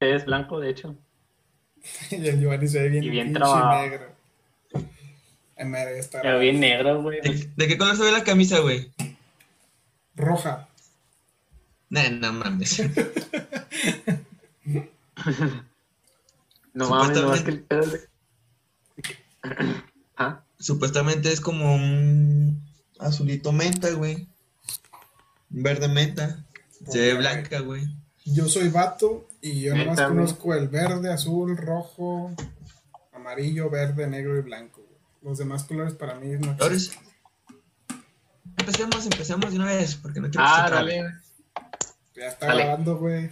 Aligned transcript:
Es 0.00 0.24
blanco, 0.24 0.60
de 0.60 0.70
hecho. 0.70 0.96
y 2.10 2.26
el 2.26 2.40
Giovanni 2.40 2.68
se 2.68 2.82
ve 2.82 2.88
bien, 2.88 3.04
Y 3.04 3.10
bien 3.10 3.32
trabado. 3.32 3.82
negro. 3.82 4.16
En 5.56 5.70
medio 5.70 5.96
está 5.96 6.20
Pero 6.22 6.38
bien 6.38 6.60
negro, 6.60 7.02
güey. 7.02 7.20
¿De, 7.22 7.50
de 7.56 7.68
qué 7.68 7.78
color 7.78 7.96
se 7.96 8.02
ve 8.02 8.12
la 8.12 8.24
camisa, 8.24 8.60
güey? 8.60 8.92
roja. 10.14 10.68
Nah, 11.90 12.08
no 12.08 12.32
mames. 12.32 12.82
No 16.74 16.90
mames, 16.90 17.16
no 17.18 17.28
más 17.28 17.40
que 17.40 17.50
el 17.52 17.64
¿Ah? 20.16 20.42
Supuestamente 20.58 21.32
es 21.32 21.40
como 21.40 21.74
un 21.74 22.62
azulito 22.98 23.52
menta, 23.52 23.90
güey. 23.92 24.28
Verde 25.48 25.88
menta. 25.88 26.44
Se 26.88 26.98
ve 27.00 27.14
blanca, 27.14 27.60
güey. 27.60 27.84
Yo 28.24 28.48
soy 28.48 28.68
vato 28.68 29.28
y 29.40 29.60
yo 29.62 29.72
nomás 29.72 29.86
Neta, 29.96 30.06
güey. 30.08 30.16
conozco 30.16 30.54
el 30.54 30.68
verde, 30.68 31.12
azul, 31.12 31.56
rojo, 31.56 32.34
amarillo, 33.12 33.70
verde, 33.70 34.06
negro 34.06 34.38
y 34.38 34.42
blanco. 34.42 34.82
güey. 34.82 34.98
Los 35.22 35.38
demás 35.38 35.64
colores 35.64 35.94
para 35.94 36.14
mí 36.16 36.28
no. 36.38 36.56
Flores. 36.56 36.92
Empecemos, 38.58 39.04
empecemos 39.04 39.50
de 39.52 39.56
una 39.58 39.66
vez, 39.66 39.94
porque 39.96 40.20
no 40.20 40.30
quiero 40.30 40.44
que 40.46 40.52
Ah, 40.52 40.66
trabe. 40.66 40.96
dale. 41.02 41.14
Ya 42.16 42.28
está 42.28 42.46
Dale. 42.46 42.64
grabando, 42.64 42.96
güey. 42.98 43.30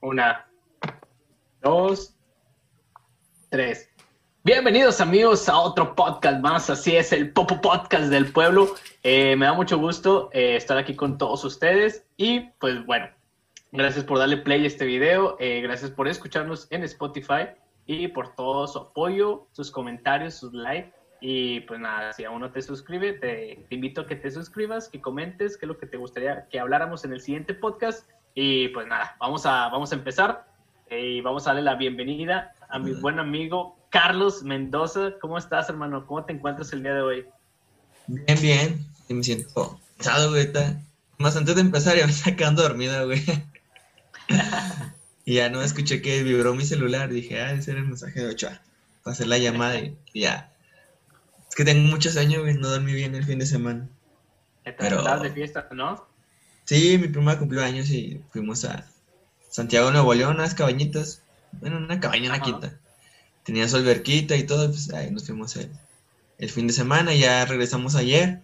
Una, 0.00 0.46
dos, 1.62 2.14
tres. 3.48 3.88
Bienvenidos 4.44 5.00
amigos 5.00 5.48
a 5.48 5.56
otro 5.56 5.94
podcast 5.94 6.40
más, 6.40 6.68
así 6.68 6.96
es 6.96 7.12
el 7.12 7.30
Popo 7.30 7.60
Podcast 7.60 8.06
del 8.06 8.32
pueblo. 8.32 8.74
Eh, 9.04 9.36
me 9.36 9.46
da 9.46 9.52
mucho 9.52 9.78
gusto 9.78 10.30
eh, 10.32 10.56
estar 10.56 10.76
aquí 10.76 10.96
con 10.96 11.16
todos 11.16 11.44
ustedes. 11.44 12.04
Y 12.16 12.40
pues 12.58 12.84
bueno, 12.84 13.06
gracias 13.70 14.04
por 14.04 14.18
darle 14.18 14.38
play 14.38 14.64
a 14.64 14.66
este 14.66 14.84
video, 14.84 15.36
eh, 15.38 15.60
gracias 15.60 15.92
por 15.92 16.08
escucharnos 16.08 16.66
en 16.72 16.82
Spotify 16.82 17.50
y 17.86 18.08
por 18.08 18.34
todo 18.34 18.66
su 18.66 18.80
apoyo, 18.80 19.46
sus 19.52 19.70
comentarios, 19.70 20.34
sus 20.34 20.52
likes. 20.52 20.92
Y 21.20 21.60
pues 21.60 21.78
nada, 21.78 22.12
si 22.12 22.24
aún 22.24 22.40
no 22.40 22.50
te 22.50 22.62
suscribes, 22.62 23.20
te, 23.20 23.64
te 23.68 23.74
invito 23.76 24.00
a 24.00 24.06
que 24.08 24.16
te 24.16 24.28
suscribas, 24.28 24.88
que 24.88 25.00
comentes 25.00 25.56
qué 25.56 25.66
es 25.66 25.68
lo 25.68 25.78
que 25.78 25.86
te 25.86 25.96
gustaría 25.96 26.48
que 26.48 26.58
habláramos 26.58 27.04
en 27.04 27.12
el 27.12 27.20
siguiente 27.20 27.54
podcast. 27.54 28.10
Y 28.34 28.70
pues 28.70 28.88
nada, 28.88 29.14
vamos 29.20 29.46
a, 29.46 29.68
vamos 29.68 29.92
a 29.92 29.94
empezar. 29.94 30.48
Y 30.90 31.20
vamos 31.20 31.46
a 31.46 31.50
darle 31.50 31.62
la 31.62 31.76
bienvenida 31.76 32.54
a 32.68 32.80
mi 32.80 32.92
buen 32.92 33.20
amigo 33.20 33.76
Carlos 33.92 34.42
Mendoza. 34.42 35.12
¿Cómo 35.20 35.36
estás, 35.36 35.68
hermano? 35.68 36.06
¿Cómo 36.06 36.24
te 36.24 36.32
encuentras 36.32 36.72
el 36.72 36.82
día 36.82 36.94
de 36.94 37.02
hoy? 37.02 37.26
Bien, 38.06 38.40
bien. 38.40 38.86
Y 39.08 39.14
me 39.14 39.22
siento 39.22 39.78
cansado, 39.98 40.30
güey. 40.30 40.50
Más 41.18 41.36
antes 41.36 41.54
de 41.54 41.60
empezar, 41.60 41.96
ya 41.96 42.06
me 42.06 42.12
estaba 42.12 42.34
quedando 42.34 42.62
dormida, 42.62 43.04
güey. 43.04 43.22
y 45.26 45.34
ya 45.34 45.50
no 45.50 45.62
escuché 45.62 46.00
que 46.00 46.22
vibró 46.22 46.54
mi 46.54 46.64
celular. 46.64 47.10
Dije, 47.10 47.42
ah, 47.42 47.52
ese 47.52 47.72
era 47.72 47.80
el 47.80 47.86
mensaje 47.86 48.20
de 48.20 48.30
Ochoa. 48.30 48.62
Para 49.04 49.12
hacer 49.12 49.26
la 49.26 49.36
llamada 49.36 49.78
y, 49.78 49.94
ya. 50.14 50.50
Es 51.50 51.54
que 51.54 51.66
tengo 51.66 51.86
muchos 51.90 52.16
años, 52.16 52.40
güey. 52.40 52.54
No 52.54 52.68
dormí 52.68 52.94
bien 52.94 53.14
el 53.14 53.24
fin 53.24 53.40
de 53.40 53.46
semana. 53.46 53.88
Te 54.64 54.72
Pero- 54.72 55.02
de 55.20 55.30
fiesta, 55.32 55.68
¿no? 55.70 56.06
Sí, 56.64 56.96
mi 56.96 57.08
prima 57.08 57.38
cumplió 57.38 57.62
años 57.62 57.90
y 57.90 58.22
fuimos 58.30 58.64
a 58.64 58.86
Santiago, 59.50 59.90
Nuevo 59.90 60.14
León, 60.14 60.36
a 60.36 60.36
unas 60.36 60.54
cabañitas. 60.54 61.20
Bueno, 61.60 61.76
una 61.76 62.00
cabaña, 62.00 62.32
Ajá. 62.32 62.42
quinta. 62.42 62.78
Tenía 63.44 63.68
su 63.68 63.76
alberquita 63.76 64.36
y 64.36 64.44
todo, 64.44 64.68
pues 64.68 64.92
ahí 64.92 65.10
nos 65.10 65.26
fuimos 65.26 65.56
el, 65.56 65.70
el 66.38 66.50
fin 66.50 66.66
de 66.66 66.72
semana. 66.72 67.14
Ya 67.14 67.44
regresamos 67.44 67.94
ayer. 67.96 68.40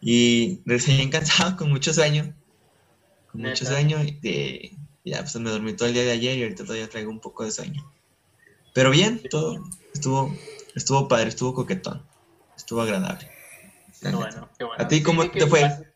Y 0.00 0.60
regresé 0.64 0.92
bien 0.96 1.10
cansado, 1.10 1.56
con 1.58 1.70
mucho 1.70 1.92
sueño. 1.92 2.32
Con 3.32 3.42
mucho 3.42 3.64
Neta. 3.64 3.74
sueño. 3.76 4.02
Y 4.02 4.12
de- 4.12 4.72
ya 5.04 5.20
pues 5.20 5.34
me 5.36 5.50
dormí 5.50 5.72
todo 5.74 5.88
el 5.88 5.94
día 5.94 6.04
de 6.04 6.10
ayer 6.12 6.36
y 6.38 6.42
ahorita 6.42 6.64
todavía 6.64 6.88
traigo 6.88 7.10
un 7.10 7.20
poco 7.20 7.44
de 7.44 7.50
sueño. 7.50 7.90
Pero 8.74 8.90
bien, 8.90 9.22
todo 9.30 9.64
estuvo, 9.94 10.34
estuvo 10.74 11.08
padre, 11.08 11.28
estuvo 11.30 11.54
coquetón. 11.54 12.02
Estuvo 12.56 12.82
agradable. 12.82 13.30
Qué 14.00 14.10
bueno, 14.10 14.48
qué 14.58 14.64
bueno. 14.64 14.84
¿A 14.84 14.86
ti 14.88 15.02
cómo 15.02 15.28
te 15.30 15.46
fue? 15.46 15.60
llevaste- 15.60 15.88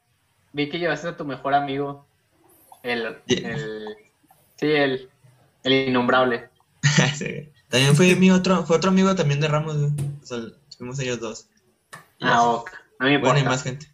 vi 0.53 0.69
que 0.69 0.79
llevaste 0.79 1.09
a 1.09 1.17
tu 1.17 1.25
mejor 1.25 1.55
amigo, 1.55 2.07
el, 2.83 3.19
Yeah. 3.27 3.55
el 3.55 3.97
sí, 4.59 4.67
el, 4.67 5.11
el 5.65 5.73
innombrable. 5.89 6.49
Sí. 7.17 7.49
También 7.73 7.97
fue 7.97 8.15
mi 8.17 8.31
otro, 8.31 8.65
fue 8.67 8.77
otro 8.77 8.91
amigo 8.91 9.15
también 9.17 9.41
de 9.41 9.49
Ramos, 9.49 9.77
güey. 9.79 9.91
O 10.23 10.27
sea, 10.27 10.39
fuimos 10.77 10.99
ellos 11.01 11.19
dos. 11.21 11.49
Y 12.19 12.25
Ah, 12.27 12.43
ok. 12.43 12.71
No 13.01 13.07
me 13.07 13.19
Bueno, 13.19 13.39
y 13.41 13.45
más 13.45 13.63
gente. 13.65 13.87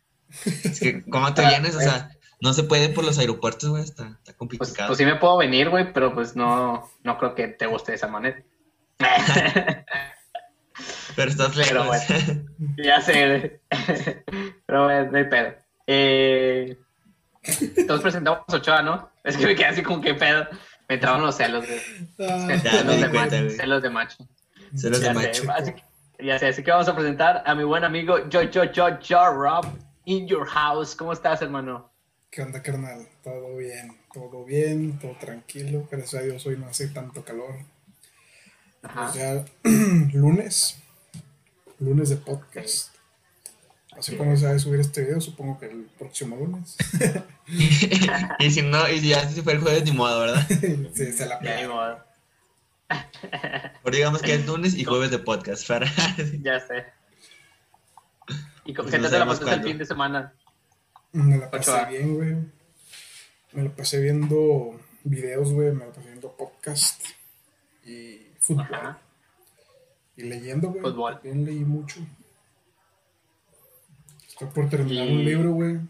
Es 0.44 0.80
que, 0.80 1.02
¿cómo 1.10 1.32
te 1.32 1.44
Ah, 1.44 1.48
vienes? 1.50 1.76
O 1.76 1.80
sea, 1.80 2.10
no 2.40 2.52
se 2.52 2.64
puede 2.64 2.88
por 2.88 3.04
los 3.04 3.18
aeropuertos, 3.18 3.70
güey. 3.70 3.82
Está, 3.84 4.08
está 4.08 4.18
Pues, 4.24 4.36
complicado. 4.36 4.88
pues 4.88 4.98
sí 4.98 5.04
me 5.04 5.14
puedo 5.16 5.36
venir, 5.38 5.70
güey, 5.70 5.92
pero 5.92 6.12
pues 6.12 6.34
no, 6.36 6.90
no 7.04 7.18
creo 7.18 7.34
que 7.36 7.46
te 7.48 7.66
guste 7.66 7.92
de 7.92 7.96
esa 7.96 8.08
manera. 8.08 8.42
Pero 11.16 11.30
estás 11.30 11.52
Pero 11.56 11.84
lejos. 11.84 11.96
ya 12.76 13.00
sé, 13.00 13.26
güey. 13.26 13.60
Pero 14.66 14.84
bueno, 14.84 15.10
no 15.10 15.18
hay 15.18 15.24
pedo. 15.24 15.54
Eh, 15.86 16.78
entonces 17.76 18.02
presentamos 18.02 18.42
a 18.48 18.56
Ochoa, 18.56 18.82
¿no? 18.82 19.10
Es 19.24 19.36
que 19.36 19.46
me 19.46 19.56
quedé 19.56 19.66
así 19.66 19.82
como 19.82 20.00
que 20.00 20.14
pedo. 20.14 20.46
Me 20.88 20.94
entraban 20.94 21.20
los 21.22 21.36
celos, 21.36 21.64
güey. 21.66 21.80
Ah, 22.30 22.48
Ya 22.62 22.70
celos, 22.70 22.84
me 22.86 22.96
di 22.96 23.02
de 23.02 23.10
cuenta, 23.10 23.36
macho, 23.36 23.44
güey. 23.44 23.56
celos 23.56 23.82
de 23.82 23.90
macho. 23.90 24.28
Celos 24.74 25.00
de 25.00 25.06
Ya 25.06 25.14
macho. 25.14 25.42
sé, 25.44 25.50
así, 25.50 25.72
que- 25.72 26.24
ya 26.26 26.38
sé, 26.38 26.46
así 26.48 26.62
que 26.62 26.70
vamos 26.70 26.88
a 26.88 26.94
presentar 26.96 27.42
a 27.46 27.54
mi 27.54 27.64
buen 27.64 27.84
amigo 27.84 28.28
Yo, 28.28 28.42
Yo, 28.42 28.64
Yo, 28.64 28.98
Yo, 29.00 29.32
Rob, 29.32 29.66
in 30.04 30.26
your 30.26 30.46
house. 30.46 30.96
¿Cómo 30.96 31.12
estás, 31.12 31.42
hermano? 31.42 31.90
¿Qué 32.30 32.42
onda, 32.42 32.60
carnal? 32.62 33.06
Todo 33.22 33.56
bien, 33.56 33.96
todo 34.12 34.44
bien, 34.44 34.98
todo 34.98 35.12
tranquilo. 35.20 35.86
Gracias 35.90 36.22
a 36.22 36.24
Dios 36.24 36.44
hoy 36.46 36.56
no 36.58 36.66
hace 36.68 36.88
tanto 36.88 37.24
calor. 37.24 37.54
Ajá. 38.82 39.10
Pues 39.12 39.14
ya 39.14 39.44
lunes, 40.14 40.78
lunes 41.78 42.08
de 42.10 42.16
podcast. 42.16 42.94
No 43.98 44.02
sé 44.04 44.16
cuándo 44.16 44.36
se 44.36 44.46
va 44.46 44.52
a 44.52 44.58
subir 44.60 44.78
este 44.78 45.02
video, 45.02 45.20
supongo 45.20 45.58
que 45.58 45.66
el 45.66 45.88
próximo 45.98 46.36
lunes. 46.36 46.76
y 48.38 48.50
si 48.52 48.62
no, 48.62 48.88
y 48.88 49.00
si 49.00 49.08
ya 49.08 49.28
si 49.28 49.42
fue 49.42 49.54
el 49.54 49.60
jueves, 49.60 49.82
ni 49.84 49.90
modo, 49.90 50.20
¿verdad? 50.20 50.46
sí, 50.94 51.10
se 51.12 51.26
la 51.26 51.42
Ya, 51.42 51.56
ni 51.56 51.62
pega. 51.62 51.74
modo. 51.74 52.04
Por 53.82 53.92
digamos 53.92 54.22
que 54.22 54.34
es 54.34 54.46
lunes 54.46 54.76
y 54.76 54.84
jueves 54.84 55.10
de 55.10 55.18
podcast. 55.18 55.66
Para... 55.66 55.88
Ya 56.40 56.60
sé. 56.60 56.84
¿Y 58.64 58.72
con 58.72 58.84
Pues 58.84 58.94
qué 58.94 58.98
no 59.00 59.10
te 59.10 59.18
la 59.18 59.26
pasaste 59.26 59.52
el 59.52 59.62
fin 59.64 59.78
de 59.78 59.84
semana? 59.86 60.32
Me 61.10 61.36
la 61.36 61.50
pasé 61.50 61.72
Ochoa. 61.72 61.86
bien, 61.86 62.14
güey. 62.14 62.36
Me 63.50 63.64
la 63.64 63.70
pasé 63.74 64.00
viendo 64.00 64.78
videos, 65.02 65.52
güey. 65.52 65.72
Me 65.72 65.86
la 65.86 65.90
pasé 65.92 66.06
viendo 66.06 66.36
podcast 66.36 67.04
y 67.84 68.28
fútbol. 68.38 68.68
Ajá. 68.72 68.98
Y 70.16 70.22
leyendo, 70.22 70.68
güey. 70.68 70.82
Fútbol. 70.82 71.14
También 71.14 71.44
leí 71.44 71.64
mucho. 71.64 71.98
Estoy 74.40 74.48
por 74.54 74.68
terminar 74.70 75.06
Y- 75.08 75.12
un 75.12 75.24
libro, 75.24 75.50
güey. 75.52 75.74
Me 75.74 75.88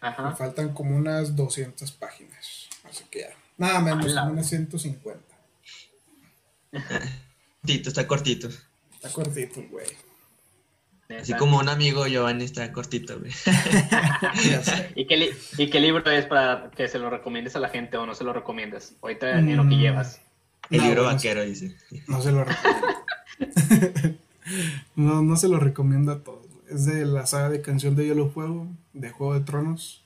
Ajá. 0.00 0.36
faltan 0.36 0.72
como 0.72 0.94
unas 0.96 1.34
200 1.34 1.90
páginas. 1.92 2.68
Así 2.84 3.04
que 3.10 3.20
ya. 3.20 3.28
Nada 3.58 3.80
menos, 3.80 4.14
como 4.14 4.30
unas 4.32 4.48
150. 4.48 5.20
Cortito, 7.60 7.88
está 7.88 8.06
cortito. 8.06 8.48
Está 8.94 9.10
cortito, 9.10 9.62
güey. 9.70 9.86
Así 11.20 11.32
como 11.34 11.58
un 11.58 11.68
amigo 11.68 12.06
Giovanni 12.06 12.44
está 12.44 12.70
cortito, 12.72 13.18
güey. 13.18 13.32
¿Y 14.94 15.06
qué, 15.06 15.16
li- 15.16 15.30
¿Y 15.56 15.70
qué 15.70 15.80
libro 15.80 16.08
es 16.10 16.26
para 16.26 16.70
que 16.76 16.88
se 16.88 16.98
lo 16.98 17.10
recomiendes 17.10 17.54
a 17.56 17.60
la 17.60 17.68
gente 17.68 17.96
o 17.96 18.06
no 18.06 18.14
se 18.14 18.24
lo 18.24 18.32
recomiendas? 18.32 18.94
Ahorita 19.02 19.38
en 19.38 19.56
lo 19.56 19.62
que 19.68 19.76
Mm. 19.76 19.80
llevas. 19.80 20.20
El 20.70 20.78
No, 20.78 20.84
libro 20.84 21.02
bueno, 21.04 21.16
vaquero, 21.16 21.44
dice. 21.44 21.76
No 22.08 22.20
se 22.22 22.32
lo 22.32 22.44
recomiendo. 22.44 22.86
no, 24.96 25.22
no 25.22 25.36
se 25.36 25.48
lo 25.48 25.58
recomiendo 25.60 26.12
a 26.12 26.18
todos. 26.24 26.45
Es 26.68 26.84
de 26.86 27.04
la 27.06 27.26
saga 27.26 27.48
de 27.50 27.62
Canción 27.62 27.94
de 27.96 28.06
Hielo 28.06 28.28
Fuego, 28.28 28.66
de 28.92 29.10
Juego 29.10 29.34
de 29.34 29.40
Tronos. 29.40 30.02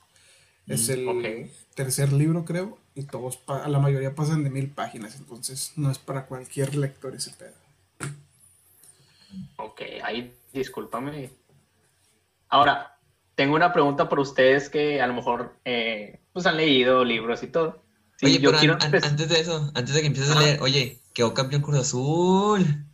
Es 0.67 0.89
Mm, 0.89 0.93
el 0.93 1.51
tercer 1.75 2.13
libro, 2.13 2.45
creo. 2.45 2.79
Y 2.95 3.05
todos, 3.05 3.37
pa- 3.37 3.67
la 3.69 3.79
mayoría 3.79 4.15
pasan 4.15 4.45
de 4.45 4.51
mil 4.51 4.69
páginas. 4.71 5.17
Entonces 5.17 5.73
no 5.77 5.91
es 5.91 5.99
para 5.99 6.27
cualquier 6.27 6.75
lector 6.77 7.15
ese 7.15 7.31
pedo. 7.31 7.55
Ok, 9.57 9.81
ahí 10.03 10.35
discúlpame. 10.53 11.31
Ahora, 12.49 12.99
tengo 13.37 13.55
una 13.55 13.73
pregunta 13.73 14.09
para 14.09 14.23
ustedes 14.23 14.69
que 14.69 15.01
a 15.01 15.07
lo 15.07 15.15
mejor 15.15 15.55
eh, 15.65 16.19
pues 16.33 16.47
han 16.47 16.57
leído 16.57 17.05
libros 17.05 17.43
y 17.43 17.47
todo. 17.47 17.83
Sí, 18.17 18.27
oye, 18.27 18.41
yo 18.41 18.51
pero 18.51 18.59
quiero 18.61 18.75
an- 18.75 18.83
an- 18.83 18.93
empe- 18.93 19.05
antes 19.07 19.29
de 19.29 19.41
eso, 19.41 19.71
antes 19.75 19.95
de 19.95 20.01
que 20.01 20.07
empieces 20.09 20.31
a 20.37 20.41
leer, 20.41 20.61
oye, 20.61 20.99
quedó 21.15 21.33
campeón 21.33 21.63
Cruz 21.63 21.79
Azul. 21.79 22.85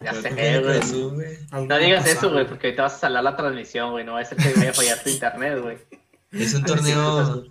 Ya 0.00 0.12
sé, 0.14 0.30
güey. 0.60 1.38
No 1.66 1.78
digas 1.78 2.06
eso, 2.06 2.30
güey, 2.30 2.46
porque 2.46 2.66
ahorita 2.68 2.82
vas 2.82 2.94
a 2.94 2.98
salar 2.98 3.24
la 3.24 3.36
transmisión, 3.36 3.90
güey. 3.92 4.04
No 4.04 4.12
va 4.14 4.20
a 4.20 4.24
ser 4.24 4.36
que 4.38 4.52
vaya 4.54 4.70
a 4.70 4.74
fallar 4.74 5.02
tu 5.02 5.10
internet, 5.16 5.58
güey. 5.60 5.78
Es 6.32 6.54
un 6.54 6.64
torneo. 6.66 7.44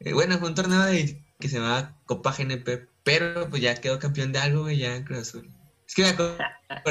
Eh, 0.00 0.12
bueno, 0.12 0.38
fue 0.38 0.48
un 0.48 0.54
torneo 0.54 0.82
de- 0.84 1.22
que 1.38 1.48
se 1.48 1.56
llama 1.58 1.96
Copa 2.04 2.34
GNP, 2.36 2.86
pero 3.02 3.48
pues 3.48 3.62
ya 3.62 3.74
quedó 3.74 3.98
campeón 3.98 4.30
de 4.32 4.40
algo, 4.40 4.62
güey, 4.62 4.76
ya 4.78 4.94
en 4.94 5.04
Cruz 5.04 5.20
Azul. 5.20 5.48
Es 5.88 5.94
que 5.94 6.02
me 6.02 6.08
acuerdo 6.10 6.36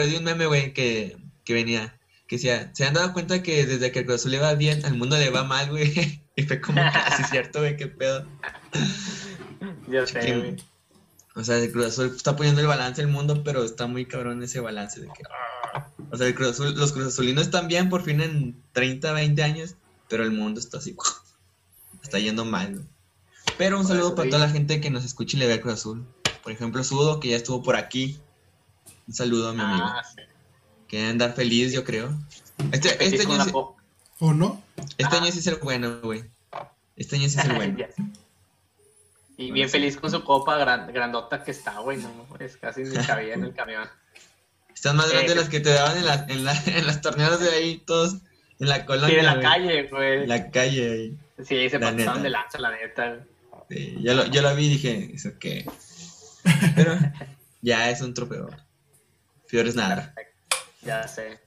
de 0.10 0.18
un 0.18 0.24
meme, 0.24 0.48
güey, 0.48 0.74
que, 0.74 1.18
que 1.46 1.54
venía, 1.54 2.00
que 2.28 2.38
decía, 2.38 2.72
se 2.74 2.86
han 2.86 2.96
dado 2.96 3.14
cuenta 3.14 3.44
que 3.44 3.66
desde 3.66 3.92
que 3.92 4.00
el 4.00 4.06
Cruz 4.06 4.22
Azul 4.22 4.32
le 4.32 4.40
va 4.40 4.56
bien, 4.56 4.84
al 4.86 4.96
mundo 4.98 5.18
le 5.18 5.30
va 5.30 5.44
mal, 5.44 5.70
güey. 5.70 6.24
y 6.36 6.44
fue 6.44 6.60
como 6.60 6.82
casi 6.82 7.24
cierto, 7.26 7.60
güey, 7.60 7.78
qué 7.78 7.88
pedo. 7.88 8.26
Yo 9.88 10.06
sé, 10.08 10.36
güey. 10.36 10.56
O 11.40 11.44
sea, 11.44 11.58
el 11.58 11.72
Cruz 11.72 11.86
Azul 11.88 12.14
está 12.16 12.36
poniendo 12.36 12.60
el 12.62 12.68
balance 12.68 13.02
del 13.02 13.10
mundo, 13.12 13.44
pero 13.44 13.64
está 13.64 13.88
muy 13.88 14.06
cabrón 14.06 14.44
ese 14.44 14.60
balance 14.60 15.00
de 15.00 15.08
que... 15.08 15.24
O 16.12 16.18
sea, 16.18 16.28
el 16.28 16.36
Cruz 16.36 16.60
Azul- 16.60 16.74
los 16.76 16.92
Cruz 16.92 17.08
Azulinos 17.08 17.44
están 17.46 17.68
bien 17.68 17.88
por 17.90 18.04
fin 18.04 18.20
en 18.22 18.62
30, 18.74 19.14
20 19.14 19.42
años, 19.44 19.76
pero 20.10 20.24
el 20.24 20.32
mundo 20.32 20.60
está 20.60 20.78
así... 20.80 20.96
Está 22.04 22.18
yendo 22.18 22.44
mal, 22.46 22.74
güey. 22.74 22.86
Pero 23.58 23.78
un 23.80 23.86
saludo 23.86 24.16
para 24.16 24.30
toda 24.30 24.46
la 24.48 24.52
gente 24.52 24.80
que 24.82 24.90
nos 24.90 25.04
escucha 25.06 25.36
y 25.38 25.40
le 25.42 25.48
ve 25.48 25.54
al 25.54 25.62
Cruz 25.62 25.74
Azul. 25.76 26.06
Por 26.44 26.52
ejemplo, 26.52 26.84
Sudo, 26.84 27.20
que 27.20 27.28
ya 27.30 27.36
estuvo 27.38 27.62
por 27.62 27.76
aquí. 27.76 28.20
Un 29.08 29.14
saludo 29.14 29.50
a 29.50 29.54
mi 29.54 29.62
amigo. 29.62 29.84
Ah, 29.86 30.02
sí. 30.16 30.22
Que 30.88 31.06
andar 31.06 31.34
feliz, 31.36 31.72
yo 31.74 31.84
creo. 31.84 32.18
Este, 32.72 33.04
este, 33.04 33.22
año, 33.32 33.76
¿O 34.20 34.34
no? 34.34 34.62
este 34.98 35.16
Ah. 35.16 35.20
año 35.22 35.32
sí 35.32 35.40
es 35.40 35.48
el 35.48 35.56
bueno, 35.58 36.00
güey. 36.02 36.24
Este 36.96 37.18
año 37.18 37.30
sí 37.30 37.38
es 37.38 37.46
el 37.46 37.54
bueno. 37.56 37.78
Y 39.42 39.52
bien 39.52 39.70
feliz 39.70 39.96
con 39.98 40.12
su 40.12 40.22
copa 40.24 40.58
gran- 40.58 40.92
grandota 40.92 41.44
que 41.44 41.52
está, 41.52 41.80
güey. 41.80 41.98
No, 41.98 42.28
es 42.40 42.58
casi 42.58 42.82
ni 42.84 42.98
cabía 42.98 43.36
en 43.36 43.44
el 43.46 43.54
camión. 43.54 43.88
Están 44.76 44.98
más 44.98 45.10
grandes 45.12 45.32
Eh, 45.32 45.36
las 45.36 45.50
que 45.50 45.60
te 45.62 45.70
daban 45.72 45.98
en, 45.98 46.06
la, 46.06 46.26
en, 46.28 46.44
la, 46.46 46.54
en 46.68 46.86
las 46.88 47.02
torneos 47.02 47.40
de 47.40 47.50
ahí, 47.50 47.78
todos 47.86 48.16
en 48.60 48.68
la 48.70 48.86
colonia. 48.86 49.10
Sí, 49.10 49.16
en 49.20 49.26
la 49.26 49.34
güey. 49.36 49.44
calle, 49.46 49.84
güey. 49.90 50.24
En 50.24 50.30
la 50.30 50.52
calle 50.52 50.92
ahí. 50.92 51.18
Sí, 51.46 51.70
se 51.70 51.80
La 51.80 51.92
pasaron 51.92 51.98
neta. 51.98 52.18
de 52.24 52.30
lanza, 52.30 52.60
la 52.60 52.72
neta. 52.72 53.20
Sí, 53.70 53.98
yo, 54.02 54.14
lo, 54.14 54.26
yo 54.26 54.42
lo 54.42 54.56
vi 54.56 54.66
y 54.66 54.70
dije, 54.72 55.12
¿eso 55.14 55.30
qué? 55.40 55.66
Pero 56.76 56.98
ya 57.62 57.90
es 57.90 58.02
un 58.02 58.14
trofeo. 58.14 58.50
Peor 59.50 59.68
es 59.68 59.76
nada. 59.76 60.14
Ya 60.82 61.08
sé. 61.08 61.40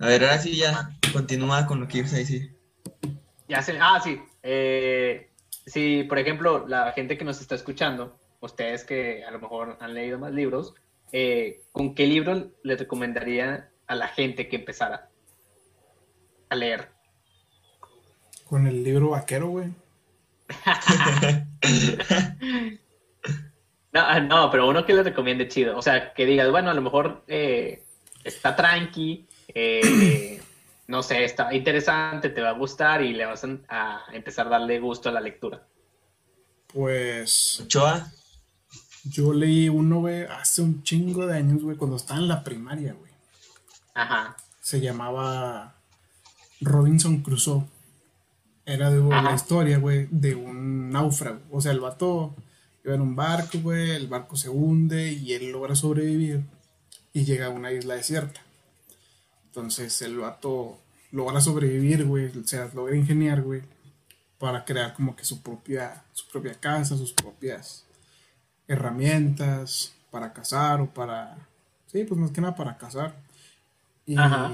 A 0.00 0.06
ver, 0.06 0.24
ahora 0.24 0.38
sí 0.38 0.56
ya 0.56 0.90
continúa 1.12 1.66
con 1.66 1.80
lo 1.80 1.86
que 1.88 1.98
ibas 1.98 2.12
a 2.14 2.16
decir. 2.18 2.54
Ya 3.48 3.62
sé. 3.62 3.78
Ah, 3.80 4.00
sí. 4.02 4.20
Eh, 4.42 5.30
si, 5.68 6.04
por 6.04 6.18
ejemplo, 6.18 6.66
la 6.66 6.92
gente 6.92 7.16
que 7.16 7.24
nos 7.24 7.40
está 7.40 7.54
escuchando, 7.54 8.18
ustedes 8.40 8.84
que 8.84 9.24
a 9.24 9.30
lo 9.30 9.38
mejor 9.38 9.76
han 9.80 9.94
leído 9.94 10.18
más 10.18 10.32
libros, 10.32 10.74
eh, 11.12 11.62
¿con 11.72 11.94
qué 11.94 12.06
libro 12.06 12.50
le 12.62 12.76
recomendaría 12.76 13.70
a 13.86 13.94
la 13.94 14.08
gente 14.08 14.48
que 14.48 14.56
empezara 14.56 15.08
a 16.48 16.54
leer? 16.54 16.88
Con 18.46 18.66
el 18.66 18.82
libro 18.82 19.10
vaquero, 19.10 19.48
güey. 19.48 19.68
No, 23.90 24.00
ah, 24.00 24.20
no, 24.20 24.50
pero 24.50 24.68
uno 24.68 24.84
que 24.84 24.92
le 24.92 25.02
recomiende 25.02 25.48
chido. 25.48 25.76
O 25.76 25.82
sea, 25.82 26.12
que 26.12 26.26
digas, 26.26 26.50
bueno, 26.50 26.70
a 26.70 26.74
lo 26.74 26.82
mejor 26.82 27.24
eh, 27.26 27.84
está 28.22 28.54
tranqui, 28.54 29.26
eh, 29.48 30.40
no 30.88 31.02
sé, 31.02 31.22
está 31.24 31.54
interesante, 31.54 32.30
te 32.30 32.40
va 32.40 32.50
a 32.50 32.58
gustar 32.58 33.02
y 33.02 33.12
le 33.12 33.26
vas 33.26 33.44
a, 33.44 33.58
a 33.68 34.04
empezar 34.12 34.46
a 34.46 34.50
darle 34.50 34.80
gusto 34.80 35.08
a 35.08 35.12
la 35.12 35.20
lectura. 35.20 35.62
Pues 36.72 37.60
Ochoa, 37.60 38.10
yo 39.04 39.32
leí 39.32 39.68
uno, 39.68 40.00
güey, 40.00 40.24
hace 40.24 40.62
un 40.62 40.82
chingo 40.82 41.26
de 41.26 41.36
años, 41.36 41.62
güey, 41.62 41.76
cuando 41.76 41.96
estaba 41.96 42.20
en 42.20 42.28
la 42.28 42.42
primaria, 42.42 42.94
güey. 42.94 43.12
Ajá. 43.94 44.36
Se 44.60 44.80
llamaba 44.80 45.76
Robinson 46.60 47.22
Crusoe. 47.22 47.64
Era 48.64 48.90
de 48.90 49.00
la 49.00 49.34
historia, 49.34 49.78
güey, 49.78 50.08
de 50.10 50.34
un 50.34 50.90
náufrago. 50.90 51.40
O 51.50 51.60
sea, 51.60 51.72
el 51.72 51.80
vato 51.80 52.34
iba 52.84 52.94
en 52.94 53.00
un 53.00 53.16
barco, 53.16 53.58
güey, 53.60 53.92
el 53.92 54.08
barco 54.08 54.36
se 54.36 54.50
hunde 54.50 55.12
y 55.12 55.32
él 55.32 55.52
logra 55.52 55.74
sobrevivir 55.74 56.44
y 57.14 57.24
llega 57.24 57.46
a 57.46 57.50
una 57.50 57.72
isla 57.72 57.94
desierta. 57.94 58.42
Entonces 59.60 60.00
el 60.02 60.18
vato 60.18 60.78
logra 61.10 61.40
sobrevivir, 61.40 62.04
güey, 62.04 62.26
o 62.26 62.46
sea, 62.46 62.70
logra 62.74 62.96
ingeniar, 62.96 63.42
güey, 63.42 63.62
para 64.38 64.64
crear 64.64 64.94
como 64.94 65.16
que 65.16 65.24
su 65.24 65.42
propia, 65.42 66.04
su 66.12 66.26
propia 66.28 66.54
casa, 66.54 66.96
sus 66.96 67.12
propias 67.12 67.84
herramientas 68.68 69.94
para 70.10 70.32
cazar 70.32 70.80
o 70.80 70.86
para, 70.86 71.36
sí, 71.86 72.04
pues 72.04 72.20
más 72.20 72.30
que 72.30 72.40
nada 72.40 72.54
para 72.54 72.76
cazar. 72.76 73.16
Y 74.06 74.16
Ajá. 74.16 74.52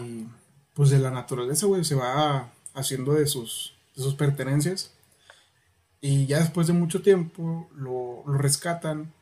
pues 0.73 0.91
de 0.91 0.99
la 0.99 1.11
naturaleza, 1.11 1.67
güey, 1.67 1.85
se 1.85 1.95
va 1.95 2.51
haciendo 2.75 3.13
de 3.13 3.27
sus, 3.27 3.75
de 3.95 4.03
sus 4.03 4.15
pertenencias. 4.15 4.93
Y 6.01 6.27
ya 6.27 6.39
después 6.41 6.67
de 6.67 6.73
mucho 6.73 7.03
tiempo 7.03 7.69
lo, 7.75 8.25
lo 8.27 8.39
rescatan. 8.39 9.13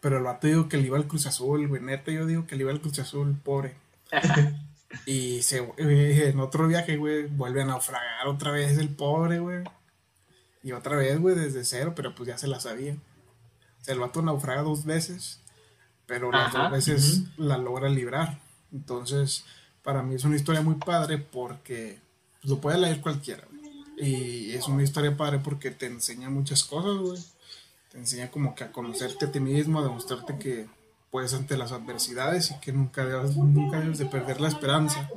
Pero 0.00 0.18
el 0.18 0.24
vato 0.24 0.46
digo 0.46 0.68
que 0.68 0.76
le 0.76 0.86
iba 0.86 0.98
al 0.98 1.06
Cruz 1.06 1.26
Azul, 1.26 1.66
güey. 1.66 1.80
Neta, 1.80 2.10
yo 2.10 2.26
digo 2.26 2.46
que 2.46 2.56
le 2.56 2.62
iba 2.62 2.72
al 2.72 2.80
Cruz 2.80 2.98
Azul, 2.98 3.38
pobre. 3.42 3.76
y 5.06 5.42
se, 5.42 5.72
en 5.78 6.40
otro 6.40 6.66
viaje, 6.66 6.96
güey, 6.96 7.26
vuelve 7.26 7.62
a 7.62 7.66
naufragar 7.66 8.26
otra 8.26 8.50
vez 8.52 8.78
el 8.78 8.88
pobre, 8.88 9.38
güey. 9.38 9.64
Y 10.62 10.72
otra 10.72 10.96
vez, 10.96 11.18
güey, 11.20 11.34
desde 11.34 11.64
cero, 11.64 11.92
pero 11.94 12.14
pues 12.14 12.28
ya 12.28 12.38
se 12.38 12.48
la 12.48 12.60
sabía. 12.60 12.94
O 12.94 13.84
sea, 13.84 13.94
el 13.94 14.00
vato 14.00 14.22
naufraga 14.22 14.62
dos 14.62 14.84
veces, 14.84 15.40
pero 16.06 16.30
las 16.30 16.52
dos 16.52 16.70
veces 16.70 17.22
la 17.36 17.58
logra 17.58 17.88
librar. 17.88 18.40
Entonces, 18.72 19.44
para 19.82 20.02
mí 20.02 20.14
es 20.14 20.24
una 20.24 20.36
historia 20.36 20.62
muy 20.62 20.76
padre 20.76 21.18
porque 21.18 21.98
pues, 22.40 22.50
lo 22.50 22.60
puede 22.60 22.78
leer 22.78 23.00
cualquiera. 23.00 23.46
güey. 23.50 24.08
Y 24.08 24.52
es 24.52 24.66
una 24.66 24.82
historia 24.82 25.16
padre 25.16 25.38
porque 25.38 25.70
te 25.70 25.86
enseña 25.86 26.30
muchas 26.30 26.64
cosas, 26.64 26.96
güey. 26.96 27.22
Te 27.90 27.98
enseña 27.98 28.30
como 28.30 28.54
que 28.54 28.64
a 28.64 28.72
conocerte 28.72 29.26
a 29.26 29.32
ti 29.32 29.40
mismo, 29.40 29.80
a 29.80 29.84
demostrarte 29.84 30.38
que 30.38 30.66
puedes 31.14 31.32
ante 31.32 31.56
las 31.56 31.70
adversidades 31.70 32.50
y 32.50 32.58
que 32.58 32.72
nunca 32.72 33.04
debes, 33.04 33.36
nunca 33.36 33.78
debes 33.78 33.98
de 33.98 34.06
perder 34.06 34.40
la 34.40 34.48
esperanza. 34.48 35.08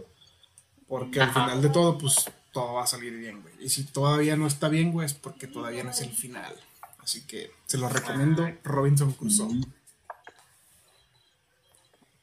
Porque 0.88 1.20
al 1.20 1.34
final 1.34 1.60
de 1.60 1.70
todo, 1.70 1.98
pues 1.98 2.30
todo 2.54 2.76
va 2.76 2.84
a 2.84 2.86
salir 2.86 3.18
bien, 3.18 3.42
güey. 3.42 3.56
Y 3.60 3.70
si 3.70 3.84
todavía 3.84 4.36
no 4.36 4.46
está 4.46 4.70
bien, 4.70 4.92
güey, 4.92 5.08
es 5.08 5.16
porque 5.16 5.48
todavía 5.48 5.84
no 5.84 5.90
es 5.90 6.02
el 6.02 6.12
final. 6.12 6.56
Así 7.00 7.26
que 7.26 7.50
se 7.66 7.80
lo 7.80 7.90
recomiendo, 7.90 8.48
Robinson 8.64 9.12
Crusoe. 9.14 9.60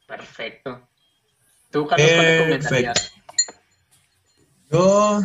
Perfecto. 0.07 0.87
¿Tú, 1.73 1.89
Carlos, 1.89 2.11
cuál 2.15 2.27
recomendarías? 2.27 3.13
Yo, 4.71 5.21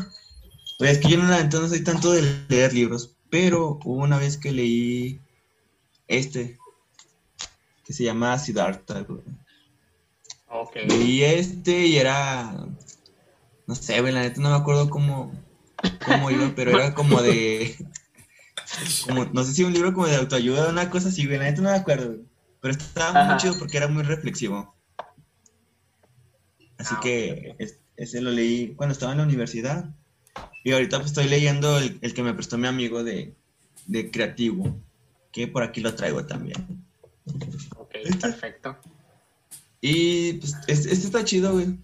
pues 0.79 0.89
es 0.89 0.97
que 0.97 1.09
yo 1.09 1.17
no, 1.19 1.25
la 1.25 1.43
neta 1.43 1.59
no 1.59 1.67
soy 1.67 1.83
tanto 1.83 2.13
de 2.13 2.45
leer 2.49 2.73
libros, 2.73 3.15
pero 3.29 3.77
hubo 3.85 4.01
una 4.01 4.17
vez 4.17 4.39
que 4.39 4.51
leí 4.51 5.21
este, 6.07 6.58
que 7.89 7.93
se 7.93 8.03
llama 8.03 8.37
Siddhartha, 8.37 8.99
güey. 9.01 9.23
Ok. 10.47 10.75
Leí 10.87 11.23
este 11.23 11.87
y 11.87 11.97
era, 11.97 12.53
no 13.65 13.73
sé, 13.73 13.99
güey, 13.99 14.13
la 14.13 14.21
neta 14.21 14.39
no 14.41 14.51
me 14.51 14.55
acuerdo 14.57 14.91
cómo, 14.91 15.31
cómo 16.05 16.29
iba, 16.29 16.53
pero 16.55 16.69
era 16.69 16.93
como 16.93 17.19
de, 17.23 17.75
como, 19.07 19.25
no 19.25 19.43
sé 19.43 19.53
si 19.53 19.63
un 19.63 19.73
libro 19.73 19.91
como 19.91 20.05
de 20.05 20.17
autoayuda 20.17 20.67
o 20.67 20.69
una 20.69 20.91
cosa 20.91 21.09
así, 21.09 21.25
güey, 21.25 21.39
la 21.39 21.45
neta 21.45 21.63
no 21.63 21.71
me 21.71 21.77
acuerdo, 21.77 22.09
güey. 22.09 22.19
Pero 22.61 22.73
estaba 22.75 23.09
Ajá. 23.21 23.31
muy 23.31 23.41
chido 23.41 23.57
porque 23.57 23.77
era 23.77 23.87
muy 23.87 24.03
reflexivo. 24.03 24.75
Así 26.77 26.93
Ah, 26.95 26.99
que 27.01 27.31
ok, 27.31 27.53
ok. 27.53 27.61
es- 27.61 27.79
ese 27.97 28.21
lo 28.21 28.29
leí 28.29 28.75
cuando 28.75 28.93
estaba 28.93 29.13
en 29.13 29.17
la 29.17 29.23
universidad. 29.23 29.89
Y 30.63 30.73
ahorita 30.73 30.97
pues 30.99 31.07
estoy 31.09 31.27
leyendo 31.27 31.79
el, 31.79 31.97
el 32.01 32.13
que 32.13 32.21
me 32.21 32.35
prestó 32.35 32.59
mi 32.59 32.67
amigo 32.67 33.03
de, 33.03 33.33
de 33.87 34.11
creativo, 34.11 34.79
que 35.31 35.47
por 35.47 35.63
aquí 35.63 35.81
lo 35.81 35.95
traigo 35.95 36.23
también. 36.27 36.85
Perfecto. 38.19 38.77
Y 39.81 40.33
pues 40.33 40.55
es- 40.67 40.85
este 40.85 41.05
está 41.07 41.23
chido, 41.23 41.53
güey. 41.53 41.77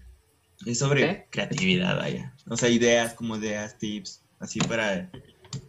Es 0.66 0.78
sobre 0.78 1.26
creatividad, 1.30 1.96
vaya. 1.98 2.34
O 2.48 2.56
sea, 2.56 2.68
ideas, 2.68 3.14
como 3.14 3.36
ideas, 3.36 3.78
tips, 3.78 4.22
así 4.40 4.58
para 4.60 5.10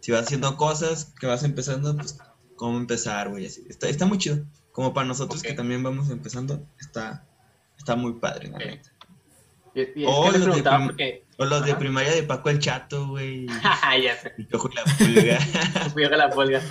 si 0.00 0.12
vas 0.12 0.22
haciendo 0.22 0.56
cosas 0.56 1.12
que 1.20 1.26
vas 1.26 1.44
empezando, 1.44 1.96
pues 1.96 2.18
cómo 2.56 2.78
empezar, 2.78 3.28
güey. 3.30 3.46
Así. 3.46 3.64
Está, 3.68 3.88
está 3.88 4.06
muy 4.06 4.18
chido. 4.18 4.44
Como 4.72 4.92
para 4.94 5.06
nosotros 5.06 5.40
Ok. 5.40 5.46
que 5.48 5.54
también 5.54 5.82
vamos 5.82 6.10
empezando, 6.10 6.64
está, 6.80 7.24
está 7.78 7.96
muy 7.96 8.14
padre, 8.14 8.48
neta. 8.50 8.90
Y, 9.74 9.80
y 9.80 10.06
le 10.32 10.38
los 10.38 10.56
de 10.56 10.62
porque... 10.86 11.24
O 11.36 11.44
los 11.44 11.64
de 11.64 11.74
primaria 11.76 12.10
de 12.12 12.22
Paco 12.24 12.50
el 12.50 12.58
Chato, 12.58 13.08
güey. 13.08 13.46
ya 14.02 14.16
sé. 14.20 14.34
Y 14.38 14.42
la 14.44 14.58
pulga. 15.94 16.16
La 16.16 16.30
pulga. 16.30 16.62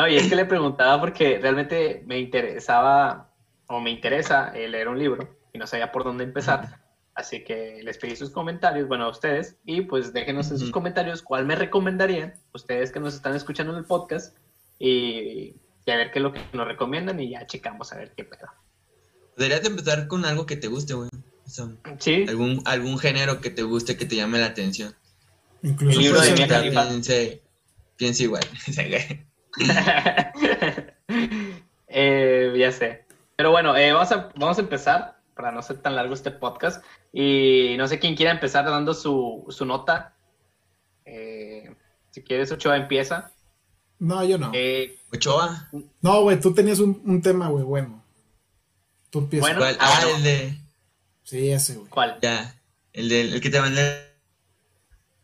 No, 0.00 0.08
y 0.08 0.16
es 0.16 0.28
que 0.28 0.36
le 0.36 0.46
preguntaba 0.46 0.98
porque 0.98 1.38
realmente 1.42 2.02
me 2.06 2.18
interesaba 2.18 3.30
o 3.66 3.80
me 3.80 3.90
interesa 3.90 4.50
eh, 4.54 4.66
leer 4.66 4.88
un 4.88 4.98
libro 4.98 5.28
y 5.52 5.58
no 5.58 5.66
sabía 5.66 5.92
por 5.92 6.04
dónde 6.04 6.24
empezar. 6.24 6.80
Así 7.14 7.44
que 7.44 7.82
les 7.82 7.98
pedí 7.98 8.16
sus 8.16 8.30
comentarios, 8.30 8.88
bueno, 8.88 9.04
a 9.04 9.10
ustedes, 9.10 9.58
y 9.66 9.82
pues 9.82 10.14
déjenos 10.14 10.50
en 10.52 10.58
sus 10.58 10.70
comentarios 10.70 11.20
cuál 11.20 11.44
me 11.44 11.54
recomendarían, 11.54 12.32
ustedes 12.54 12.92
que 12.92 12.98
nos 12.98 13.14
están 13.14 13.36
escuchando 13.36 13.74
en 13.74 13.80
el 13.80 13.84
podcast, 13.84 14.34
y, 14.78 15.54
y 15.84 15.90
a 15.90 15.96
ver 15.96 16.10
qué 16.12 16.20
es 16.20 16.22
lo 16.22 16.32
que 16.32 16.40
nos 16.54 16.66
recomiendan 16.66 17.20
y 17.20 17.28
ya 17.28 17.46
checamos 17.46 17.92
a 17.92 17.98
ver 17.98 18.14
qué 18.16 18.24
pedo. 18.24 18.48
Deberías 19.36 19.60
de 19.60 19.68
empezar 19.68 20.08
con 20.08 20.24
algo 20.24 20.46
que 20.46 20.56
te 20.56 20.68
guste, 20.68 20.94
güey. 20.94 21.10
O 21.44 21.50
sea, 21.50 21.66
Sí, 21.98 22.24
algún, 22.26 22.62
algún 22.64 22.98
género 22.98 23.42
que 23.42 23.50
te 23.50 23.64
guste, 23.64 23.98
que 23.98 24.06
te 24.06 24.16
llame 24.16 24.38
la 24.38 24.46
atención. 24.46 24.94
Incluso 25.62 25.98
El 25.98 26.04
libro 26.06 26.20
de 26.22 26.32
Mia 26.32 26.48
Khalifa. 26.48 26.88
Piense, 26.88 27.42
piense 27.98 28.22
igual. 28.22 28.44
Eh, 31.92 32.54
ya 32.56 32.70
sé. 32.70 33.04
Pero 33.34 33.50
bueno, 33.50 33.76
eh, 33.76 33.92
vamos, 33.92 34.12
a, 34.12 34.30
vamos 34.36 34.58
a 34.58 34.60
empezar 34.60 35.20
para 35.34 35.50
no 35.50 35.60
ser 35.62 35.78
tan 35.78 35.96
largo 35.96 36.14
este 36.14 36.30
podcast. 36.30 36.84
Y 37.12 37.74
no 37.78 37.88
sé 37.88 37.98
quién 37.98 38.14
quiera 38.14 38.30
empezar 38.30 38.64
dando 38.64 38.94
su, 38.94 39.44
su 39.48 39.64
nota. 39.64 40.14
Eh, 41.04 41.74
si 42.10 42.22
quieres, 42.22 42.52
Ochoa 42.52 42.76
empieza. 42.76 43.32
No, 43.98 44.24
yo 44.24 44.38
no. 44.38 44.50
Eh, 44.54 44.98
Ochoa. 45.12 45.68
No, 46.00 46.22
güey, 46.22 46.40
tú 46.40 46.54
tenías 46.54 46.78
un, 46.78 47.02
un 47.04 47.20
tema, 47.20 47.48
güey, 47.48 47.64
bueno. 47.64 48.04
Tú 49.10 49.20
empiezas. 49.20 49.48
Bueno. 49.48 49.60
¿Cuál? 49.60 49.76
ah, 49.80 50.04
el 50.16 50.22
de. 50.22 50.58
Sí, 51.24 51.50
ese, 51.50 51.74
güey. 51.74 51.88
¿Cuál? 51.88 52.18
Ya. 52.22 52.54
El, 52.92 53.08
de, 53.08 53.20
el 53.22 53.40
que 53.40 53.50
te 53.50 53.60
mandé. 53.60 54.06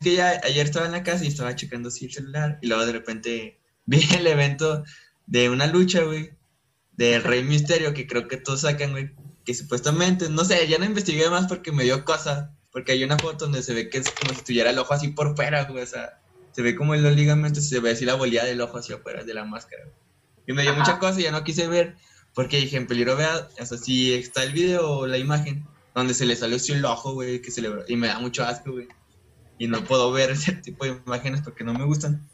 Que 0.00 0.14
ya 0.14 0.40
ayer 0.44 0.66
estaba 0.66 0.86
en 0.86 0.92
la 0.92 1.02
casa 1.02 1.24
y 1.24 1.28
estaba 1.28 1.54
checando 1.54 1.88
así 1.88 2.06
el 2.06 2.12
celular. 2.12 2.58
Y 2.60 2.66
luego 2.66 2.84
de 2.84 2.92
repente 2.92 3.60
vi 3.86 4.06
el 4.14 4.26
evento 4.26 4.84
de 5.26 5.48
una 5.50 5.66
lucha, 5.66 6.02
güey. 6.02 6.30
De 6.92 7.18
Rey 7.20 7.42
Misterio, 7.42 7.92
que 7.92 8.06
creo 8.06 8.26
que 8.28 8.36
todos 8.36 8.62
sacan, 8.62 8.92
güey. 8.92 9.10
Que 9.44 9.54
supuestamente, 9.54 10.28
no 10.28 10.44
sé, 10.44 10.66
ya 10.66 10.78
no 10.78 10.84
investigué 10.84 11.28
más 11.30 11.46
porque 11.46 11.72
me 11.72 11.84
dio 11.84 12.04
cosa. 12.04 12.54
Porque 12.72 12.92
hay 12.92 13.04
una 13.04 13.18
foto 13.18 13.46
donde 13.46 13.62
se 13.62 13.74
ve 13.74 13.88
que 13.88 13.98
es 13.98 14.10
como 14.10 14.34
si 14.34 14.44
tuviera 14.44 14.70
el 14.70 14.78
ojo 14.78 14.92
así 14.94 15.08
por 15.08 15.34
fuera, 15.36 15.64
güey. 15.64 15.82
O 15.82 15.86
sea, 15.86 16.20
se 16.52 16.62
ve 16.62 16.74
como 16.74 16.94
en 16.94 17.02
los 17.02 17.14
ligamentos, 17.14 17.68
se 17.68 17.80
ve 17.80 17.90
así 17.90 18.04
la 18.04 18.14
bolilla 18.14 18.44
del 18.44 18.60
ojo 18.60 18.78
hacia 18.78 18.96
afuera 18.96 19.24
de 19.24 19.34
la 19.34 19.44
máscara. 19.44 19.84
güey. 19.84 19.96
Y 20.46 20.52
me 20.52 20.62
dio 20.62 20.72
Ajá. 20.72 20.80
mucha 20.80 20.98
cosa 20.98 21.20
y 21.20 21.24
ya 21.24 21.32
no 21.32 21.44
quise 21.44 21.68
ver. 21.68 21.96
Porque 22.34 22.58
dije, 22.58 22.76
en 22.76 22.86
peligro 22.86 23.16
vea, 23.16 23.48
o 23.58 23.66
sea, 23.66 23.78
si 23.78 24.12
está 24.12 24.42
el 24.42 24.52
video 24.52 24.90
o 24.90 25.06
la 25.06 25.16
imagen, 25.16 25.66
donde 25.94 26.12
se 26.12 26.26
le 26.26 26.36
salió 26.36 26.56
así 26.56 26.72
el 26.72 26.84
ojo, 26.84 27.14
güey, 27.14 27.40
que 27.40 27.50
se 27.50 27.62
le... 27.62 27.70
Y 27.88 27.96
me 27.96 28.08
da 28.08 28.18
mucho 28.18 28.44
asco, 28.44 28.72
güey. 28.72 28.88
Y 29.58 29.68
no 29.68 29.82
puedo 29.84 30.12
ver 30.12 30.30
ese 30.30 30.52
tipo 30.52 30.84
de 30.84 31.00
imágenes 31.06 31.40
porque 31.40 31.64
no 31.64 31.72
me 31.72 31.84
gustan. 31.84 32.28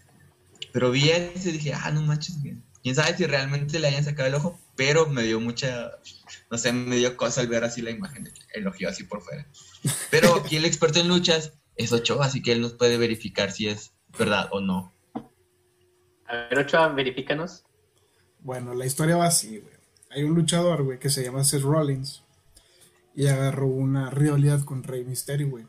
Pero 0.73 0.91
vi 0.91 1.11
ese 1.11 1.51
y 1.51 1.53
dije, 1.53 1.75
ah, 1.75 1.91
no 1.91 2.03
manches. 2.03 2.37
Quién 2.83 2.95
sabe 2.95 3.17
si 3.17 3.27
realmente 3.27 3.79
le 3.79 3.89
hayan 3.89 4.05
sacado 4.05 4.29
el 4.29 4.35
ojo, 4.35 4.59
pero 4.77 5.07
me 5.07 5.23
dio 5.23 5.39
mucha, 5.39 5.93
no 6.51 6.59
sé, 6.59 6.73
me 6.73 6.97
dio 6.97 7.17
cosa 7.17 7.41
al 7.41 7.47
ver 7.47 7.63
así 7.63 7.81
la 7.83 7.91
imagen, 7.91 8.33
el 8.55 8.67
ojo 8.67 8.77
así 8.89 9.05
por 9.05 9.23
fuera. 9.23 9.47
Pero 10.11 10.35
aquí 10.45 10.57
el 10.57 10.65
experto 10.65 10.99
en 10.99 11.09
luchas 11.09 11.53
es 11.77 11.93
Ochoa, 11.93 12.27
así 12.27 12.43
que 12.43 12.53
él 12.53 12.61
nos 12.61 12.73
puede 12.73 12.99
verificar 12.99 13.53
si 13.53 13.69
es 13.69 13.93
verdad 14.19 14.49
o 14.51 14.61
no. 14.61 14.93
A 16.27 16.49
ver, 16.49 16.59
Ochoa, 16.59 16.89
verifícanos. 16.89 17.65
Bueno, 18.41 18.75
la 18.75 18.87
historia 18.87 19.17
va 19.17 19.27
así, 19.27 19.59
güey. 19.59 19.75
Hay 20.11 20.25
un 20.25 20.35
luchador, 20.35 20.83
güey, 20.83 20.99
que 20.99 21.11
se 21.11 21.23
llama 21.23 21.45
Seth 21.45 21.63
Rollins. 21.63 22.25
Y 23.15 23.27
agarró 23.27 23.67
una 23.67 24.11
rivalidad 24.11 24.65
con 24.65 24.83
Rey 24.83 25.05
Mysterio, 25.05 25.49
güey. 25.51 25.67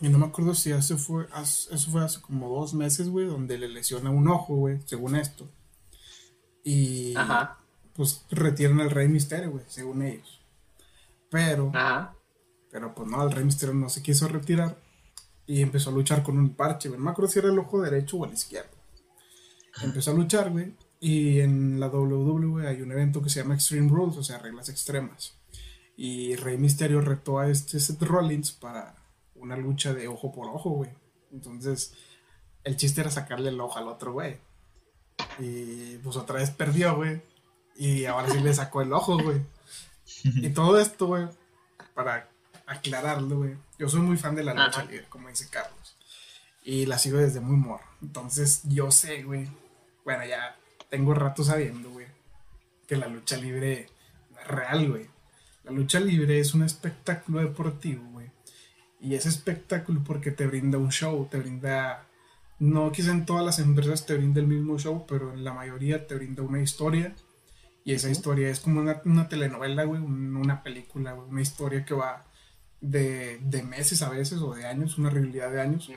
Y 0.00 0.08
no 0.08 0.18
me 0.18 0.26
acuerdo 0.26 0.54
si 0.54 0.72
hace 0.72 0.96
fue, 0.96 1.26
hace- 1.32 1.74
eso 1.74 1.90
fue 1.90 2.02
hace 2.04 2.20
como 2.20 2.48
dos 2.48 2.72
meses, 2.74 3.08
güey, 3.08 3.26
donde 3.26 3.58
le 3.58 3.68
lesiona 3.68 4.10
un 4.10 4.28
ojo, 4.28 4.56
güey, 4.56 4.80
según 4.86 5.14
esto. 5.16 5.48
Y 6.64 7.14
Ajá, 7.16 7.58
pues 7.94 8.24
retiran 8.30 8.80
al 8.80 8.90
Rey 8.90 9.08
Mysterio, 9.08 9.50
güey, 9.50 9.64
según 9.68 10.02
ellos. 10.02 10.40
Pero, 11.30 11.70
ajá. 11.74 12.14
pero 12.70 12.94
pues 12.94 13.08
no, 13.08 13.22
el 13.22 13.30
Rey 13.32 13.44
Mysterio 13.44 13.74
no 13.74 13.88
se 13.88 14.02
quiso 14.02 14.28
retirar. 14.28 14.78
Y 15.46 15.62
empezó 15.62 15.90
a 15.90 15.92
luchar 15.92 16.22
con 16.22 16.38
un 16.38 16.54
parche, 16.54 16.88
güey. 16.88 16.98
No 16.98 17.06
me 17.06 17.10
acuerdo 17.10 17.30
si 17.30 17.38
era 17.40 17.48
el 17.48 17.58
ojo 17.58 17.80
derecho 17.82 18.18
o 18.18 18.24
el 18.24 18.32
izquierdo. 18.32 18.70
Empezó 19.82 20.12
a 20.12 20.14
luchar, 20.14 20.50
güey. 20.50 20.74
Y 21.00 21.40
en 21.40 21.80
la 21.80 21.88
WWE 21.88 22.68
hay 22.68 22.82
un 22.82 22.92
evento 22.92 23.20
que 23.22 23.30
se 23.30 23.40
llama 23.40 23.54
Extreme 23.54 23.88
Rules, 23.88 24.16
o 24.16 24.22
sea, 24.22 24.38
reglas 24.38 24.68
extremas. 24.68 25.34
Y 25.96 26.36
Rey 26.36 26.56
Mysterio 26.56 27.00
retó 27.00 27.38
a 27.38 27.48
este 27.48 27.80
Seth 27.80 28.02
Rollins 28.02 28.52
para 28.52 28.94
una 29.40 29.56
lucha 29.56 29.94
de 29.94 30.08
ojo 30.08 30.32
por 30.32 30.48
ojo, 30.48 30.70
güey. 30.70 30.90
Entonces, 31.32 31.94
el 32.64 32.76
chiste 32.76 33.00
era 33.00 33.10
sacarle 33.10 33.50
el 33.50 33.60
ojo 33.60 33.78
al 33.78 33.88
otro, 33.88 34.12
güey. 34.12 34.38
Y 35.38 35.96
pues 35.98 36.16
otra 36.16 36.36
vez 36.36 36.50
perdió, 36.50 36.96
güey. 36.96 37.22
Y 37.76 38.04
ahora 38.04 38.28
sí 38.28 38.40
le 38.40 38.52
sacó 38.52 38.82
el 38.82 38.92
ojo, 38.92 39.18
güey. 39.18 39.40
Y 40.24 40.50
todo 40.50 40.78
esto, 40.78 41.06
güey, 41.06 41.28
para 41.94 42.28
aclararlo, 42.66 43.38
güey. 43.38 43.56
Yo 43.78 43.88
soy 43.88 44.00
muy 44.00 44.16
fan 44.16 44.34
de 44.34 44.44
la 44.44 44.54
lucha 44.54 44.84
libre, 44.84 45.06
como 45.08 45.28
dice 45.28 45.48
Carlos. 45.48 45.96
Y 46.62 46.86
la 46.86 46.98
sigo 46.98 47.18
desde 47.18 47.40
muy 47.40 47.56
morro. 47.56 47.86
Entonces, 48.02 48.62
yo 48.64 48.90
sé, 48.90 49.22
güey. 49.22 49.48
Bueno, 50.04 50.26
ya 50.26 50.56
tengo 50.90 51.14
rato 51.14 51.42
sabiendo, 51.44 51.90
güey, 51.90 52.06
que 52.86 52.96
la 52.96 53.06
lucha 53.06 53.36
libre 53.36 53.88
no 54.30 54.40
es 54.40 54.46
real, 54.48 54.90
güey. 54.90 55.08
La 55.64 55.70
lucha 55.70 56.00
libre 56.00 56.40
es 56.40 56.52
un 56.52 56.64
espectáculo 56.64 57.40
deportivo. 57.40 58.09
Y 59.00 59.14
ese 59.14 59.28
espectáculo 59.28 60.02
porque 60.04 60.30
te 60.30 60.46
brinda 60.46 60.78
un 60.78 60.90
show, 60.90 61.26
te 61.30 61.38
brinda... 61.38 62.06
No 62.58 62.92
quizá 62.92 63.12
en 63.12 63.24
todas 63.24 63.44
las 63.44 63.58
empresas 63.58 64.04
te 64.04 64.14
brinda 64.14 64.40
el 64.40 64.46
mismo 64.46 64.78
show, 64.78 65.06
pero 65.08 65.32
en 65.32 65.44
la 65.44 65.54
mayoría 65.54 66.06
te 66.06 66.14
brinda 66.14 66.42
una 66.42 66.60
historia. 66.60 67.14
Y 67.84 67.94
esa 67.94 68.10
historia 68.10 68.50
es 68.50 68.60
como 68.60 68.80
una, 68.80 69.00
una 69.06 69.28
telenovela, 69.28 69.84
güey, 69.84 70.00
un- 70.02 70.36
una 70.36 70.62
película, 70.62 71.12
güey, 71.12 71.28
una 71.30 71.40
historia 71.40 71.84
que 71.86 71.94
va 71.94 72.26
de, 72.82 73.38
de 73.42 73.62
meses 73.62 74.02
a 74.02 74.10
veces 74.10 74.40
o 74.40 74.54
de 74.54 74.66
años, 74.66 74.98
una 74.98 75.08
realidad 75.08 75.50
de 75.50 75.60
años. 75.62 75.90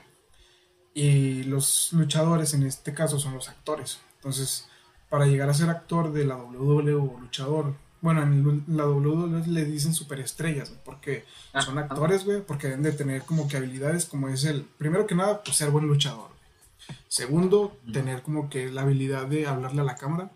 Y 0.94 1.42
los 1.44 1.92
luchadores 1.92 2.54
en 2.54 2.62
este 2.62 2.94
caso 2.94 3.18
son 3.18 3.34
los 3.34 3.48
actores. 3.48 4.00
Entonces, 4.16 4.68
para 5.10 5.26
llegar 5.26 5.50
a 5.50 5.54
ser 5.54 5.68
actor 5.68 6.12
de 6.12 6.24
la 6.24 6.36
WWE 6.36 6.94
o 6.94 7.18
luchador, 7.20 7.74
bueno, 8.04 8.22
en 8.22 8.64
la 8.66 8.86
WWE 8.86 9.46
le 9.46 9.64
dicen 9.64 9.94
superestrellas, 9.94 10.68
güey, 10.68 10.80
porque 10.84 11.24
son 11.58 11.78
Ajá. 11.78 11.86
actores, 11.86 12.26
güey, 12.26 12.42
porque 12.42 12.66
deben 12.66 12.82
de 12.82 12.92
tener 12.92 13.22
como 13.22 13.48
que 13.48 13.56
habilidades 13.56 14.04
como 14.04 14.28
es 14.28 14.44
el, 14.44 14.64
primero 14.64 15.06
que 15.06 15.14
nada, 15.14 15.42
pues 15.42 15.56
ser 15.56 15.70
buen 15.70 15.86
luchador. 15.86 16.28
güey. 16.28 16.98
Segundo, 17.08 17.78
tener 17.94 18.20
como 18.20 18.50
que 18.50 18.70
la 18.70 18.82
habilidad 18.82 19.24
de 19.24 19.46
hablarle 19.46 19.80
a 19.80 19.84
la 19.84 19.94
cámara 19.96 20.30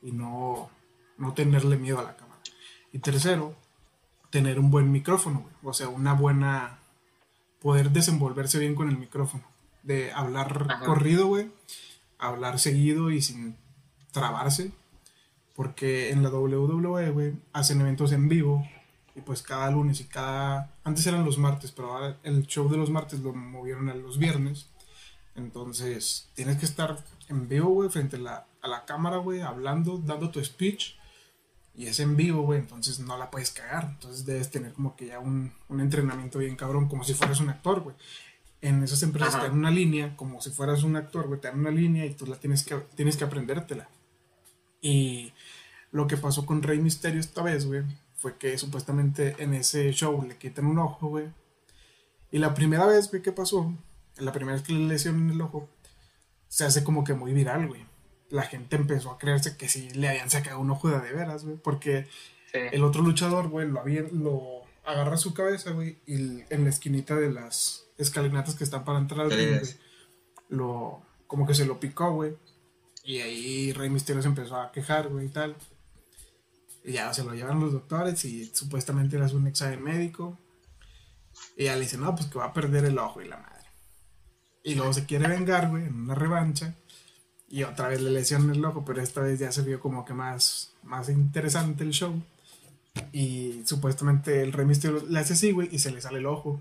y 0.00 0.12
no, 0.12 0.70
no 1.18 1.34
tenerle 1.34 1.76
miedo 1.76 1.98
a 1.98 2.04
la 2.04 2.14
cámara. 2.14 2.40
Y 2.92 3.00
tercero, 3.00 3.56
tener 4.30 4.60
un 4.60 4.70
buen 4.70 4.92
micrófono, 4.92 5.40
güey. 5.40 5.54
O 5.64 5.74
sea, 5.74 5.88
una 5.88 6.12
buena... 6.12 6.78
Poder 7.60 7.90
desenvolverse 7.90 8.60
bien 8.60 8.76
con 8.76 8.88
el 8.88 8.96
micrófono. 8.96 9.42
De 9.82 10.12
hablar 10.12 10.66
Ajá. 10.70 10.84
corrido, 10.84 11.26
güey. 11.26 11.50
Hablar 12.16 12.60
seguido 12.60 13.10
y 13.10 13.22
sin 13.22 13.56
trabarse. 14.12 14.70
Porque 15.62 16.10
en 16.10 16.24
la 16.24 16.28
WWE, 16.28 17.10
güey, 17.10 17.34
hacen 17.52 17.80
eventos 17.80 18.10
en 18.10 18.28
vivo. 18.28 18.66
Y 19.14 19.20
pues 19.20 19.42
cada 19.42 19.70
lunes 19.70 20.00
y 20.00 20.06
cada... 20.06 20.74
Antes 20.82 21.06
eran 21.06 21.24
los 21.24 21.38
martes, 21.38 21.70
pero 21.70 21.92
ahora 21.92 22.18
el 22.24 22.48
show 22.48 22.68
de 22.68 22.76
los 22.76 22.90
martes 22.90 23.20
lo 23.20 23.32
movieron 23.32 23.88
a 23.88 23.94
los 23.94 24.18
viernes. 24.18 24.70
Entonces, 25.36 26.30
tienes 26.34 26.56
que 26.56 26.64
estar 26.64 26.98
en 27.28 27.48
vivo, 27.48 27.68
güey, 27.68 27.90
frente 27.90 28.16
a 28.16 28.18
la, 28.18 28.46
a 28.60 28.66
la 28.66 28.84
cámara, 28.86 29.18
güey, 29.18 29.40
hablando, 29.40 29.98
dando 29.98 30.32
tu 30.32 30.44
speech. 30.44 30.96
Y 31.76 31.86
es 31.86 32.00
en 32.00 32.16
vivo, 32.16 32.42
güey, 32.42 32.58
entonces 32.58 32.98
no 32.98 33.16
la 33.16 33.30
puedes 33.30 33.52
cagar. 33.52 33.84
Entonces 33.84 34.26
debes 34.26 34.50
tener 34.50 34.72
como 34.72 34.96
que 34.96 35.06
ya 35.06 35.20
un, 35.20 35.52
un 35.68 35.80
entrenamiento 35.80 36.40
bien 36.40 36.56
cabrón, 36.56 36.88
como 36.88 37.04
si 37.04 37.14
fueras 37.14 37.38
un 37.38 37.50
actor, 37.50 37.82
güey. 37.82 37.94
En 38.62 38.82
esas 38.82 39.00
empresas 39.04 39.36
Ajá. 39.36 39.44
te 39.44 39.48
dan 39.50 39.58
una 39.58 39.70
línea, 39.70 40.16
como 40.16 40.40
si 40.40 40.50
fueras 40.50 40.82
un 40.82 40.96
actor, 40.96 41.28
güey, 41.28 41.40
te 41.40 41.46
dan 41.46 41.60
una 41.60 41.70
línea 41.70 42.04
y 42.04 42.14
tú 42.14 42.26
la 42.26 42.34
tienes 42.34 42.64
que, 42.64 42.74
tienes 42.96 43.16
que 43.16 43.22
aprendértela. 43.22 43.88
Y 44.82 45.32
lo 45.92 46.06
que 46.06 46.18
pasó 46.18 46.44
con 46.44 46.62
Rey 46.62 46.78
Misterio 46.78 47.20
esta 47.20 47.42
vez, 47.42 47.64
güey, 47.66 47.82
fue 48.16 48.36
que 48.36 48.58
supuestamente 48.58 49.36
en 49.38 49.54
ese 49.54 49.90
show 49.92 50.22
le 50.26 50.36
quitan 50.36 50.66
un 50.66 50.78
ojo, 50.78 51.08
güey. 51.08 51.28
Y 52.30 52.38
la 52.38 52.52
primera 52.52 52.84
vez, 52.86 53.08
güey, 53.10 53.22
que 53.22 53.32
pasó, 53.32 53.72
la 54.18 54.32
primera 54.32 54.56
vez 54.56 54.66
que 54.66 54.72
le 54.74 54.86
lesionan 54.86 55.30
el 55.30 55.40
ojo, 55.40 55.68
se 56.48 56.64
hace 56.64 56.84
como 56.84 57.04
que 57.04 57.14
muy 57.14 57.32
viral, 57.32 57.68
güey. 57.68 57.86
La 58.28 58.42
gente 58.42 58.76
empezó 58.76 59.10
a 59.10 59.18
creerse 59.18 59.56
que 59.56 59.68
sí 59.68 59.90
le 59.90 60.08
habían 60.08 60.28
sacado 60.30 60.58
un 60.60 60.70
ojo 60.70 60.88
de 60.90 60.98
veras, 61.12 61.44
güey, 61.44 61.56
porque 61.56 62.06
Sí. 62.52 62.58
el 62.72 62.84
otro 62.84 63.00
luchador, 63.02 63.48
güey, 63.48 63.66
lo, 63.66 63.80
había, 63.80 64.02
lo 64.12 64.62
agarra 64.84 65.16
su 65.16 65.32
cabeza, 65.32 65.70
güey, 65.70 65.98
y 66.06 66.42
en 66.50 66.64
la 66.64 66.68
esquinita 66.70 67.16
de 67.16 67.30
las 67.30 67.86
escalinatas 67.96 68.54
que 68.56 68.64
están 68.64 68.84
para 68.84 68.98
entrar 68.98 69.20
al 69.22 69.30
ring, 69.30 69.58
güey, 69.60 69.74
lo, 70.50 71.00
como 71.26 71.46
que 71.46 71.54
se 71.54 71.64
lo 71.64 71.80
picó, 71.80 72.12
güey. 72.12 72.34
Y 73.04 73.18
ahí 73.18 73.72
Rey 73.72 73.90
Mysterio 73.90 74.22
se 74.22 74.28
empezó 74.28 74.56
a 74.56 74.70
quejar, 74.70 75.08
güey, 75.08 75.26
y 75.26 75.28
tal. 75.30 75.56
Y 76.84 76.92
ya 76.92 77.12
se 77.12 77.24
lo 77.24 77.34
llevan 77.34 77.60
los 77.60 77.72
doctores 77.72 78.24
y 78.24 78.46
supuestamente 78.46 79.16
era 79.16 79.26
un 79.26 79.46
examen 79.46 79.82
médico. 79.82 80.38
Y 81.56 81.64
ya 81.64 81.74
le 81.74 81.82
dicen, 81.82 82.00
no, 82.00 82.14
pues 82.14 82.28
que 82.28 82.38
va 82.38 82.46
a 82.46 82.52
perder 82.52 82.84
el 82.84 82.98
ojo 82.98 83.22
y 83.22 83.28
la 83.28 83.36
madre. 83.36 83.52
Y 84.64 84.74
luego 84.74 84.92
se 84.92 85.06
quiere 85.06 85.28
vengar, 85.28 85.68
güey, 85.70 85.84
en 85.84 85.94
una 85.94 86.14
revancha. 86.14 86.74
Y 87.48 87.64
otra 87.64 87.88
vez 87.88 88.00
le 88.00 88.10
lesionan 88.10 88.56
el 88.56 88.64
ojo, 88.64 88.84
pero 88.84 89.02
esta 89.02 89.20
vez 89.20 89.38
ya 89.38 89.52
se 89.52 89.62
vio 89.62 89.80
como 89.80 90.04
que 90.04 90.14
más, 90.14 90.72
más 90.82 91.08
interesante 91.08 91.84
el 91.84 91.90
show. 91.90 92.22
Y 93.12 93.62
supuestamente 93.64 94.42
el 94.42 94.52
Rey 94.52 94.66
Mysterio 94.66 95.04
le 95.08 95.18
hace 95.18 95.32
así, 95.34 95.50
güey, 95.52 95.68
y 95.72 95.78
se 95.78 95.90
le 95.90 96.00
sale 96.00 96.18
el 96.18 96.26
ojo. 96.26 96.60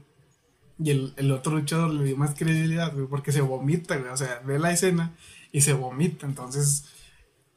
Y 0.80 0.90
el, 0.90 1.14
el 1.18 1.32
otro 1.32 1.54
luchador 1.54 1.92
le 1.92 2.04
dio 2.04 2.18
más 2.18 2.34
credibilidad, 2.36 2.94
güey, 2.94 3.06
porque 3.06 3.32
se 3.32 3.42
vomita, 3.42 3.98
güey. 3.98 4.12
O 4.12 4.18
sea, 4.18 4.42
ve 4.44 4.58
la 4.58 4.72
escena 4.72 5.16
y 5.52 5.62
se 5.62 5.74
vomita. 5.74 6.26
Entonces, 6.26 6.86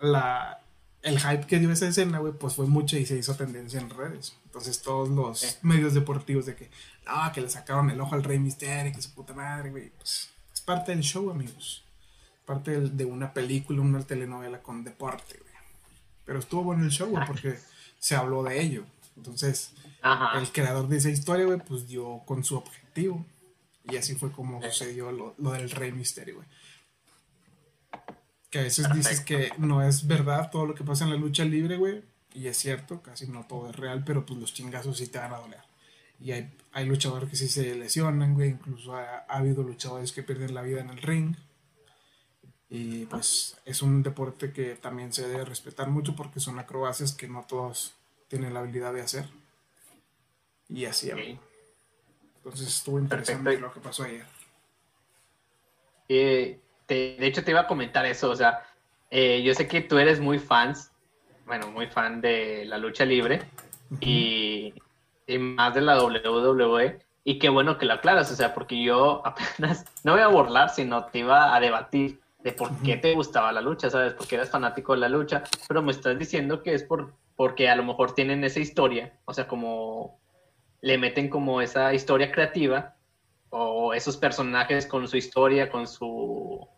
la, 0.01 0.61
el 1.03 1.19
hype 1.21 1.47
que 1.47 1.59
dio 1.59 1.71
esa 1.73 1.89
escena, 1.89 2.19
güey, 2.19 2.33
pues 2.33 2.55
fue 2.55 2.67
mucho 2.67 2.97
y 2.97 3.07
se 3.07 3.17
hizo 3.17 3.35
tendencia 3.37 3.81
en 3.81 3.91
redes. 3.91 4.37
Entonces, 4.47 4.83
todos 4.83 5.09
los 5.09 5.41
Sí. 5.41 5.57
medios 5.63 5.95
deportivos 5.95 6.47
de 6.47 6.55
que, 6.57 6.71
no, 7.07 7.33
que 7.33 7.41
le 7.41 7.51
sacaron 7.51 7.91
el 7.91 8.01
ojo 8.01 8.15
al 8.15 8.25
Rey 8.25 8.39
Mysterio, 8.39 8.93
que 8.93 9.03
su 9.03 9.13
puta 9.15 9.35
madre, 9.35 9.71
güey. 9.71 9.91
Pues 9.91 10.31
es 10.53 10.61
parte 10.61 10.93
del 10.93 11.03
show, 11.03 11.31
amigos. 11.31 11.85
Parte 12.47 12.73
del- 12.73 12.97
de 12.97 13.05
una 13.05 13.33
película, 13.33 13.81
una 13.81 14.03
telenovela 14.03 14.63
con 14.63 14.85
deporte, 14.85 15.39
güey. 15.39 15.55
Pero 16.25 16.39
estuvo 16.39 16.63
bueno 16.65 16.85
el 16.85 16.91
show, 16.91 17.09
güey, 17.09 17.27
porque 17.27 17.59
se 17.99 18.15
habló 18.17 18.43
de 18.43 18.61
ello. 18.61 18.85
Entonces, 19.17 19.73
el 20.35 20.53
creador 20.53 20.89
de 20.89 20.97
esa 20.99 21.09
historia, 21.11 21.47
güey, 21.47 21.59
pues 21.59 21.87
dio 21.89 22.21
con 22.27 22.45
su 22.45 22.57
objetivo. 22.57 23.25
Y 23.91 23.97
así 23.97 24.15
fue 24.15 24.33
como 24.33 24.63
sucedió 24.63 25.13
lo, 25.13 25.35
del 25.53 25.71
Rey 25.71 25.93
Misterio, 25.93 26.37
güey. 26.37 26.49
Que 28.55 28.61
a 28.61 28.63
veces 28.63 28.87
dices 28.95 29.21
que 29.21 29.51
no 29.59 29.83
es 29.83 30.07
verdad 30.07 30.49
todo 30.49 30.65
lo 30.65 30.77
que 30.77 30.85
pasa 30.85 31.03
en 31.03 31.11
la 31.11 31.17
lucha 31.17 31.45
libre, 31.45 31.77
güey. 31.77 32.05
Y 32.35 32.47
es 32.47 32.57
cierto, 32.57 33.03
casi 33.03 33.27
no 33.27 33.45
todo 33.49 33.69
es 33.69 33.75
real, 33.75 34.05
pero 34.07 34.25
pues 34.25 34.39
los 34.39 34.55
chingazos 34.55 34.97
sí 34.97 35.09
te 35.09 35.19
van 35.19 35.35
a 35.35 35.39
doler. 35.39 35.59
Y 36.21 36.31
hay, 36.31 36.57
hay 36.71 36.87
luchadores 36.87 37.29
que 37.29 37.35
sí 37.35 37.49
se 37.49 37.75
lesionan, 37.75 38.35
güey. 38.35 38.51
Incluso 38.51 38.95
ha, 38.95 39.25
habido 39.27 39.65
luchadores 39.65 40.13
que 40.13 40.23
pierden 40.23 40.55
la 40.55 40.63
vida 40.63 40.81
en 40.83 40.91
el 40.91 41.03
ring. 41.03 41.35
Y 42.71 43.07
pues 43.07 43.57
es 43.65 43.83
un 43.83 44.05
deporte 44.05 44.53
que 44.53 44.77
también 44.77 45.13
se 45.13 45.27
debe 45.27 45.45
respetar 45.45 45.91
mucho 45.91 46.15
porque 46.15 46.39
son 46.39 46.61
acrobacias 46.61 47.13
que 47.13 47.27
no 47.27 47.45
todos 47.49 47.95
tienen 48.29 48.55
la 48.55 48.61
habilidad 48.61 48.95
de 48.95 49.03
hacer. 49.03 49.29
Y 50.69 50.85
así, 50.85 51.11
Entonces 51.11 52.69
estuvo 52.69 53.01
interesante 53.01 53.59
lo 53.59 53.73
que 53.73 53.81
pasó 53.81 54.05
ayer. 54.05 54.27
Eh, 56.09 56.61
de 56.89 57.27
hecho, 57.27 57.45
te 57.45 57.51
iba 57.51 57.61
a 57.61 57.67
comentar 57.67 58.07
eso. 58.07 58.31
O 58.31 58.37
sea, 58.37 58.63
eh, 59.11 59.43
yo 59.43 59.55
sé 59.55 59.69
que 59.69 59.81
tú 59.81 59.99
eres 59.99 60.21
muy 60.21 60.39
fans, 60.39 60.91
bueno, 61.47 61.71
muy 61.71 61.87
fan 61.87 62.21
de 62.21 62.65
la 62.65 62.79
lucha 62.79 63.05
libre 63.05 63.43
y, 64.01 64.75
más 65.39 65.75
de 65.75 65.81
la 65.81 66.03
WWE. 66.03 66.99
Y 67.23 67.39
qué 67.39 67.49
bueno 67.49 67.79
que 67.79 67.87
lo 67.87 67.95
aclaras, 67.95 68.31
o 68.31 68.35
sea, 68.35 68.53
porque 68.53 68.83
yo 68.83 69.23
apenas, 69.25 69.85
no 70.05 70.13
voy 70.13 70.21
a 70.21 70.27
burlar, 70.27 70.71
sino 70.71 71.07
te 71.07 71.21
iba 71.21 71.55
a 71.55 71.61
debatir 71.61 72.21
de 72.43 72.53
por 72.53 72.77
qué 72.83 72.97
te 72.97 73.15
gustaba 73.15 73.53
la 73.53 73.63
lucha, 73.63 73.89
¿sabes? 73.89 74.13
Porque 74.13 74.35
eras 74.35 74.51
fanático 74.51 74.93
de 74.93 74.99
la 74.99 75.09
lucha, 75.09 75.45
pero 75.67 75.81
me 75.81 75.93
estás 75.93 76.19
diciendo 76.19 76.63
que 76.63 76.75
es 76.75 76.83
por, 76.83 77.15
porque 77.37 77.69
a 77.69 77.77
lo 77.77 77.85
mejor 77.85 78.15
tienen 78.15 78.45
esa 78.45 78.61
historia, 78.61 79.19
o 79.25 79.33
sea, 79.33 79.47
como 79.47 80.19
le 80.83 80.99
meten 80.99 81.31
como 81.31 81.63
esa 81.63 81.95
historia 81.95 82.31
creativa 82.31 82.97
o 83.49 83.95
esos 83.95 84.17
personajes 84.19 84.87
con 84.87 85.09
su 85.09 85.17
historia, 85.17 85.71
con 85.71 85.87
su, 85.87 86.69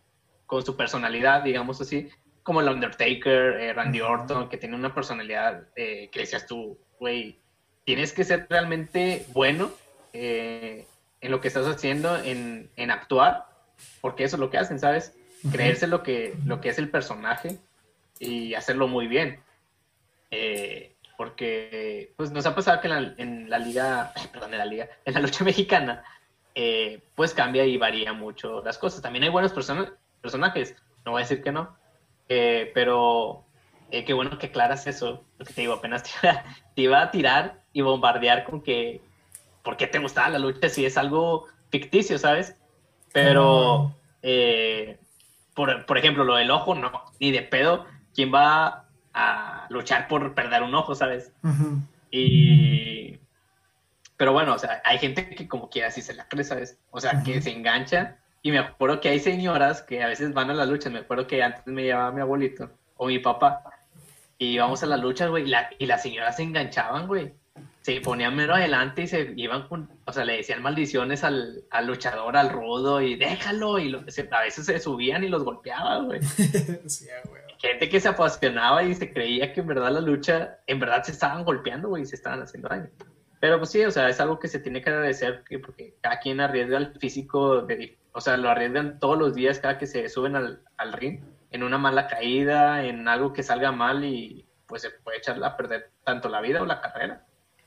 con 0.46 0.64
su 0.64 0.76
personalidad, 0.76 1.42
digamos 1.42 1.80
así, 1.80 2.10
como 2.46 2.60
el 2.60 2.68
Undertaker, 2.68 3.60
eh, 3.60 3.72
Randy 3.72 4.00
Orton, 4.00 4.48
que 4.48 4.56
tiene 4.56 4.76
una 4.76 4.94
personalidad 4.94 5.64
eh, 5.74 6.08
que 6.12 6.20
decías 6.20 6.46
tú, 6.46 6.78
güey, 7.00 7.40
tienes 7.84 8.12
que 8.12 8.22
ser 8.22 8.46
realmente 8.48 9.26
bueno 9.32 9.72
eh, 10.12 10.86
en 11.20 11.30
lo 11.32 11.40
que 11.40 11.48
estás 11.48 11.66
haciendo, 11.66 12.16
en, 12.16 12.70
en, 12.76 12.92
actuar, 12.92 13.46
porque 14.00 14.22
eso 14.22 14.36
es 14.36 14.40
lo 14.40 14.48
que 14.48 14.58
hacen, 14.58 14.78
¿sabes? 14.78 15.12
Creerse 15.50 15.88
lo 15.88 16.04
que, 16.04 16.36
lo 16.46 16.60
que 16.60 16.68
es 16.68 16.78
el 16.78 16.88
personaje 16.88 17.58
y 18.20 18.54
hacerlo 18.54 18.86
muy 18.86 19.08
bien. 19.08 19.40
Eh, 20.30 20.94
porque 21.16 22.12
pues 22.16 22.30
nos 22.30 22.46
ha 22.46 22.54
pasado 22.54 22.80
que 22.80 22.86
en 22.86 23.50
la, 23.50 23.58
liga, 23.58 24.12
perdón, 24.32 24.52
en 24.52 24.58
la 24.58 24.66
liga, 24.66 24.88
en 25.04 25.14
la 25.14 25.20
lucha 25.20 25.42
mexicana, 25.44 26.04
pues 27.16 27.34
cambia 27.34 27.64
y 27.64 27.76
varía 27.76 28.12
mucho 28.12 28.62
las 28.64 28.78
cosas. 28.78 29.02
También 29.02 29.24
hay 29.24 29.30
buenos 29.30 29.52
personajes, 30.26 30.75
no 31.04 31.12
voy 31.12 31.21
a 31.21 31.25
decir 31.25 31.40
que 31.40 31.52
no, 31.52 31.76
eh, 32.28 32.73
pero 32.75 33.45
eh, 33.92 34.04
qué 34.04 34.12
bueno 34.12 34.38
que 34.38 34.49
aclaras 34.49 34.88
eso, 34.88 35.25
porque 35.38 35.54
te 35.54 35.61
digo, 35.61 35.75
apenas 35.75 36.02
te 36.02 36.83
iba, 36.83 37.00
a 37.02 37.11
tirar 37.12 37.62
y 37.73 37.83
bombardear 37.83 38.42
con 38.42 38.61
que, 38.61 39.00
¿por 39.62 39.76
qué 39.76 39.87
te 39.87 40.00
gustaba 40.00 40.30
la 40.30 40.40
lucha 40.40 40.68
si 40.68 40.85
es 40.85 40.99
algo 40.99 41.47
ficticio, 41.71 42.18
sabes? 42.18 42.56
Pero, 43.12 43.95
por, 45.54 45.87
por 45.87 45.97
ejemplo, 45.97 46.25
lo 46.25 46.35
del 46.35 46.50
ojo, 46.50 46.75
no, 46.75 46.90
ni 47.21 47.30
de 47.30 47.42
pedo, 47.42 47.87
¿quién 48.12 48.35
va 48.35 48.88
a 49.14 49.66
luchar 49.71 50.09
por 50.09 50.35
perder 50.35 50.64
un 50.64 50.75
ojo, 50.75 50.97
¿sabes? 50.97 51.33
Y... 52.11 53.18
Pero 54.16 54.33
bueno, 54.33 54.54
o 54.54 54.59
sea, 54.59 54.83
hay 54.85 54.99
gente 54.99 55.30
que 55.30 55.47
como 55.47 55.71
quiera 55.71 55.88
así 55.88 56.02
se 56.02 56.14
la 56.14 56.26
cree, 56.26 56.42
¿sabes? 56.42 56.78
O 56.90 57.00
sea, 57.00 57.23
que 57.23 57.41
se 57.41 57.52
engancha. 57.52 58.19
Y 58.47 58.52
me 58.52 58.61
acuerdo 58.61 59.00
que 59.00 59.09
hay 59.09 59.19
señoras 59.19 59.82
que 59.82 60.04
a 60.04 60.06
veces 60.06 60.32
van 60.32 60.50
a 60.50 60.54
las 60.54 60.69
luchas. 60.69 60.93
Me 60.93 61.00
acuerdo 61.00 61.26
que 61.26 61.43
antes 61.43 61.67
me 61.67 61.82
llevaba 61.82 62.13
mi 62.13 62.21
abuelito 62.21 62.71
o 62.97 63.09
mi 63.09 63.19
papá. 63.19 63.65
Y 64.39 64.52
íbamos 64.52 64.85
a 64.85 64.87
las 64.87 65.00
luchas, 65.00 65.30
güey. 65.30 65.43
Y, 65.43 65.47
la, 65.49 65.69
y 65.80 65.87
las 65.87 66.02
señoras 66.02 66.37
se 66.37 66.45
enganchaban, 66.45 67.09
güey. 67.09 67.35
Se 67.80 68.00
ponían 68.00 68.37
mero 68.37 68.54
adelante 68.54 69.02
y 69.02 69.09
se 69.09 69.32
iban 69.35 69.67
con, 69.67 69.91
o 70.04 70.13
sea, 70.13 70.25
le 70.25 70.37
decían 70.37 70.63
maldiciones 70.63 71.25
al, 71.25 71.65
al 71.73 71.89
luchador, 71.89 72.37
al 72.37 72.50
rudo, 72.50 73.00
y 73.02 73.17
déjalo. 73.17 73.80
Y 73.80 73.89
lo, 73.89 73.99
a 73.99 74.43
veces 74.43 74.65
se 74.65 74.78
subían 74.78 75.25
y 75.25 75.28
los 75.28 75.43
golpeaban, 75.43 76.06
güey. 76.06 76.23
sí, 76.87 77.09
güey 77.25 77.43
gente 77.59 77.89
que 77.89 77.99
se 77.99 78.09
apasionaba 78.09 78.85
y 78.85 78.95
se 78.95 79.13
creía 79.13 79.52
que 79.52 79.61
en 79.61 79.67
verdad 79.67 79.91
la 79.91 80.00
lucha, 80.00 80.59
en 80.67 80.78
verdad 80.78 81.02
se 81.02 81.11
estaban 81.11 81.43
golpeando, 81.43 81.89
güey, 81.89 82.02
y 82.02 82.06
se 82.06 82.15
estaban 82.15 82.43
haciendo 82.43 82.69
daño. 82.69 82.91
Pero 83.41 83.59
pues 83.59 83.71
sí, 83.71 83.85
o 83.85 83.91
sea, 83.91 84.09
es 84.09 84.21
algo 84.21 84.39
que 84.39 84.49
se 84.49 84.61
tiene 84.61 84.82
que 84.82 84.91
agradecer 84.91 85.43
porque 85.65 85.95
cada 86.00 86.19
quien 86.21 86.41
arriesga 86.41 86.78
el 86.78 86.93
físico, 86.99 87.63
de, 87.63 87.97
o 88.16 88.20
sea, 88.22 88.38
lo 88.38 88.48
arriesgan 88.48 88.98
todos 88.98 89.18
los 89.18 89.34
días 89.34 89.58
cada 89.58 89.76
que 89.76 89.86
se 89.86 90.08
suben 90.08 90.36
al, 90.36 90.62
al 90.78 90.94
ring, 90.94 91.20
en 91.50 91.62
una 91.62 91.76
mala 91.76 92.06
caída, 92.08 92.82
en 92.86 93.06
algo 93.08 93.34
que 93.34 93.42
salga 93.42 93.72
mal 93.72 94.06
y 94.06 94.46
pues 94.66 94.80
se 94.80 94.90
puede 94.90 95.18
echar 95.18 95.44
a 95.44 95.54
perder 95.54 95.90
tanto 96.02 96.30
la 96.30 96.40
vida 96.40 96.62
o 96.62 96.64
la 96.64 96.80
carrera. 96.80 97.26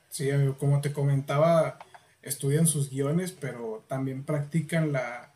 Sí, 0.10 0.28
como 0.58 0.82
te 0.82 0.92
comentaba, 0.92 1.78
estudian 2.24 2.66
sus 2.66 2.90
guiones, 2.90 3.32
pero 3.32 3.86
también 3.88 4.24
practican 4.24 4.92
la, 4.92 5.34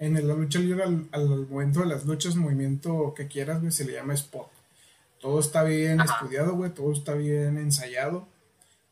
en 0.00 0.14
la 0.14 0.34
lucha 0.34 0.58
libre, 0.58 0.82
al, 0.82 1.46
momento 1.48 1.80
de 1.80 1.86
las 1.86 2.04
luchas, 2.04 2.34
movimiento 2.34 3.14
que 3.14 3.28
quieras, 3.28 3.60
güey, 3.60 3.70
se 3.70 3.84
le 3.84 3.92
llama 3.92 4.14
spot. 4.14 4.50
Todo 5.20 5.38
está 5.38 5.62
bien 5.62 6.00
estudiado, 6.00 6.56
güey, 6.56 6.72
todo 6.72 6.92
está 6.92 7.14
bien 7.14 7.56
ensayado. 7.56 8.26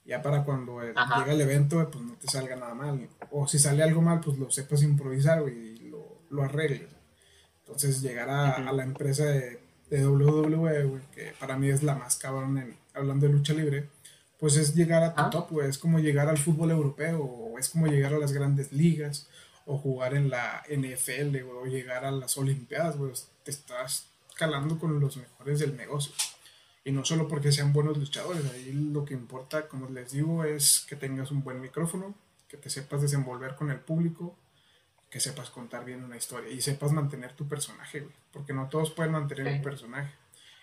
Ya 0.05 0.21
para 0.21 0.45
cuando 0.45 0.81
llega 0.81 1.33
el 1.33 1.41
evento, 1.41 1.88
pues 1.91 2.05
no 2.05 2.15
te 2.15 2.27
salga 2.27 2.57
nada 2.57 2.75
mal. 2.75 3.09
O 3.31 3.47
si 3.47 3.59
sale 3.59 3.83
algo 3.83 4.03
mal, 4.03 4.21
pues 4.21 4.37
lo 4.37 4.51
sepas 4.51 4.83
improvisar, 4.83 5.43
güey, 5.43 5.55
y 5.55 5.88
lo, 5.91 6.23
lo 6.31 6.43
arregles. 6.43 6.88
Entonces, 7.61 8.03
llegar 8.03 8.29
a, 8.29 8.73
la 8.73 8.83
empresa 8.83 9.25
de, 9.25 9.61
de 9.91 10.07
WWE, 10.07 10.85
güey, 10.85 11.03
que 11.15 11.33
para 11.38 11.57
mí 11.57 11.69
es 11.69 11.83
la 11.83 11.95
más 11.95 12.17
cabrón 12.17 12.59
en, 12.59 12.77
hablando 12.95 13.27
de 13.27 13.33
lucha 13.33 13.55
libre, 13.55 13.88
pues 14.38 14.57
es 14.57 14.75
llegar 14.75 15.05
a 15.05 15.15
tu 15.15 15.31
top, 15.31 15.51
güey. 15.53 15.69
Es 15.69 15.79
como 15.79 16.01
llegar 16.01 16.29
al 16.29 16.38
fútbol 16.38 16.73
europeo, 16.73 17.23
o 17.23 17.59
es 17.59 17.69
como 17.69 17.87
llegar 17.87 18.12
a 18.12 18.19
las 18.19 18.33
grandes 18.33 18.73
ligas 18.73 19.29
o 19.65 19.79
jugar 19.79 20.15
en 20.15 20.31
la 20.31 20.65
NFL, 20.69 21.37
o 21.45 21.67
llegar 21.67 22.05
a 22.05 22.11
las 22.11 22.37
Olimpiadas, 22.37 22.97
güey. 22.97 23.12
Te 23.45 23.53
estás 23.53 24.09
calando 24.35 24.79
con 24.79 24.99
los 24.99 25.17
mejores 25.17 25.61
del 25.61 25.77
negocio. 25.77 26.12
Y 26.85 26.92
no 26.92 27.05
solo 27.05 27.29
porque 27.29 27.53
sean 27.53 27.73
buenos 27.73 27.97
luchadores, 27.97 28.45
ahí 28.53 28.73
lo 28.73 29.05
que 29.05 29.14
importa, 29.14 29.68
como 29.68 29.88
les 29.88 30.12
digo, 30.12 30.45
es 30.45 30.85
que 30.88 30.97
tengas 30.97 31.31
un 31.31 31.42
buen 31.45 31.61
micrófono, 31.61 32.14
que 32.49 32.57
te 32.57 32.71
sepas 32.71 33.03
desenvolver 33.03 33.55
con 33.55 33.71
el 33.71 33.79
público, 33.79 34.37
que 35.09 35.21
sepas 35.21 35.51
contar 35.51 35.85
bien 35.85 36.03
una 36.03 36.16
historia 36.16 36.51
y 36.51 36.61
sepas 36.61 36.92
mantener 36.92 37.35
tu 37.35 37.47
personaje, 37.47 38.01
güey. 38.01 38.14
Porque 38.33 38.53
no 38.53 38.68
todos 38.68 38.90
pueden 38.90 39.12
mantener 39.12 39.53
un 39.53 39.62
personaje. 39.62 40.12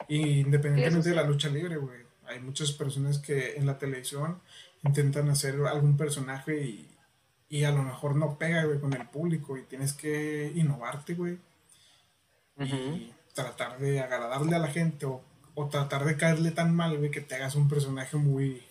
Y 0.08 0.40
independientemente 0.40 1.10
de 1.10 1.16
la 1.16 1.24
lucha 1.24 1.50
libre, 1.50 1.78
güey. 1.78 2.00
Hay 2.26 2.40
muchas 2.40 2.72
personas 2.72 3.20
que 3.20 3.56
en 3.56 3.66
la 3.66 3.78
televisión 3.78 4.40
intentan 4.84 5.30
hacer 5.30 5.56
algún 5.66 5.98
personaje 5.98 6.62
y 6.62 6.90
y 7.50 7.64
a 7.64 7.72
lo 7.72 7.82
mejor 7.82 8.16
no 8.16 8.38
pega, 8.38 8.64
güey, 8.64 8.80
con 8.80 8.94
el 8.94 9.08
público 9.08 9.58
y 9.58 9.64
tienes 9.64 9.94
que 9.94 10.52
innovarte, 10.56 11.16
güey. 11.16 11.40
Y 12.60 13.12
tratar 13.34 13.80
de 13.80 14.02
agradarle 14.02 14.56
a 14.56 14.60
la 14.60 14.68
gente 14.68 15.06
o, 15.08 15.24
tratar 15.72 16.06
de 16.06 16.18
caerle 16.18 16.52
tan 16.52 16.76
mal, 16.76 16.98
güey, 16.98 17.12
que 17.12 17.22
te 17.22 17.36
hagas 17.36 17.56
un 17.56 17.68
personaje 17.68 18.18
muy, 18.18 18.64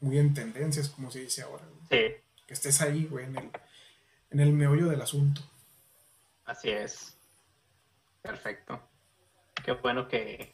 muy 0.00 0.18
en 0.18 0.34
tendencias, 0.34 0.88
como 0.88 1.10
se 1.10 1.20
dice 1.20 1.42
ahora. 1.42 1.64
Güey. 1.90 2.16
Que 2.46 2.54
estés 2.54 2.80
ahí, 2.80 3.06
güey, 3.06 3.24
en 3.26 3.36
el, 3.36 3.50
en 4.30 4.40
el 4.40 4.52
meollo 4.52 4.86
del 4.86 5.02
asunto. 5.02 5.40
Así 6.44 6.70
es. 6.70 7.16
Perfecto. 8.22 8.80
Qué 9.64 9.72
bueno 9.72 10.08
que, 10.08 10.50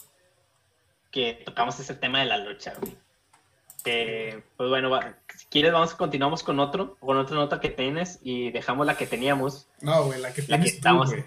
que 1.11 1.43
tocamos 1.45 1.79
ese 1.81 1.95
tema 1.95 2.21
de 2.21 2.27
la 2.27 2.39
lucha, 2.39 2.75
güey. 2.81 2.97
Eh, 3.85 4.43
pues 4.57 4.69
bueno, 4.69 4.91
si 5.37 5.47
quieres, 5.47 5.73
vamos, 5.73 5.95
continuamos 5.95 6.43
con 6.43 6.61
otro, 6.61 6.97
con 6.97 7.17
otra 7.17 7.37
nota 7.37 7.61
que 7.61 7.71
tienes 7.71 8.19
y 8.23 8.51
dejamos 8.51 8.87
la 8.87 8.97
que 8.97 9.07
teníamos. 9.07 9.69
No, 9.81 10.05
güey, 10.05 10.21
la 10.21 10.33
que 10.33 10.43
tienes 10.43 10.81
tú, 10.81 10.97
güey. 10.97 11.25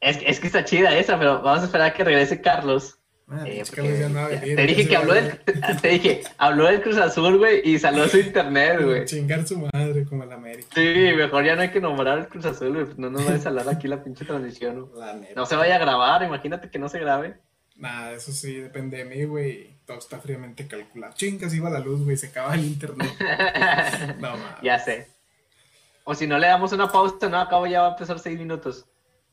Es, 0.00 0.18
es, 0.24 0.40
que 0.40 0.46
está 0.46 0.64
chida 0.64 0.96
esa, 0.96 1.18
pero 1.18 1.42
vamos 1.42 1.62
a 1.62 1.64
esperar 1.64 1.88
a 1.88 1.94
que 1.94 2.04
regrese 2.04 2.40
Carlos. 2.40 2.97
Ah, 3.30 3.44
eh, 3.46 3.62
te 3.62 4.66
dije 4.66 4.88
que 4.88 4.96
habló 4.96 5.12
del, 5.12 5.38
te 5.82 5.88
dije, 5.88 6.22
habló 6.38 6.64
del 6.64 6.80
Cruz 6.80 6.96
Azul, 6.96 7.36
güey, 7.36 7.60
y 7.62 7.78
salió 7.78 8.08
su 8.08 8.18
internet, 8.18 8.80
güey. 8.82 9.04
Chingar 9.04 9.46
su 9.46 9.68
madre 9.70 10.06
como 10.06 10.24
el 10.24 10.32
América. 10.32 10.68
Sí, 10.74 11.12
mejor 11.14 11.44
ya 11.44 11.54
no 11.54 11.60
hay 11.60 11.70
que 11.70 11.80
nombrar 11.80 12.18
el 12.18 12.28
Cruz 12.28 12.46
Azul, 12.46 12.72
güey. 12.72 12.86
No 12.96 13.10
nos 13.10 13.26
vaya 13.26 13.44
a 13.44 13.48
hablar 13.48 13.68
aquí 13.68 13.86
la 13.86 14.02
pinche 14.02 14.24
transmisión. 14.24 14.90
no 15.36 15.46
se 15.46 15.56
vaya 15.56 15.76
a 15.76 15.78
grabar, 15.78 16.22
imagínate 16.22 16.70
que 16.70 16.78
no 16.78 16.88
se 16.88 17.00
grabe. 17.00 17.36
Nada, 17.76 18.12
eso 18.12 18.32
sí, 18.32 18.54
depende 18.54 18.96
de 18.96 19.04
mí, 19.04 19.24
güey. 19.24 19.76
Todo 19.84 19.98
está 19.98 20.18
fríamente 20.18 20.66
calculado. 20.66 21.12
Chingas, 21.14 21.54
iba 21.54 21.68
la 21.68 21.80
luz, 21.80 22.02
güey, 22.04 22.16
se 22.16 22.28
acaba 22.28 22.54
el 22.54 22.64
internet. 22.64 23.10
no, 24.20 24.30
mames. 24.30 24.62
Ya 24.62 24.78
sé. 24.78 25.06
O 26.04 26.14
si 26.14 26.26
no 26.26 26.38
le 26.38 26.46
damos 26.46 26.72
una 26.72 26.90
pausa, 26.90 27.28
no, 27.28 27.38
acabo 27.38 27.66
ya 27.66 27.82
va 27.82 27.88
a 27.88 27.90
empezar 27.90 28.18
seis 28.18 28.38
minutos. 28.38 28.86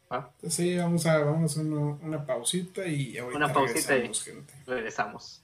¿Ah? 0.10 0.30
Sí, 0.48 0.78
vamos 0.78 1.06
a, 1.06 1.18
vamos 1.20 1.58
a 1.58 1.62
una 1.62 2.26
pausita 2.26 2.86
y 2.86 3.18
ahorita 3.18 3.38
una 3.38 3.54
pausita 3.54 3.94
regresamos, 3.94 4.28
y 4.28 4.32
gente. 4.32 4.54
Regresamos. 4.68 5.42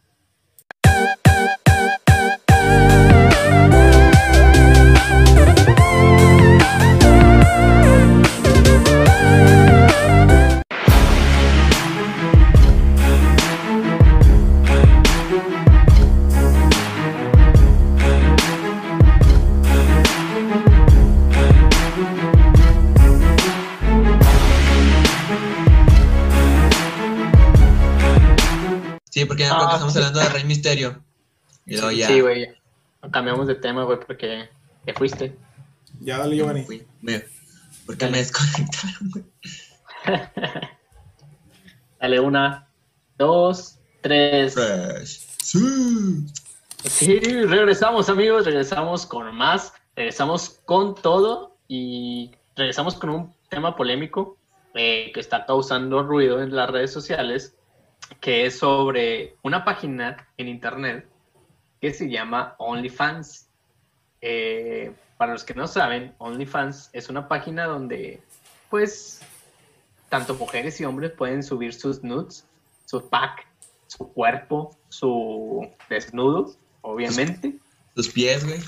Que 29.71 29.75
estamos 29.75 29.95
hablando 29.95 30.19
de 30.19 30.29
Rey 30.29 30.43
Misterio. 30.45 31.03
Y 31.65 31.73
luego 31.75 31.91
ya. 31.91 32.07
Sí, 32.07 32.21
güey. 32.21 32.47
Cambiamos 33.11 33.47
de 33.47 33.55
tema, 33.55 33.83
güey, 33.83 33.99
porque 33.99 34.49
te 34.85 34.93
fuiste. 34.93 35.35
Ya 35.99 36.17
dale, 36.19 36.35
Giovanni. 36.35 36.63
Fui. 36.63 36.85
Me- 37.01 37.23
¿Por 37.85 37.97
qué 37.97 38.07
me 38.07 38.19
desconectaron, 38.19 39.09
güey? 39.11 39.25
Dale 41.99 42.19
una, 42.19 42.67
dos, 43.17 43.77
tres. 44.01 44.53
Fresh. 44.55 45.27
Sí. 45.41 46.25
Sí, 46.83 47.19
regresamos 47.19 48.09
amigos, 48.09 48.45
regresamos 48.45 49.05
con 49.05 49.35
más, 49.35 49.71
regresamos 49.95 50.61
con 50.65 50.95
todo 50.95 51.57
y 51.67 52.31
regresamos 52.55 52.95
con 52.95 53.09
un 53.11 53.33
tema 53.49 53.75
polémico 53.75 54.37
eh, 54.73 55.11
que 55.13 55.19
está 55.19 55.45
causando 55.45 56.01
ruido 56.01 56.41
en 56.41 56.55
las 56.55 56.69
redes 56.71 56.91
sociales, 56.91 57.55
que 58.19 58.45
es 58.45 58.59
sobre 58.59 59.35
una 59.41 59.63
página 59.63 60.27
en 60.37 60.47
internet 60.47 61.07
que 61.79 61.93
se 61.93 62.09
llama 62.09 62.55
OnlyFans. 62.59 63.47
Eh, 64.21 64.93
para 65.17 65.33
los 65.33 65.43
que 65.43 65.53
no 65.53 65.67
saben, 65.67 66.13
OnlyFans 66.17 66.89
es 66.93 67.09
una 67.09 67.27
página 67.27 67.65
donde, 67.65 68.21
pues, 68.69 69.21
tanto 70.09 70.35
mujeres 70.35 70.79
y 70.81 70.85
hombres 70.85 71.11
pueden 71.11 71.43
subir 71.43 71.73
sus 71.73 72.03
nudes, 72.03 72.45
su 72.85 73.07
pack, 73.09 73.47
su 73.87 74.11
cuerpo, 74.11 74.75
su 74.89 75.67
desnudo, 75.89 76.53
obviamente, 76.81 77.55
Sus 77.95 78.09
pies, 78.09 78.45
güey. 78.45 78.59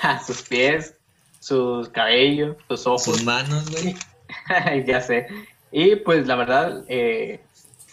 sus 0.26 0.42
pies, 0.42 0.94
sus 1.40 1.88
cabellos, 1.88 2.56
sus 2.68 2.86
ojos. 2.86 3.02
Sus 3.02 3.24
manos, 3.24 3.70
güey. 3.70 3.96
ya 4.86 5.00
sé. 5.00 5.26
Y 5.70 5.96
pues 5.96 6.26
la 6.26 6.36
verdad, 6.36 6.84
eh, 6.88 7.40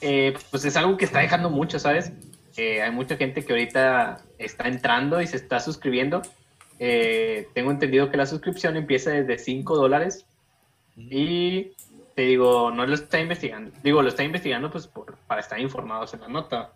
eh, 0.02 0.34
pues 0.52 0.66
es 0.66 0.76
algo 0.78 0.98
que 0.98 1.06
está 1.06 1.20
dejando 1.20 1.50
mucho, 1.50 1.80
¿sabes? 1.80 2.12
Eh, 2.58 2.82
hay 2.82 2.92
mucha 2.92 3.18
gente 3.18 3.44
que 3.44 3.54
ahorita 3.54 4.22
está 4.38 4.68
entrando 4.68 5.22
y 5.22 5.28
se 5.28 5.38
está 5.38 5.60
suscribiendo. 5.60 6.22
Eh, 6.80 7.48
tengo 7.54 7.72
entendido 7.72 8.10
que 8.10 8.18
la 8.18 8.26
suscripción 8.26 8.76
empieza 8.78 9.12
desde 9.12 9.38
5 9.38 9.76
dólares. 9.76 10.26
Y 10.98 11.72
te 12.16 12.22
digo, 12.24 12.72
no 12.72 12.86
lo 12.86 12.94
está 12.94 13.20
investigando. 13.20 13.72
Digo, 13.84 14.02
lo 14.02 14.08
está 14.10 14.24
investigando 14.24 14.72
pues 14.72 14.88
por- 14.88 15.18
para 15.28 15.42
estar 15.42 15.60
informados 15.60 16.14
en 16.14 16.22
la 16.22 16.28
nota. 16.30 16.72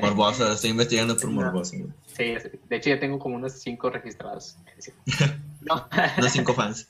Morbosa, 0.00 0.52
estoy 0.52 0.70
investigando 0.70 1.16
por 1.16 1.26
No. 1.26 1.32
morboso, 1.42 1.76
güey. 1.76 1.90
Sí, 2.06 2.36
de 2.68 2.76
hecho 2.76 2.90
ya 2.90 3.00
tengo 3.00 3.18
como 3.18 3.34
unos 3.36 3.52
5 3.54 3.90
registrados. 3.90 4.56
No. 5.60 5.88
Unos 6.18 6.30
cinco 6.32 6.52
fans. 6.52 6.86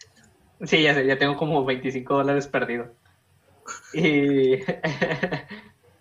Sí, 0.65 0.83
ya 0.83 0.95
sé, 0.95 1.07
ya 1.07 1.17
tengo 1.17 1.37
como 1.37 1.65
25 1.65 2.13
dólares 2.15 2.49
perdidos. 2.49 2.89
Y, 3.95 4.55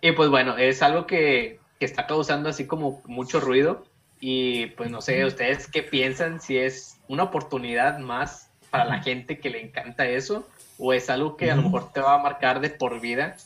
y 0.00 0.12
pues 0.12 0.28
bueno, 0.28 0.56
es 0.58 0.82
algo 0.82 1.06
que, 1.06 1.60
que 1.78 1.86
está 1.86 2.06
causando 2.06 2.48
así 2.48 2.66
como 2.66 3.02
mucho 3.06 3.40
ruido. 3.40 3.84
Y 4.20 4.66
pues 4.68 4.90
no 4.90 5.00
sé, 5.00 5.24
¿ustedes 5.24 5.66
qué 5.66 5.82
piensan? 5.82 6.40
Si 6.40 6.56
es 6.56 6.96
una 7.08 7.24
oportunidad 7.24 7.98
más 7.98 8.50
para 8.70 8.84
la 8.84 9.02
gente 9.02 9.38
que 9.38 9.50
le 9.50 9.60
encanta 9.60 10.06
eso, 10.06 10.48
o 10.78 10.92
es 10.92 11.10
algo 11.10 11.36
que 11.36 11.50
a 11.50 11.56
lo 11.56 11.62
mejor 11.62 11.92
te 11.92 12.00
va 12.00 12.14
a 12.14 12.18
marcar 12.18 12.60
de 12.60 12.70
por 12.70 13.00
vida 13.00 13.36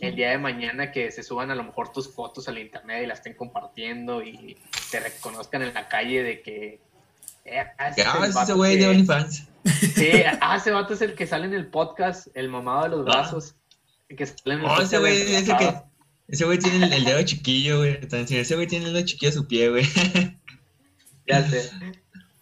el 0.00 0.14
día 0.14 0.30
de 0.30 0.38
mañana 0.38 0.92
que 0.92 1.10
se 1.10 1.22
suban 1.22 1.50
a 1.50 1.54
lo 1.54 1.64
mejor 1.64 1.92
tus 1.92 2.12
fotos 2.12 2.46
al 2.48 2.58
internet 2.58 3.02
y 3.02 3.06
las 3.06 3.18
estén 3.18 3.34
compartiendo 3.34 4.22
y 4.22 4.56
te 4.90 5.00
reconozcan 5.00 5.62
en 5.62 5.74
la 5.74 5.88
calle 5.88 6.22
de 6.22 6.40
que... 6.42 6.78
eh, 7.44 7.64
ah, 7.78 7.92
Ah, 8.06 8.42
ese 8.42 8.52
güey 8.52 8.76
de 8.76 8.86
OnlyFans. 8.86 9.48
Sí, 9.94 10.10
ah, 10.40 10.56
ese 10.56 10.70
vato 10.70 10.94
es 10.94 11.02
el 11.02 11.14
que 11.14 11.26
sale 11.26 11.46
en 11.46 11.54
el 11.54 11.66
podcast, 11.66 12.28
el 12.34 12.48
mamado 12.48 12.82
de 12.84 12.88
los 12.90 13.00
Ah. 13.00 13.02
brazos. 13.04 13.54
El 14.08 14.16
que 14.16 14.26
sale 14.26 14.54
en 14.54 14.60
el 14.60 14.66
Oh, 14.66 14.80
ese 14.80 14.98
güey, 14.98 15.20
ese 15.34 15.44
que. 15.46 15.52
pasado. 15.52 15.84
Ese 16.28 16.44
güey 16.44 16.58
tiene 16.58 16.84
el, 16.86 16.92
el 16.92 17.04
dedo 17.04 17.22
chiquillo, 17.22 17.78
güey. 17.78 17.98
Ese 18.30 18.54
güey 18.54 18.66
tiene 18.66 18.86
el 18.86 18.92
dedo 18.94 19.04
chiquillo 19.06 19.30
a 19.30 19.34
su 19.34 19.46
pie, 19.48 19.68
güey. 19.70 19.84
Ya 21.26 21.42
sé. 21.46 21.70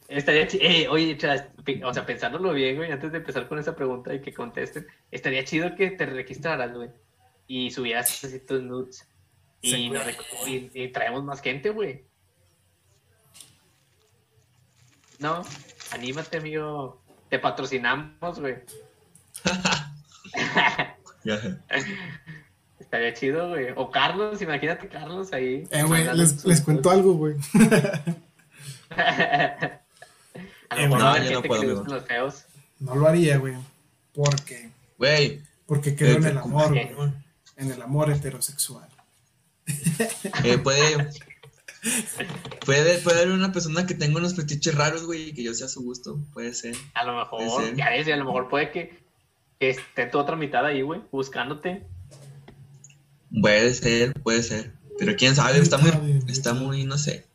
Estaría 0.06 0.46
chi- 0.46 0.58
eh, 0.62 0.86
oye, 0.88 1.18
o 1.84 1.92
sea, 1.92 2.06
pensándolo 2.06 2.52
bien, 2.52 2.76
güey, 2.76 2.92
antes 2.92 3.10
de 3.10 3.18
empezar 3.18 3.48
con 3.48 3.58
esa 3.58 3.74
pregunta 3.74 4.14
y 4.14 4.20
que 4.20 4.32
contesten, 4.32 4.86
estaría 5.10 5.44
chido 5.44 5.74
que 5.74 5.90
te 5.90 6.06
registraras, 6.06 6.72
güey, 6.72 6.90
y 7.48 7.72
subieras 7.72 8.22
así 8.24 8.38
tus 8.38 8.62
nudes. 8.62 9.08
Nos 9.64 9.72
y, 10.46 10.70
y 10.72 10.88
traemos 10.92 11.24
más 11.24 11.40
gente, 11.42 11.70
güey. 11.70 12.04
No, 15.18 15.42
anímate, 15.90 16.38
amigo. 16.38 17.02
Te 17.28 17.38
patrocinamos, 17.38 18.40
güey. 18.40 18.56
Estaría 22.78 23.14
chido, 23.14 23.48
güey. 23.50 23.68
O 23.76 23.90
Carlos, 23.90 24.40
imagínate 24.42 24.88
Carlos 24.88 25.32
ahí. 25.32 25.64
Eh, 25.70 25.82
güey, 25.82 26.04
les, 26.16 26.44
les 26.44 26.60
cuento 26.60 26.90
algo, 26.90 27.14
güey. 27.14 27.34
A 30.68 30.74
lo 30.76 30.80
Eh, 30.82 30.88
mejor 30.88 30.98
no, 31.00 31.18
yo 31.24 31.30
no 31.32 31.42
puedo, 31.42 31.84
los 31.84 32.04
feos. 32.06 32.44
Lo 32.80 33.06
haría, 33.08 33.38
güey. 33.38 33.54
Porque, 34.14 34.70
Güey. 34.98 35.42
porque 35.66 35.94
creo 35.96 36.16
en 36.16 36.26
Eh, 36.26 36.30
el 36.30 36.38
amor, 36.38 36.72
¿qué? 36.72 36.92
güey. 36.96 37.10
En 37.56 37.70
el 37.72 37.82
amor 37.82 38.10
heterosexual. 38.10 38.88
eh, 40.44 40.58
puede. 40.58 41.10
Puede, 42.64 42.98
puede 42.98 43.22
haber 43.22 43.32
una 43.32 43.52
persona 43.52 43.86
que 43.86 43.94
tenga 43.94 44.18
unos 44.18 44.34
fetiches 44.34 44.74
raros, 44.74 45.04
güey, 45.04 45.28
y 45.28 45.32
que 45.32 45.42
yo 45.42 45.54
sea 45.54 45.66
a 45.66 45.70
su 45.70 45.82
gusto. 45.82 46.18
Puede 46.32 46.52
ser. 46.52 46.74
A 46.94 47.04
lo 47.04 47.16
mejor, 47.16 47.64
ser. 47.64 47.76
ya 47.76 47.90
ves, 47.90 48.08
a 48.08 48.16
lo 48.16 48.24
mejor 48.24 48.48
puede 48.48 48.70
que, 48.72 48.98
que 49.60 49.70
esté 49.70 50.06
tu 50.06 50.18
otra 50.18 50.36
mitad 50.36 50.64
ahí, 50.64 50.82
güey, 50.82 51.00
buscándote. 51.12 51.86
Puede 53.40 53.74
ser, 53.74 54.14
puede 54.22 54.42
ser. 54.42 54.72
Pero 54.98 55.14
quién 55.16 55.34
sabe, 55.34 55.58
está 55.58 55.78
muy, 55.78 56.22
está 56.28 56.54
muy, 56.54 56.84
no 56.84 56.98
sé. 56.98 57.26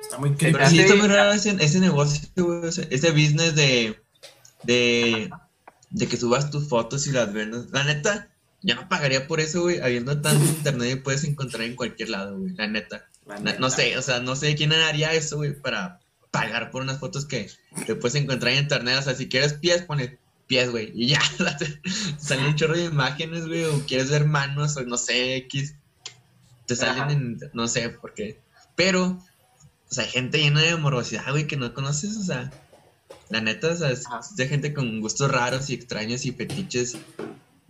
Está 0.00 0.18
muy 0.18 0.30
Pero 0.30 0.58
Pero 0.58 0.70
sí 0.70 0.80
está 0.80 0.94
muy 0.94 1.08
raro 1.08 1.32
ese, 1.32 1.56
ese 1.60 1.80
negocio, 1.80 2.28
güey, 2.36 2.68
ese, 2.68 2.86
ese 2.90 3.10
business 3.10 3.54
de, 3.54 4.00
de, 4.62 5.30
de 5.90 6.06
que 6.06 6.16
subas 6.16 6.50
tus 6.50 6.68
fotos 6.68 7.06
y 7.06 7.12
las 7.12 7.32
vendas. 7.32 7.66
La 7.72 7.84
neta, 7.84 8.28
yo 8.62 8.74
no 8.74 8.88
pagaría 8.88 9.26
por 9.26 9.40
eso, 9.40 9.62
güey, 9.62 9.80
habiendo 9.80 10.20
tanto 10.20 10.44
internet 10.44 10.92
y 10.92 11.00
puedes 11.00 11.24
encontrar 11.24 11.62
en 11.62 11.76
cualquier 11.76 12.10
lado, 12.10 12.38
güey, 12.38 12.54
la 12.54 12.66
neta. 12.66 13.08
No 13.58 13.70
sé, 13.70 13.96
o 13.96 14.02
sea, 14.02 14.20
no 14.20 14.36
sé 14.36 14.54
quién 14.54 14.72
haría 14.72 15.12
eso, 15.12 15.36
güey, 15.36 15.54
para 15.54 16.00
pagar 16.30 16.70
por 16.70 16.82
unas 16.82 16.98
fotos 16.98 17.24
que 17.26 17.48
te 17.86 17.94
puedes 17.94 18.14
encontrar 18.16 18.52
en 18.52 18.64
internet. 18.64 18.96
O 18.98 19.02
sea, 19.02 19.14
si 19.14 19.28
quieres 19.28 19.54
pies, 19.54 19.82
pones 19.82 20.12
pies, 20.46 20.70
güey, 20.70 20.92
y 20.94 21.08
ya. 21.08 21.20
sale 22.18 22.46
un 22.46 22.56
chorro 22.56 22.74
de 22.74 22.84
imágenes, 22.84 23.46
güey, 23.46 23.64
o 23.64 23.84
quieres 23.86 24.10
ver 24.10 24.26
manos, 24.26 24.76
o 24.76 24.82
no 24.82 24.96
sé, 24.96 25.36
X. 25.36 25.76
Te 26.66 26.76
salen 26.76 27.02
Ajá. 27.02 27.12
en, 27.12 27.38
no 27.52 27.68
sé 27.68 27.88
por 27.88 28.14
qué. 28.14 28.40
Pero, 28.76 29.18
o 29.90 29.94
sea, 29.94 30.04
hay 30.04 30.10
gente 30.10 30.38
llena 30.38 30.60
de 30.60 30.76
morosidad, 30.76 31.30
güey, 31.30 31.46
que 31.46 31.56
no 31.56 31.72
conoces, 31.72 32.16
o 32.16 32.22
sea. 32.22 32.50
La 33.30 33.40
neta, 33.40 33.68
o 33.68 33.76
sea, 33.76 33.90
es 33.90 34.04
de 34.36 34.48
gente 34.48 34.74
con 34.74 35.00
gustos 35.00 35.30
raros 35.30 35.70
y 35.70 35.74
extraños 35.74 36.26
y 36.26 36.32
fetiches. 36.32 36.96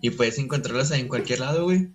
Y 0.01 0.11
puedes 0.11 0.39
encontrarlos 0.39 0.91
ahí 0.91 1.01
en 1.01 1.09
cualquier 1.09 1.41
lado, 1.41 1.65
güey. 1.65 1.91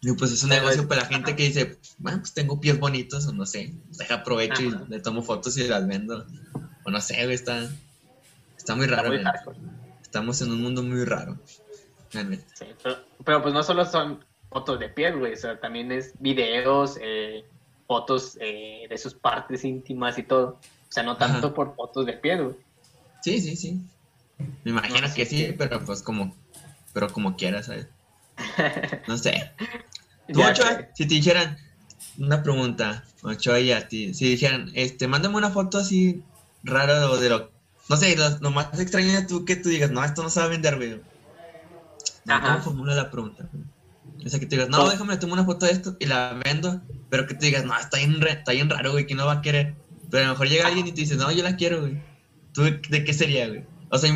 Y 0.00 0.12
pues 0.12 0.30
es 0.32 0.42
un 0.44 0.50
Pero 0.50 0.62
negocio 0.62 0.82
es- 0.82 0.88
para 0.88 1.02
la 1.02 1.06
gente 1.08 1.34
que 1.34 1.44
dice, 1.44 1.78
bueno, 1.98 2.18
pues 2.20 2.32
tengo 2.32 2.60
pies 2.60 2.78
bonitos 2.78 3.26
o 3.26 3.32
no 3.32 3.44
sé, 3.46 3.74
deja 3.98 4.16
aprovecho 4.16 4.62
Ajá. 4.68 4.84
y 4.86 4.90
le 4.90 5.00
tomo 5.00 5.22
fotos 5.22 5.56
y 5.58 5.66
las 5.66 5.86
vendo. 5.86 6.24
O 6.84 6.90
no 6.90 7.00
sé, 7.00 7.16
güey, 7.24 7.34
está, 7.34 7.68
está 8.56 8.76
muy 8.76 8.84
Está 8.86 8.96
raro, 9.02 9.08
muy. 9.08 9.20
Estamos 10.02 10.40
en 10.40 10.52
un 10.52 10.62
mundo 10.62 10.82
muy 10.82 11.04
raro. 11.04 11.36
Sí, 12.10 12.18
pero, 12.82 12.96
pero 13.24 13.42
pues 13.42 13.52
no 13.52 13.62
solo 13.62 13.84
son 13.84 14.24
fotos 14.48 14.78
de 14.80 14.88
piel, 14.88 15.18
güey, 15.18 15.34
o 15.34 15.36
sea, 15.36 15.60
también 15.60 15.92
es 15.92 16.12
videos, 16.20 16.96
eh, 17.02 17.44
fotos 17.86 18.38
eh, 18.40 18.86
de 18.88 18.96
sus 18.98 19.12
partes 19.14 19.64
íntimas 19.64 20.16
y 20.16 20.22
todo. 20.22 20.58
O 20.88 20.92
sea, 20.92 21.02
no 21.02 21.16
tanto 21.18 21.48
Ajá. 21.48 21.54
por 21.54 21.74
fotos 21.76 22.06
de 22.06 22.14
piel, 22.14 22.44
güey. 22.44 22.56
Sí, 23.22 23.40
sí, 23.40 23.56
sí. 23.56 23.82
Me 24.64 24.70
imagino 24.70 25.06
No, 25.06 25.12
que 25.14 25.26
sí, 25.26 25.54
pero 25.58 25.84
pues 25.84 26.00
como, 26.02 26.34
pero 26.94 27.12
como 27.12 27.36
quieras, 27.36 27.66
¿sabes? 27.66 27.88
No 29.06 29.16
sé. 29.16 29.52
Tú, 30.32 30.40
Ya 30.40 30.50
Ochoa, 30.50 30.68
sé. 30.76 30.88
si 30.94 31.06
te 31.06 31.14
dijeran 31.14 31.56
una 32.18 32.42
pregunta, 32.42 33.04
Ochoa 33.22 33.60
y 33.60 33.72
a 33.72 33.88
ti, 33.88 34.12
si 34.14 34.28
dijeran, 34.28 34.70
este, 34.74 35.08
mándame 35.08 35.36
una 35.36 35.50
foto 35.50 35.78
así 35.78 36.22
rara 36.62 37.08
o 37.10 37.16
de 37.16 37.30
lo, 37.30 37.50
no 37.88 37.96
sé, 37.96 38.14
lo, 38.16 38.28
lo 38.40 38.50
más 38.50 38.78
extraño 38.78 39.12
de 39.12 39.22
tú 39.22 39.44
que 39.44 39.56
tú 39.56 39.68
digas, 39.70 39.90
no, 39.90 40.04
esto 40.04 40.22
no 40.22 40.28
se 40.30 40.40
va 40.40 40.46
a 40.46 40.50
vender, 40.50 40.76
güey. 40.76 41.00
No. 42.26 42.40
¿Cómo 42.42 42.60
formula 42.60 42.94
la 42.94 43.10
pregunta? 43.10 43.48
güey? 43.50 43.64
O 44.26 44.28
sea, 44.28 44.38
que 44.40 44.46
te 44.46 44.56
digas, 44.56 44.68
no, 44.68 44.78
¿Cómo? 44.78 44.90
déjame, 44.90 45.16
tomo 45.16 45.32
una 45.32 45.44
foto 45.44 45.64
de 45.66 45.72
esto 45.72 45.96
y 45.98 46.06
la 46.06 46.38
vendo, 46.44 46.82
pero 47.08 47.26
que 47.26 47.34
te 47.34 47.46
digas, 47.46 47.64
no, 47.64 47.78
está 47.78 47.98
bien, 47.98 48.20
está 48.26 48.52
bien 48.52 48.68
raro, 48.68 48.92
güey, 48.92 49.06
que 49.06 49.14
no 49.14 49.24
va 49.26 49.34
a 49.34 49.42
querer. 49.42 49.74
Pero 50.10 50.24
a 50.24 50.26
lo 50.26 50.32
mejor 50.32 50.48
llega 50.48 50.66
alguien 50.66 50.86
y 50.86 50.92
te 50.92 51.00
dice, 51.02 51.16
no, 51.16 51.30
yo 51.32 51.42
la 51.42 51.56
quiero, 51.56 51.80
güey. 51.80 52.02
¿Tú 52.52 52.62
de 52.64 53.04
qué 53.04 53.14
sería, 53.14 53.48
güey? 53.48 53.64
O 53.90 53.98
sea, 53.98 54.10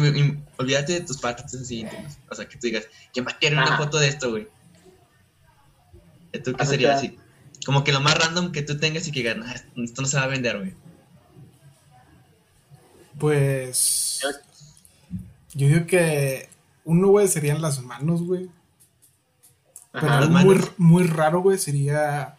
olvídate 0.63 0.95
de 0.95 1.01
tus 1.03 1.19
partes 1.19 1.55
así 1.55 1.81
íntimas. 1.81 2.19
O 2.31 2.35
sea, 2.35 2.49
que 2.49 2.57
tú 2.57 2.67
digas, 2.67 2.85
¿quién 3.13 3.27
va 3.27 3.33
a 3.33 3.39
querer 3.39 3.59
una 3.59 3.77
foto 3.77 3.99
de 3.99 4.09
esto, 4.09 4.31
güey? 4.31 4.49
¿Tú 6.45 6.55
qué 6.55 6.65
sería 6.67 6.95
así? 6.97 7.19
Como 7.67 7.85
que 7.85 7.93
lo 7.93 8.01
más 8.01 8.19
random 8.19 8.51
que 8.53 8.63
tú 8.63 8.79
tengas 8.79 9.07
y 9.07 9.13
que 9.13 9.21
digas, 9.21 9.37
"Nah, 9.37 9.53
esto 9.85 10.03
no 10.03 10.09
se 10.09 10.17
va 10.17 10.25
a 10.25 10.29
vender, 10.29 10.59
güey. 10.59 10.75
Pues. 13.19 14.21
Yo- 15.55 15.69
digo 15.69 15.87
que 15.87 16.49
uno, 16.85 17.09
güey, 17.09 17.29
serían 17.29 17.61
las 17.63 17.81
manos, 17.83 18.23
güey. 18.23 18.49
Pero 19.93 20.07
Ajá. 20.07 20.19
algo 20.19 20.55
muy, 20.79 21.07
raro, 21.07 21.43
güey, 21.43 21.59
sería, 21.59 22.39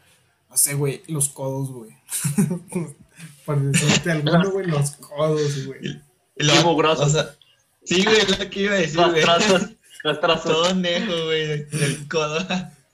no 0.49 0.57
sé, 0.57 0.73
güey, 0.73 1.03
los 1.07 1.29
codos, 1.29 1.69
güey. 1.71 1.91
Por 3.45 3.61
decirte 3.61 4.11
alguno, 4.11 4.51
güey, 4.51 4.65
los 4.65 4.91
codos, 4.91 5.65
güey. 5.67 6.01
Y 6.35 6.43
lo- 6.43 6.63
mugroso. 6.63 7.03
o 7.03 7.09
sea, 7.09 7.35
sí, 7.85 8.03
güey, 8.03 8.17
es 8.17 8.39
lo 8.39 8.49
que 8.49 8.59
iba 8.61 8.73
a 8.73 8.77
decir, 8.77 8.97
Los 8.99 9.11
güey. 9.11 9.21
trazos, 9.23 9.69
los 10.03 10.19
trazos. 10.19 10.43
Todo 10.51 10.75
nejo, 10.75 11.25
güey, 11.25 11.65
del 11.65 12.07
codo. 12.07 12.45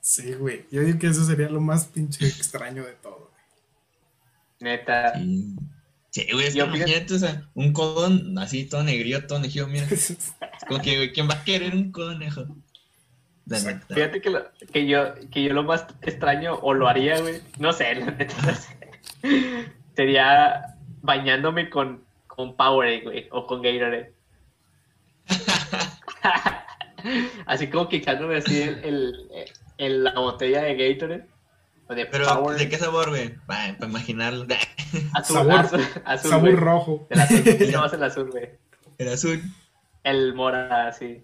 Sí, 0.01 0.33
güey. 0.33 0.65
Yo 0.71 0.81
digo 0.81 0.97
que 0.99 1.07
eso 1.07 1.23
sería 1.25 1.49
lo 1.49 1.61
más 1.61 1.85
pinche 1.85 2.25
extraño 2.27 2.83
de 2.85 2.93
todo, 2.93 3.31
güey. 3.31 4.71
Neta. 4.71 5.13
Sí, 5.15 5.55
Sí, 6.11 6.25
güey, 6.33 6.47
es 6.47 6.53
que 6.55 6.61
imagínate, 6.61 7.13
o 7.13 7.19
sea, 7.19 7.47
un 7.53 7.71
codo 7.71 8.09
así 8.39 8.65
todo 8.65 8.83
negrío, 8.83 9.27
todo 9.27 9.39
nejío, 9.39 9.67
mira. 9.67 9.85
Es 9.91 10.27
como 10.67 10.81
que, 10.81 10.95
güey, 10.95 11.13
¿quién 11.13 11.29
va 11.29 11.35
a 11.35 11.43
querer 11.43 11.75
un 11.75 11.91
codo 11.91 12.17
nejo? 12.17 12.45
La 13.45 13.57
Exacto. 13.57 13.85
neta. 13.89 13.95
Fíjate 13.95 14.21
que, 14.21 14.29
lo- 14.31 14.51
que, 14.73 14.87
yo, 14.87 15.13
que 15.31 15.43
yo 15.43 15.53
lo 15.53 15.63
más 15.63 15.85
extraño, 16.01 16.55
o 16.55 16.73
lo 16.73 16.87
haría, 16.87 17.19
güey, 17.21 17.41
no 17.59 17.71
sé, 17.73 17.93
la 17.95 18.07
neta, 18.11 18.35
no 18.43 18.55
sé. 18.55 19.71
Sería 19.95 20.75
bañándome 21.01 21.69
con, 21.69 22.03
con 22.27 22.55
Powerade, 22.57 23.01
güey, 23.01 23.27
o 23.31 23.45
con 23.45 23.61
Gatorade. 23.61 24.13
así 27.45 27.67
como 27.69 27.87
que 27.89 27.97
echándome 27.97 28.37
así 28.37 28.61
el, 28.61 28.83
el- 28.83 29.29
el- 29.77 30.03
la 30.03 30.13
botella 30.19 30.61
de 30.63 30.75
Gatorade, 30.75 31.25
o 31.87 31.93
de 31.95 32.05
Pero, 32.05 32.51
¿de 32.51 32.69
qué 32.69 32.77
sabor, 32.77 33.09
güey? 33.09 33.35
Para 33.45 33.69
imaginarlo. 33.85 34.45
azul, 35.13 35.37
Sabor- 35.37 35.59
azul, 35.59 35.81
azul, 36.05 36.29
Sabor 36.31 36.49
güey. 36.51 36.55
rojo. 36.63 37.07
El 37.09 37.19
azul, 37.21 37.43
más 37.77 37.93
el 37.93 38.03
azul, 38.03 38.31
güey. 38.31 38.49
El 38.97 39.07
azul, 39.09 39.41
El 40.03 40.33
mora, 40.33 40.91
sí. 40.91 41.23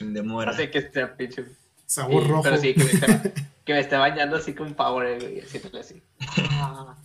el 0.00 0.14
de 0.14 0.22
mora. 0.22 0.52
No 0.52 0.56
sé 0.56 0.70
qué 0.70 0.82
sea, 0.92 1.16
pinche. 1.16 1.44
Sabor 1.86 2.22
Sí, 2.22 2.28
rojo. 2.28 2.42
Pero 2.42 2.56
sí, 2.58 2.74
que 2.74 2.84
me, 2.84 2.90
esté, 2.90 3.32
que 3.64 3.72
me 3.72 3.80
esté 3.80 3.96
bañando 3.96 4.36
así 4.36 4.54
con 4.54 4.74
Powerade, 4.74 5.18
güey, 5.18 5.80
así. 5.80 6.02
Ah, 6.50 6.96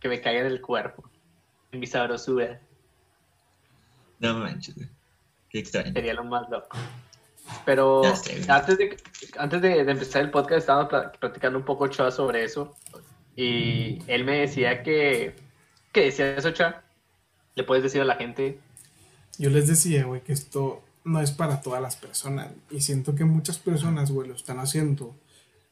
que 0.00 0.08
me 0.08 0.20
caiga 0.20 0.40
en 0.40 0.46
el 0.46 0.60
cuerpo. 0.60 1.08
En 1.72 1.80
mi 1.80 1.86
sabrosura. 1.86 2.60
No 4.20 4.34
manches, 4.38 4.74
güey. 4.76 4.88
Qué 5.52 5.58
extraño. 5.60 5.92
Sería 5.92 6.14
lo 6.14 6.24
más 6.24 6.48
loco. 6.50 6.76
Pero 7.66 8.02
antes, 8.04 8.78
de, 8.78 8.96
antes 9.36 9.60
de, 9.62 9.84
de 9.84 9.92
empezar 9.92 10.22
el 10.22 10.30
podcast 10.30 10.60
estábamos 10.60 10.88
pla- 10.88 11.12
platicando 11.12 11.58
un 11.58 11.64
poco 11.64 11.86
Choa 11.88 12.10
sobre 12.10 12.44
eso. 12.44 12.74
Y 13.36 13.98
él 14.06 14.24
me 14.24 14.38
decía 14.40 14.82
que... 14.82 15.36
¿Qué 15.92 16.04
decía 16.04 16.34
eso, 16.36 16.50
Choa? 16.52 16.82
¿Le 17.54 17.64
puedes 17.64 17.82
decir 17.84 18.00
a 18.00 18.04
la 18.06 18.14
gente? 18.16 18.58
Yo 19.38 19.50
les 19.50 19.66
decía, 19.68 20.04
güey, 20.04 20.22
que 20.22 20.32
esto 20.32 20.82
no 21.04 21.20
es 21.20 21.32
para 21.32 21.60
todas 21.60 21.82
las 21.82 21.96
personas. 21.96 22.48
Y 22.70 22.80
siento 22.80 23.14
que 23.14 23.24
muchas 23.24 23.58
personas, 23.58 24.10
güey, 24.10 24.28
lo 24.28 24.34
están 24.34 24.58
haciendo 24.58 25.14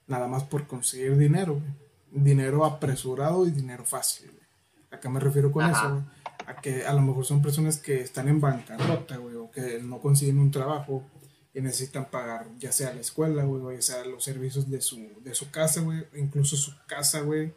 nada 0.07 0.27
más 0.27 0.45
por 0.45 0.66
conseguir 0.66 1.16
dinero, 1.16 1.55
güey. 1.55 1.73
Dinero 2.11 2.64
apresurado 2.64 3.47
y 3.47 3.53
dinero 3.53 3.85
fácil, 3.85 4.27
güey. 4.33 4.43
¿A 4.90 4.99
qué 5.01 5.09
me 5.09 5.21
refiero 5.21 5.51
con 5.53 5.64
Ajá. 5.64 5.79
eso, 5.79 5.90
güey? 5.95 6.03
A 6.46 6.57
que 6.61 6.85
a 6.85 6.92
lo 6.92 7.00
mejor 7.03 7.24
son 7.24 7.42
personas 7.42 7.79
que 7.79 8.00
están 8.00 8.29
en 8.29 8.40
bancarrota, 8.40 9.16
güey, 9.18 9.37
o 9.37 9.50
que 9.50 9.79
no 9.83 10.00
consiguen 10.00 10.38
un 10.38 10.50
trabajo 10.50 11.05
y 11.53 11.61
necesitan 11.61 12.11
pagar 12.11 12.46
ya 12.59 12.72
sea 12.72 12.92
la 12.94 13.00
escuela, 13.00 13.44
güey, 13.44 13.62
o 13.62 13.72
ya 13.72 13.83
sea 13.83 14.05
los 14.05 14.22
servicios 14.24 14.70
de 14.70 14.81
su, 14.81 14.96
de 15.22 15.35
su 15.35 15.50
casa, 15.50 15.81
güey, 15.81 16.07
incluso 16.14 16.57
su 16.57 16.72
casa, 16.87 17.20
güey. 17.20 17.53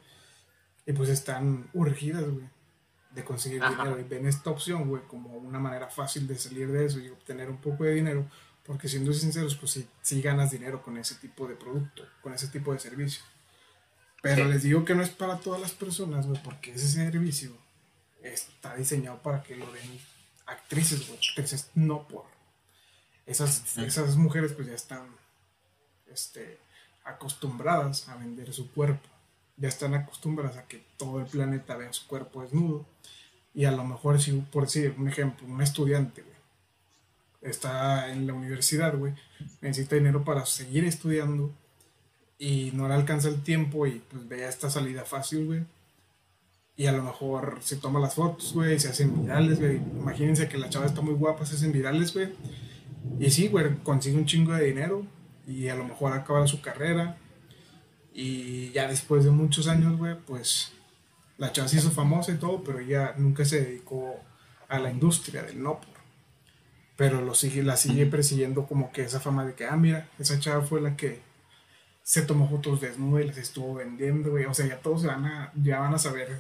Y 0.86 0.94
pues 0.94 1.10
están 1.10 1.70
urgidas, 1.74 2.24
güey, 2.30 2.46
de 3.16 3.24
conseguir 3.24 3.64
Ajá. 3.64 3.84
dinero. 3.84 4.00
Y 4.00 4.04
ven 4.04 4.28
esta 4.28 4.50
opción, 4.50 4.90
güey, 4.90 5.04
como 5.08 5.38
una 5.38 5.60
manera 5.60 5.88
fácil 5.90 6.28
de 6.28 6.38
salir 6.38 6.72
de 6.72 6.86
eso 6.86 7.00
y 7.00 7.10
obtener 7.10 7.50
un 7.50 7.58
poco 7.62 7.84
de 7.86 7.94
dinero. 7.94 8.26
Porque 8.66 8.88
siendo 8.88 9.12
sinceros, 9.14 9.56
pues 9.56 9.72
sí, 9.72 9.88
sí 10.02 10.22
ganas 10.22 10.52
dinero 10.52 10.82
con 10.82 10.98
ese 10.98 11.16
tipo 11.16 11.48
de 11.48 11.56
producto, 11.56 12.04
con 12.22 12.34
ese 12.34 12.48
tipo 12.48 12.74
de 12.74 12.80
servicio. 12.80 13.24
Pero 14.22 14.46
Sí. 14.46 14.52
les 14.52 14.64
digo 14.64 14.86
que 14.86 14.96
no 14.96 15.04
es 15.04 15.10
para 15.10 15.38
todas 15.40 15.60
las 15.62 15.72
personas, 15.72 16.26
güey, 16.28 16.42
porque 16.44 16.72
ese 16.74 16.88
servicio 16.88 17.52
está 18.24 18.76
diseñado 18.76 19.22
para 19.22 19.44
que 19.44 19.56
lo 19.56 19.72
den 19.72 20.00
actrices, 20.46 21.08
güey. 21.08 21.20
Actrices 21.30 21.70
no 21.76 22.08
por. 22.08 22.26
Esas, 23.26 23.78
esas 23.78 24.16
mujeres 24.16 24.54
pues 24.54 24.68
ya 24.68 24.74
están 24.74 25.08
este, 26.12 26.60
acostumbradas 27.04 28.10
a 28.10 28.16
vender 28.16 28.54
su 28.54 28.72
cuerpo. 28.72 29.08
Ya 29.58 29.70
están 29.70 29.94
acostumbradas 29.94 30.58
a 30.58 30.68
que 30.68 30.84
todo 30.98 31.20
el 31.20 31.28
planeta 31.28 31.78
vea 31.78 31.94
su 31.94 32.08
cuerpo 32.08 32.42
desnudo. 32.42 32.86
Y 33.54 33.66
a 33.66 33.72
lo 33.72 33.84
mejor, 33.84 34.20
si, 34.20 34.32
por 34.32 34.64
decir 34.64 34.96
un 34.98 35.08
ejemplo, 35.08 35.46
un 35.46 35.62
estudiante, 35.62 36.24
güey, 36.24 36.34
está 37.42 38.10
en 38.12 38.26
la 38.26 38.34
universidad, 38.34 38.98
güey, 38.98 39.14
necesita 39.62 39.96
dinero 39.96 40.24
para 40.24 40.46
seguir 40.46 40.86
estudiando 40.86 41.52
y 42.40 42.72
no 42.74 42.88
le 42.88 42.96
alcanza 42.96 43.28
el 43.28 43.44
tiempo 43.44 43.86
y 43.86 44.00
pues 44.00 44.28
vea 44.28 44.50
esta 44.50 44.70
salida 44.70 45.06
fácil, 45.06 45.46
güey. 45.46 45.64
Y 46.76 46.88
a 46.88 46.92
lo 46.92 47.04
mejor 47.04 47.58
se 47.62 47.76
toma 47.76 48.00
las 48.00 48.16
fotos, 48.16 48.54
güey, 48.54 48.80
se 48.80 48.90
hacen 48.90 49.22
virales, 49.22 49.60
güey. 49.60 49.78
Imagínense 49.78 50.48
que 50.48 50.58
la 50.58 50.70
chava 50.70 50.88
está 50.88 51.02
muy 51.02 51.14
guapa, 51.14 51.46
se 51.46 51.56
hacen 51.56 51.72
virales, 51.72 52.14
güey. 52.14 52.30
Y 53.20 53.30
sí, 53.30 53.48
güey, 53.48 53.78
consigue 53.84 54.18
un 54.18 54.26
chingo 54.26 54.54
de 54.54 54.66
dinero 54.66 55.06
y 55.48 55.68
a 55.68 55.76
lo 55.76 55.84
mejor 55.84 56.14
acaba 56.14 56.48
su 56.48 56.62
carrera. 56.62 57.18
Y 58.14 58.72
ya 58.72 58.88
después 58.88 59.24
de 59.24 59.32
muchos 59.32 59.68
años, 59.68 59.98
güey, 59.98 60.16
pues 60.26 60.72
la 61.38 61.52
chava 61.52 61.68
se 61.68 61.78
hizo 61.78 61.92
famosa 61.92 62.32
y 62.32 62.38
todo, 62.38 62.64
pero 62.64 62.80
ella 62.80 63.14
nunca 63.18 63.46
se 63.46 63.62
dedicó 63.62 64.20
a 64.68 64.80
la 64.80 64.92
industria 64.92 65.44
del 65.44 65.62
no 65.62 65.80
por. 65.80 65.94
Pero 66.96 67.22
lo 67.22 67.36
sigue, 67.36 67.64
la 67.64 67.76
sigue 67.76 68.06
persiguiendo 68.06 68.68
como 68.68 68.92
que 68.92 69.04
esa 69.04 69.20
fama 69.20 69.46
de 69.46 69.54
que, 69.54 69.66
ah, 69.66 69.76
mira, 69.76 70.10
esa 70.20 70.40
chava 70.40 70.64
fue 70.64 70.82
la 70.82 70.96
que 70.96 71.22
se 72.04 72.22
tomó 72.22 72.50
fotos 72.50 72.82
desnuda 72.82 73.22
y 73.22 73.28
las 73.28 73.38
estuvo 73.38 73.76
vendiendo, 73.76 74.32
güey. 74.32 74.46
O 74.46 74.54
sea, 74.54 74.68
ya 74.68 74.80
todos 74.80 75.04
van 75.04 75.26
a, 75.26 75.52
ya 75.56 75.80
van 75.80 75.94
a 75.94 76.00
saber 76.00 76.40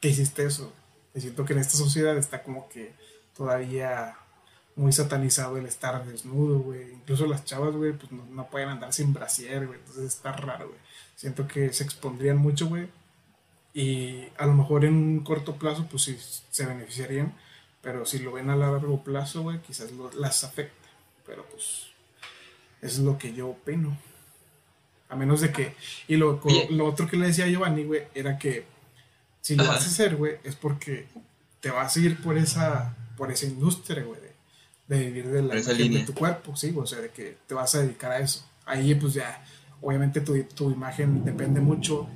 que 0.00 0.08
hiciste 0.08 0.44
eso. 0.44 0.72
Y 1.14 1.20
siento 1.20 1.44
que 1.44 1.52
en 1.54 1.60
esta 1.60 1.76
sociedad 1.76 2.16
está 2.16 2.42
como 2.42 2.68
que 2.68 2.92
todavía 3.36 4.16
muy 4.74 4.92
satanizado 4.92 5.56
el 5.56 5.66
estar 5.66 6.04
desnudo, 6.04 6.58
güey. 6.60 6.92
Incluso 6.92 7.26
las 7.26 7.44
chavas, 7.44 7.74
güey, 7.74 7.92
pues 7.92 8.12
no, 8.12 8.24
no 8.26 8.46
pueden 8.50 8.68
andar 8.68 8.92
sin 8.92 9.12
brasier, 9.14 9.66
güey. 9.66 9.78
Entonces 9.78 10.04
está 10.04 10.32
raro, 10.32 10.68
güey. 10.68 10.80
Siento 11.16 11.46
que 11.48 11.72
se 11.72 11.84
expondrían 11.84 12.36
mucho, 12.36 12.66
güey. 12.68 12.88
Y 13.72 14.24
a 14.38 14.46
lo 14.46 14.52
mejor 14.54 14.84
en 14.84 14.94
un 14.94 15.20
corto 15.20 15.56
plazo, 15.56 15.86
pues 15.90 16.02
sí, 16.02 16.18
se 16.50 16.66
beneficiarían. 16.66 17.34
Pero 17.82 18.04
si 18.04 18.18
lo 18.18 18.32
ven 18.32 18.50
a 18.50 18.56
largo 18.56 19.02
plazo, 19.02 19.42
güey, 19.42 19.60
quizás 19.62 19.92
lo- 19.92 20.12
las 20.12 20.44
afecte. 20.44 20.74
Pero 21.24 21.44
pues, 21.46 21.86
eso 22.82 22.98
es 22.98 22.98
lo 22.98 23.16
que 23.16 23.32
yo 23.32 23.48
opino. 23.48 23.96
A 25.08 25.16
menos 25.16 25.40
de 25.40 25.52
que. 25.52 25.74
Y 26.08 26.16
lo, 26.16 26.40
lo 26.70 26.86
otro 26.86 27.06
que 27.08 27.16
le 27.16 27.28
decía 27.28 27.44
a 27.44 27.48
Giovanni, 27.48 27.84
güey, 27.84 28.02
era 28.14 28.38
que 28.38 28.66
si 29.46 29.54
lo 29.54 29.62
Ajá. 29.62 29.74
vas 29.74 29.84
a 29.84 29.86
hacer, 29.86 30.16
güey, 30.16 30.38
es 30.42 30.56
porque 30.56 31.06
te 31.60 31.70
vas 31.70 31.96
a 31.96 32.00
ir 32.00 32.20
por 32.20 32.36
esa, 32.36 32.96
por 33.16 33.30
esa 33.30 33.46
industria, 33.46 34.02
güey, 34.02 34.20
de, 34.20 34.34
de 34.88 35.04
vivir 35.04 35.28
de 35.28 35.40
la 35.40 35.54
de 35.54 36.04
tu 36.04 36.14
cuerpo, 36.14 36.56
sí, 36.56 36.74
o 36.76 36.84
sea, 36.84 36.98
de 36.98 37.10
que 37.10 37.38
te 37.46 37.54
vas 37.54 37.72
a 37.76 37.82
dedicar 37.82 38.10
a 38.10 38.18
eso. 38.18 38.44
Ahí, 38.64 38.92
pues 38.96 39.14
ya, 39.14 39.44
obviamente 39.80 40.20
tu, 40.20 40.36
tu 40.46 40.72
imagen 40.72 41.24
depende 41.24 41.60
mucho 41.60 42.08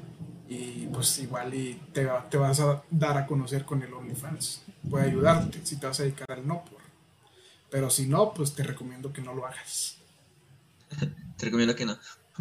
y 0.49 0.89
pues 0.93 1.21
igual 1.21 1.55
y 1.55 1.81
te, 1.93 2.09
te 2.29 2.37
vas 2.37 2.59
a 2.59 2.83
dar 2.91 3.17
a 3.17 3.27
conocer 3.29 3.65
con 3.65 3.81
el 3.85 3.95
OnlyFans. 3.95 4.63
Puede 4.91 5.07
ayudarte 5.07 5.61
si 5.63 5.77
te 5.77 5.87
vas 5.87 6.01
a 6.01 6.03
dedicar 6.03 6.33
al 6.33 6.45
no 6.45 6.65
por. 6.65 6.81
Pero 7.71 7.91
si 7.91 8.09
no, 8.09 8.35
pues 8.35 8.55
te 8.55 8.65
recomiendo 8.65 9.13
que 9.13 9.23
no 9.23 9.35
lo 9.35 9.47
hagas. 9.47 9.99
Te 11.37 11.45
recomiendo 11.45 11.77
que 11.77 11.87
no. 11.87 11.97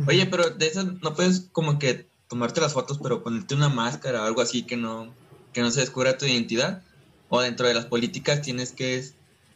Oye, 0.07 0.25
pero 0.25 0.49
de 0.49 0.65
esas 0.65 0.85
no 0.85 1.13
puedes 1.13 1.41
como 1.51 1.77
que 1.77 2.08
tomarte 2.29 2.61
las 2.61 2.73
fotos, 2.73 2.99
pero 3.01 3.21
ponerte 3.23 3.55
una 3.55 3.67
máscara 3.69 4.21
o 4.21 4.25
algo 4.25 4.41
así 4.41 4.63
que 4.63 4.77
no, 4.77 5.13
que 5.51 5.61
no 5.61 5.71
se 5.71 5.81
descubra 5.81 6.17
tu 6.17 6.25
identidad. 6.25 6.81
O 7.27 7.41
dentro 7.41 7.67
de 7.67 7.73
las 7.75 7.85
políticas 7.85 8.41
tienes 8.41 8.71
que 8.71 9.03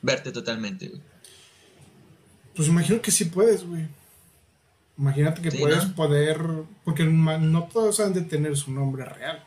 verte 0.01 0.31
totalmente, 0.31 0.89
güey. 0.89 1.01
Pues 2.55 2.67
imagino 2.67 3.01
que 3.01 3.09
sí 3.12 3.25
puedes, 3.25 3.65
güey. 3.65 3.88
Imagínate 4.97 5.41
que 5.41 5.49
Sí, 5.49 5.57
puedes 5.57 5.88
¿no? 5.88 5.95
poder, 5.95 6.39
porque 6.83 7.03
no 7.03 7.63
todos 7.71 7.99
han 7.99 8.13
de 8.13 8.21
tener 8.21 8.55
su 8.57 8.71
nombre 8.71 9.05
real. 9.05 9.43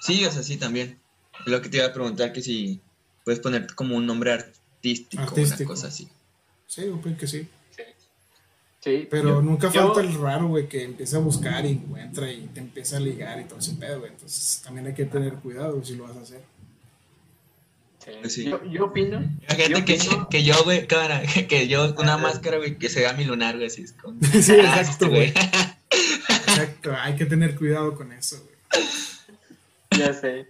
Sí, 0.00 0.24
o 0.24 0.30
sea, 0.30 0.42
sí, 0.44 0.56
también. 0.58 1.00
Lo 1.46 1.60
que 1.60 1.68
te 1.68 1.78
iba 1.78 1.86
a 1.86 1.92
preguntar, 1.92 2.32
que 2.32 2.40
si 2.40 2.80
puedes 3.24 3.40
ponerte 3.40 3.74
como 3.74 3.96
un 3.96 4.06
nombre 4.06 4.32
artístico, 4.32 5.22
Artístico. 5.22 5.62
una 5.62 5.68
cosa 5.70 5.88
así. 5.88 6.08
Sí, 6.68 6.82
yo 6.86 7.00
creo 7.00 7.16
que 7.16 7.26
sí. 7.26 7.48
Sí. 8.84 9.06
Pero 9.10 9.28
yo- 9.36 9.42
nunca 9.42 9.70
yo- 9.70 9.86
falta 9.94 10.00
el 10.00 10.12
raro, 10.20 10.48
güey, 10.48 10.66
que 10.68 10.82
empieza 10.82 11.16
a 11.18 11.20
buscar 11.20 11.64
y 11.64 11.70
encuentra 11.70 12.30
y 12.32 12.48
te 12.52 12.58
empieza 12.60 12.96
a 12.96 13.00
ligar 13.00 13.40
y 13.40 13.44
todo 13.44 13.60
ese 13.60 13.74
pedo, 13.74 14.00
güey. 14.00 14.10
Entonces 14.12 14.60
también 14.64 14.86
hay 14.88 14.94
que 14.94 15.04
tener 15.04 15.34
cuidado 15.34 15.84
si 15.84 15.94
lo 15.94 16.04
vas 16.08 16.16
a 16.16 16.20
hacer. 16.22 16.40
Sí. 18.04 18.10
Pues 18.20 18.34
sí. 18.34 18.44
Yo, 18.46 18.64
yo 18.64 18.86
opino. 18.86 19.20
Yo 19.48 19.56
que, 19.84 19.94
opino- 19.94 20.28
que 20.28 20.42
yo, 20.42 20.54
güey, 20.64 20.86
cámara, 20.88 21.22
que 21.48 21.68
yo, 21.68 21.94
una 21.96 22.18
máscara, 22.18 22.56
güey, 22.58 22.76
que 22.76 22.88
se 22.88 23.00
vea 23.00 23.12
mi 23.12 23.24
lunar, 23.24 23.54
güey, 23.54 23.68
así 23.68 23.82
es 23.82 23.92
como... 23.92 24.18
Sí, 24.32 24.52
Ah, 24.60 24.80
exacto, 24.80 24.90
este 24.90 25.06
güey. 25.06 25.32
Exacto, 26.52 26.92
hay 26.98 27.14
que 27.16 27.24
tener 27.26 27.54
cuidado 27.56 27.94
con 27.94 28.10
eso, 28.12 28.42
güey. 28.42 28.84
Ya 30.00 30.12
sé. 30.12 30.46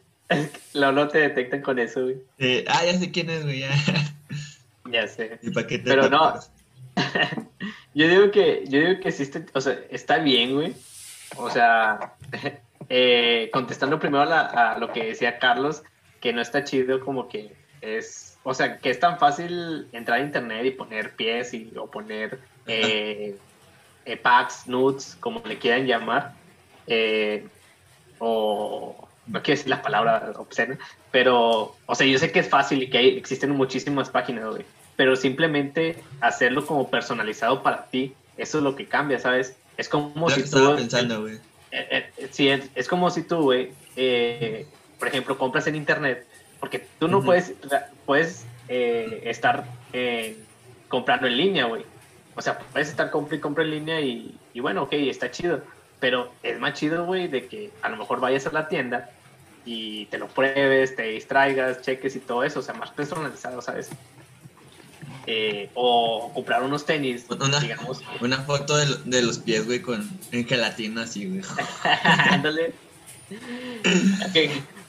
Lo 0.72 0.90
no 0.92 1.06
te 1.08 1.18
detectan 1.18 1.60
con 1.60 1.78
eso, 1.78 2.02
güey. 2.04 2.16
Eh, 2.38 2.64
ah, 2.68 2.84
ya 2.86 2.98
sé 2.98 3.10
quién 3.10 3.28
es, 3.28 3.42
güey, 3.44 3.60
ya. 3.60 3.70
Ya 4.90 5.06
sé. 5.06 5.38
¿Y 5.42 5.50
para 5.50 5.66
qué 5.66 5.78
te 5.78 5.84
Pero 5.90 6.08
no. 6.08 6.34
Yo 7.94 8.08
digo 8.08 8.30
que, 8.30 8.64
yo 8.66 8.80
digo 8.80 9.00
que 9.00 9.08
existe, 9.08 9.44
o 9.52 9.60
sea, 9.60 9.78
está 9.90 10.18
bien, 10.18 10.54
güey. 10.54 10.74
O 11.36 11.50
sea, 11.50 12.14
eh, 12.88 13.50
contestando 13.52 13.98
primero 13.98 14.24
a, 14.24 14.76
lo 14.78 14.92
que 14.92 15.04
decía 15.04 15.38
Carlos, 15.38 15.82
que 16.20 16.32
no 16.32 16.40
está 16.40 16.64
chido 16.64 17.00
como 17.00 17.28
que 17.28 17.54
es, 17.80 18.38
o 18.44 18.54
sea, 18.54 18.78
que 18.78 18.90
es 18.90 19.00
tan 19.00 19.18
fácil 19.18 19.88
entrar 19.92 20.18
a 20.20 20.22
internet 20.22 20.64
y 20.66 20.70
poner 20.70 21.14
pies 21.16 21.52
y, 21.52 21.72
o 21.76 21.90
poner 21.90 22.38
eh, 22.66 23.36
eh, 24.04 24.16
packs, 24.16 24.66
nudes, 24.66 25.16
como 25.20 25.42
le 25.44 25.58
quieran 25.58 25.86
llamar, 25.86 26.32
eh, 26.86 27.46
o 28.18 29.08
no 29.26 29.42
quiero 29.42 29.58
decir 29.58 29.70
la 29.70 29.82
palabra 29.82 30.32
obscena, 30.36 30.78
pero, 31.10 31.76
o 31.86 31.94
sea, 31.94 32.06
yo 32.06 32.18
sé 32.18 32.32
que 32.32 32.40
es 32.40 32.48
fácil 32.48 32.82
y 32.82 32.90
que 32.90 32.98
hay, 32.98 33.16
existen 33.16 33.50
muchísimas 33.50 34.10
páginas, 34.10 34.46
güey, 34.50 34.64
pero 35.02 35.16
simplemente 35.16 36.00
hacerlo 36.20 36.64
como 36.64 36.88
personalizado 36.88 37.60
para 37.60 37.86
ti, 37.86 38.14
eso 38.36 38.58
es 38.58 38.62
lo 38.62 38.76
que 38.76 38.86
cambia, 38.86 39.18
¿sabes? 39.18 39.56
Es 39.76 39.88
como 39.88 40.30
si 40.30 40.48
tú... 40.48 40.76
Pensando, 40.76 41.22
güey. 41.22 41.40
Eh, 41.72 42.08
eh, 42.16 42.28
sí, 42.30 42.48
es, 42.48 42.86
como 42.86 43.10
si 43.10 43.24
tú, 43.24 43.42
güey, 43.42 43.72
eh, 43.96 44.64
por 45.00 45.08
ejemplo, 45.08 45.36
compras 45.36 45.66
en 45.66 45.74
internet, 45.74 46.24
porque 46.60 46.86
tú 47.00 47.08
no 47.08 47.20
puedes, 47.20 47.52
puedes 48.06 48.46
estar 48.68 49.64
comprando 50.86 51.26
en 51.26 51.36
línea, 51.36 51.64
güey. 51.64 51.82
O 52.36 52.40
sea, 52.40 52.56
puedes 52.56 52.88
estar 52.88 53.10
compra 53.10 53.34
y 53.34 53.40
compra 53.40 53.64
en 53.64 53.70
línea 53.72 54.00
y, 54.00 54.38
y 54.54 54.60
bueno, 54.60 54.84
ok, 54.84 54.92
está 54.92 55.32
chido. 55.32 55.62
Pero 55.98 56.30
es 56.44 56.60
más 56.60 56.74
chido, 56.74 57.06
güey, 57.06 57.26
de 57.26 57.48
que 57.48 57.72
a 57.82 57.88
lo 57.88 57.96
mejor 57.96 58.20
vayas 58.20 58.46
a 58.46 58.52
la 58.52 58.68
tienda 58.68 59.10
y 59.64 60.06
te 60.06 60.18
lo 60.18 60.28
pruebes, 60.28 60.94
te 60.94 61.02
distraigas, 61.02 61.82
cheques 61.82 62.14
y 62.14 62.20
todo 62.20 62.44
eso, 62.44 62.60
o 62.60 62.62
sea, 62.62 62.74
más 62.74 62.92
personalizado, 62.92 63.60
¿sabes? 63.60 63.90
Eh, 65.26 65.70
o 65.74 66.32
comprar 66.34 66.62
unos 66.62 66.84
tenis, 66.84 67.26
una, 67.28 67.60
digamos. 67.60 68.00
Una 68.20 68.38
foto 68.42 68.76
de, 68.76 69.22
los 69.22 69.38
pies, 69.38 69.66
güey, 69.66 69.80
con 69.80 70.08
en 70.32 70.46
gelatina 70.46 71.02
así, 71.02 71.26
güey. 71.26 71.42
Ándale. 72.30 72.72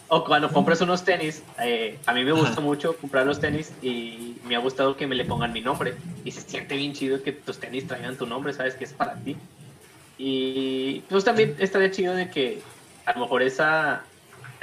O 0.07 0.23
cuando 0.23 0.51
compras 0.51 0.81
unos 0.81 1.03
tenis, 1.05 1.43
eh, 1.59 1.99
a 2.05 2.13
mí 2.13 2.23
me 2.23 2.31
gusta 2.31 2.61
mucho 2.61 2.97
comprar 2.97 3.25
los 3.25 3.39
tenis 3.39 3.71
y 3.81 4.35
me 4.45 4.55
ha 4.55 4.59
gustado 4.59 4.97
que 4.97 5.07
me 5.07 5.15
le 5.15 5.25
pongan 5.25 5.53
mi 5.53 5.61
nombre. 5.61 5.95
Y 6.23 6.31
se 6.31 6.41
siente 6.41 6.75
bien 6.75 6.93
chido 6.93 7.21
que 7.21 7.31
tus 7.31 7.59
tenis 7.59 7.87
traigan 7.87 8.17
tu 8.17 8.25
nombre, 8.25 8.53
sabes 8.53 8.75
que 8.75 8.83
es 8.83 8.93
para 8.93 9.15
ti. 9.15 9.35
Y 10.17 11.01
pues 11.09 11.23
también 11.23 11.55
estaría 11.59 11.91
chido 11.91 12.15
de 12.15 12.29
que 12.29 12.61
a 13.05 13.13
lo 13.13 13.21
mejor 13.21 13.41
esa... 13.43 14.03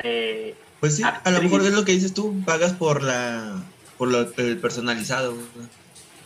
Eh, 0.03 0.55
pues 0.81 0.97
sí, 0.97 1.03
a 1.03 1.31
lo 1.31 1.43
mejor 1.43 1.61
es 1.63 1.73
lo 1.73 1.85
que 1.85 1.93
dices 1.93 2.15
tú, 2.15 2.35
pagas 2.45 2.73
por 2.73 3.03
la 3.03 3.63
por 4.01 4.09
lo, 4.09 4.21
el 4.39 4.57
personalizado, 4.57 5.35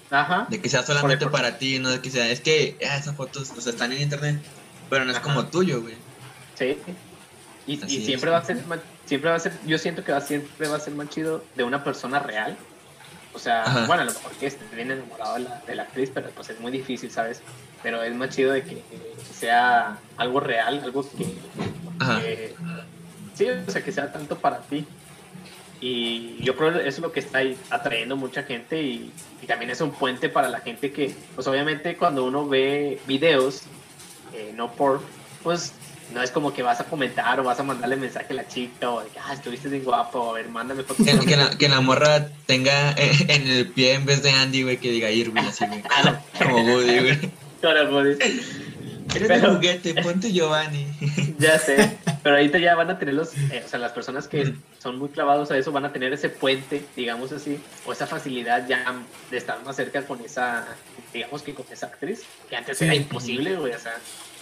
Ajá. 0.09 0.47
De 0.49 0.61
que 0.61 0.69
sea 0.69 0.85
solamente 0.85 1.27
para 1.27 1.59
ti, 1.59 1.81
no 1.81 1.91
de 1.91 2.01
que 2.01 2.09
sea, 2.09 2.31
es 2.31 2.39
que 2.39 2.79
ah, 2.89 2.99
esas 2.99 3.17
fotos, 3.17 3.51
o 3.51 3.61
sea, 3.61 3.73
están 3.73 3.91
en 3.91 4.01
internet, 4.01 4.41
pero 4.89 5.05
no 5.05 5.11
es 5.11 5.19
como 5.19 5.47
tuyo, 5.47 5.83
güey. 5.83 5.97
Sí. 6.55 6.79
Y, 7.67 7.77
siempre 7.79 8.31
va 8.31 8.39
a 8.39 8.45
ser, 8.45 8.63
siempre 9.07 9.29
va 9.29 9.35
a 9.35 9.41
ser, 9.41 9.59
yo 9.67 9.77
siento 9.79 10.05
que 10.05 10.13
va, 10.13 10.21
siempre 10.21 10.69
va 10.69 10.77
a 10.77 10.79
ser 10.79 10.95
más 10.95 11.09
chido 11.09 11.43
de 11.57 11.65
una 11.65 11.83
persona 11.83 12.21
real. 12.21 12.57
O 13.33 13.41
sea, 13.41 13.65
bueno, 13.89 14.03
a 14.03 14.05
lo 14.05 14.13
mejor 14.13 14.31
que 14.35 14.47
esté 14.47 14.65
bien 14.77 14.93
enamorado 14.93 15.35
de 15.35 15.41
la, 15.41 15.63
de 15.67 15.75
la 15.75 15.83
actriz, 15.83 16.13
pero 16.15 16.31
pues 16.31 16.51
es 16.51 16.61
muy 16.61 16.71
difícil, 16.71 17.11
¿sabes? 17.11 17.43
Pero 17.83 18.05
es 18.05 18.15
más 18.15 18.29
chido 18.29 18.53
de 18.53 18.63
que 18.63 18.85
sea 19.37 19.99
algo 20.17 20.39
real, 20.39 20.81
algo 20.85 21.03
que, 21.11 21.25
que 21.99 22.55
sí, 23.35 23.47
o 23.49 23.69
sea, 23.69 23.83
que 23.83 23.91
sea 23.91 24.13
tanto 24.13 24.39
para 24.39 24.61
ti 24.61 24.87
y 25.81 26.37
yo 26.41 26.57
creo 26.57 26.73
que 26.73 26.79
eso 26.81 26.89
es 26.89 26.99
lo 27.01 27.13
que 27.13 27.21
está 27.21 27.39
ahí 27.39 27.57
atrayendo 27.71 28.17
mucha 28.17 28.43
gente 28.43 28.81
y, 28.83 29.13
también 29.47 29.71
es 29.71 29.83
un 29.83 29.91
puente 29.91 30.31
para 30.31 30.49
la 30.49 30.61
gente 30.61 30.91
que, 30.91 31.15
pues 31.35 31.47
obviamente 31.47 31.99
cuando 31.99 32.25
uno 32.25 32.49
ve 32.49 32.99
videos, 33.07 33.65
eh, 34.33 34.55
no 34.57 34.73
por, 34.73 35.03
pues 35.43 35.75
no 36.15 36.23
es 36.23 36.31
como 36.31 36.55
que 36.55 36.63
vas 36.63 36.81
a 36.81 36.85
comentar 36.85 37.39
o 37.41 37.45
vas 37.45 37.61
a 37.61 37.63
mandarle 37.63 37.97
mensaje 37.97 38.29
a 38.31 38.37
la 38.37 38.49
chica 38.49 38.91
o 38.91 39.03
de 39.03 39.11
que, 39.11 39.19
ah, 39.19 39.35
estuviste 39.35 39.69
bien 39.69 39.85
guapo, 39.85 40.31
a 40.31 40.33
ver, 40.33 40.49
mándame 40.49 40.83
fotos. 40.83 41.07
Que, 41.27 41.37
la, 41.37 41.51
que 41.59 41.69
la 41.69 41.83
morra 41.83 42.29
tenga 42.47 42.93
eh, 42.93 43.27
en 43.29 43.47
el 43.47 43.69
pie 43.69 43.93
en 43.93 44.07
vez 44.07 44.23
de 44.23 44.31
Andy, 44.31 44.63
güey, 44.63 44.79
que 44.79 44.91
diga 44.91 45.11
Irwin, 45.11 45.45
así, 45.45 45.67
güey. 45.67 45.83
Ah, 45.91 46.21
como 46.39 46.65
Woody, 46.65 47.01
güey. 47.01 47.19
Eres 49.15 49.29
pero, 49.29 49.49
de 49.49 49.55
juguete, 49.57 49.95
ponte 50.03 50.33
Giovanni. 50.33 50.87
Ya 51.39 51.59
sé, 51.59 51.99
pero 52.23 52.37
ahorita 52.37 52.59
ya 52.59 52.75
van 52.75 52.91
a 52.91 52.99
tener 52.99 53.15
los, 53.15 53.37
eh, 53.37 53.63
o 53.65 53.69
sea, 53.69 53.79
las 53.79 53.93
personas 53.93 54.29
que 54.29 54.55
son 54.79 54.99
muy 54.99 55.09
clavados 55.09 55.51
a 55.51 55.59
eso 55.59 55.73
van 55.73 55.85
a 55.85 55.93
tener 55.93 56.13
ese 56.13 56.29
puente, 56.29 56.85
digamos 56.97 57.33
así, 57.33 57.61
o 57.87 57.93
esa 57.93 58.07
facilidad 58.07 58.67
ya 58.67 58.95
de 59.31 59.37
estar 59.37 59.63
más 59.65 59.77
cerca 59.77 60.07
con 60.07 60.21
esa, 60.25 60.67
digamos 61.13 61.43
que 61.43 61.55
con 61.55 61.67
esa 61.71 61.87
actriz, 61.87 62.23
que 62.49 62.57
antes 62.57 62.81
era 62.83 62.95
imposible, 62.95 63.57
güey, 63.57 63.73
o 63.73 63.79
sea, 63.79 63.95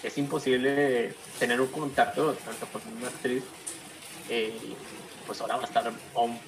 es 0.03 0.19
imposible 0.19 1.15
tener 1.39 1.61
un 1.61 1.69
contacto 1.69 2.35
tanto 2.35 2.67
con 2.67 2.83
una 2.97 3.09
actriz, 3.09 3.43
eh, 4.29 4.55
pues 5.27 5.41
ahora 5.41 5.57
va 5.57 5.63
a 5.63 5.67
estar 5.67 5.93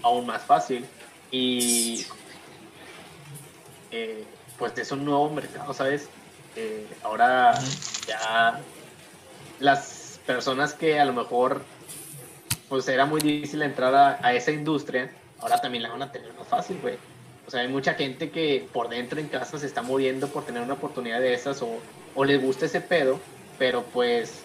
aún, 0.02 0.26
más 0.26 0.42
fácil. 0.42 0.84
Y 1.30 2.06
eh, 3.90 4.24
pues 4.58 4.76
es 4.78 4.92
un 4.92 5.04
nuevo 5.04 5.30
mercado, 5.30 5.74
¿sabes? 5.74 6.08
Ahora 7.02 7.58
ya 8.06 8.60
las 9.60 10.20
personas 10.26 10.74
que 10.74 10.98
a 11.00 11.04
lo 11.04 11.12
mejor 11.12 11.62
pues 12.68 12.88
era 12.88 13.06
muy 13.06 13.20
difícil 13.20 13.62
entrar 13.62 14.18
a, 14.22 14.34
esa 14.34 14.50
industria, 14.50 15.10
ahora 15.38 15.60
también 15.60 15.82
la 15.82 15.90
van 15.90 16.02
a 16.02 16.10
tener 16.10 16.32
más 16.34 16.48
fácil, 16.48 16.78
güey. 16.80 16.96
O 17.46 17.50
sea, 17.50 17.60
hay 17.60 17.68
mucha 17.68 17.94
gente 17.94 18.30
que 18.30 18.66
por 18.72 18.88
dentro 18.88 19.20
en 19.20 19.28
casa 19.28 19.58
se 19.58 19.66
está 19.66 19.82
muriendo 19.82 20.28
por 20.28 20.44
tener 20.44 20.62
una 20.62 20.74
oportunidad 20.74 21.20
de 21.20 21.34
esas 21.34 21.60
o, 21.62 21.78
o 22.14 22.24
les 22.24 22.40
gusta 22.42 22.66
ese 22.66 22.80
pedo, 22.80 23.20
pero 23.58 23.82
pues 23.84 24.42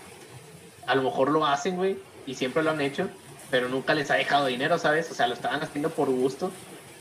a 0.86 0.96
lo 0.96 1.04
mejor 1.04 1.30
lo 1.30 1.46
hacen, 1.46 1.78
güey, 1.78 1.98
y 2.26 2.36
siempre 2.36 2.62
lo 2.62 2.72
han 2.72 2.82
hecho, 2.82 3.10
pero 3.50 3.70
nunca 3.70 3.94
les 3.94 4.12
ha 4.12 4.16
dejado 4.16 4.48
dinero, 4.48 4.78
¿sabes? 4.78 5.10
O 5.10 5.14
sea, 5.14 5.28
lo 5.28 5.34
estaban 5.34 5.64
haciendo 5.64 5.90
por 5.90 6.10
gusto 6.10 6.52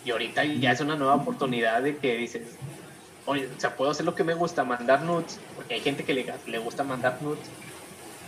y 0.05 0.11
ahorita 0.11 0.44
ya 0.44 0.73
es 0.73 0.81
una 0.81 0.97
nueva 0.97 1.16
oportunidad 1.16 1.83
de 1.83 1.97
que 1.97 2.16
dices, 2.16 2.42
oye, 3.29 3.49
o 3.57 3.61
sea, 3.61 3.77
puedo 3.77 3.91
hacer 3.91 4.07
lo 4.07 4.14
que 4.14 4.25
me 4.25 4.33
gusta, 4.33 4.64
mandar 4.64 5.03
nudes, 5.03 5.38
porque 5.55 5.75
hay 5.75 5.81
gente 5.81 6.03
que 6.03 6.14
le, 6.14 6.35
le 6.47 6.59
gusta 6.59 6.83
mandar 6.83 7.21
nudes 7.21 7.47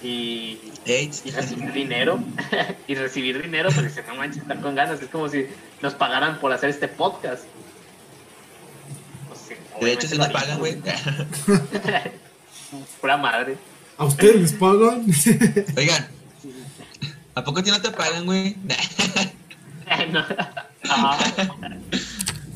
y, 0.03 0.59
y 0.87 1.31
recibir 1.31 1.73
dinero, 1.73 2.21
y 2.87 2.95
recibir 2.95 3.43
dinero, 3.43 3.71
pues 3.75 3.87
dice, 3.87 4.05
no 4.07 4.15
manches, 4.15 4.43
estar 4.43 4.61
con 4.61 4.75
ganas, 4.75 5.01
es 5.01 5.09
como 5.09 5.29
si 5.31 5.47
nos 5.81 5.95
pagaran 5.95 6.39
por 6.39 6.53
hacer 6.53 6.69
este 6.69 6.87
podcast. 6.87 7.45
de 9.81 9.93
hecho, 9.93 10.07
se 10.07 10.17
nos 10.17 10.29
pagan, 10.29 10.59
güey. 10.59 10.77
Pura 13.01 13.17
madre. 13.17 13.57
¿A 13.97 14.05
ustedes 14.05 14.37
les 14.37 14.53
pagan? 14.53 15.07
Oigan, 15.77 16.09
¿a 17.35 17.43
poco 17.43 17.61
a 17.61 17.63
ti 17.63 17.71
no 17.71 17.81
te 17.81 17.91
pagan, 17.91 18.27
güey? 18.27 18.55
no. 20.13 20.25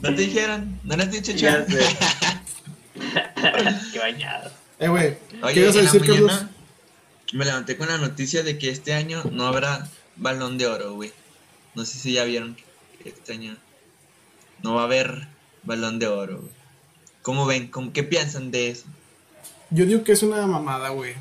¿No 0.05 0.15
te 0.15 0.21
dijeron? 0.21 0.79
¿No 0.85 0.97
les 0.99 1.11
dicho 1.11 1.33
ya 1.33 1.65
Qué 3.93 3.99
bañado. 3.99 4.51
Eh, 4.79 4.89
güey. 4.89 5.17
¿Qué 5.55 5.61
ibas 5.61 5.77
a 5.77 5.81
decir, 5.81 6.05
Carlos? 6.05 6.45
Me 7.33 7.47
levanté 7.47 7.79
con 7.79 7.89
la 7.89 7.97
noticia 7.97 8.43
de 8.43 8.59
que 8.59 8.69
este 8.69 8.93
año 8.93 9.23
no 9.33 9.47
habrá 9.47 9.89
balón 10.17 10.59
de 10.59 10.67
oro, 10.67 10.93
güey. 10.93 11.11
No 11.75 11.87
sé 11.87 11.99
si 11.99 12.13
ya 12.13 12.25
vieron 12.25 12.55
que 13.03 13.09
este 13.09 13.33
año 13.33 13.57
no 14.63 14.75
va 14.75 14.83
a 14.83 14.85
haber 14.85 15.27
balón 15.63 15.99
de 15.99 16.07
oro, 16.07 16.41
güey. 16.41 16.53
¿Cómo 17.23 17.47
ven? 17.47 17.71
¿Qué 17.95 18.03
piensan 18.03 18.51
de 18.51 18.69
eso? 18.69 18.85
Yo 19.71 19.87
digo 19.87 20.05
que 20.05 20.13
es 20.13 20.23
una 20.23 20.47
mamada, 20.47 20.91
güey. 20.91 21.15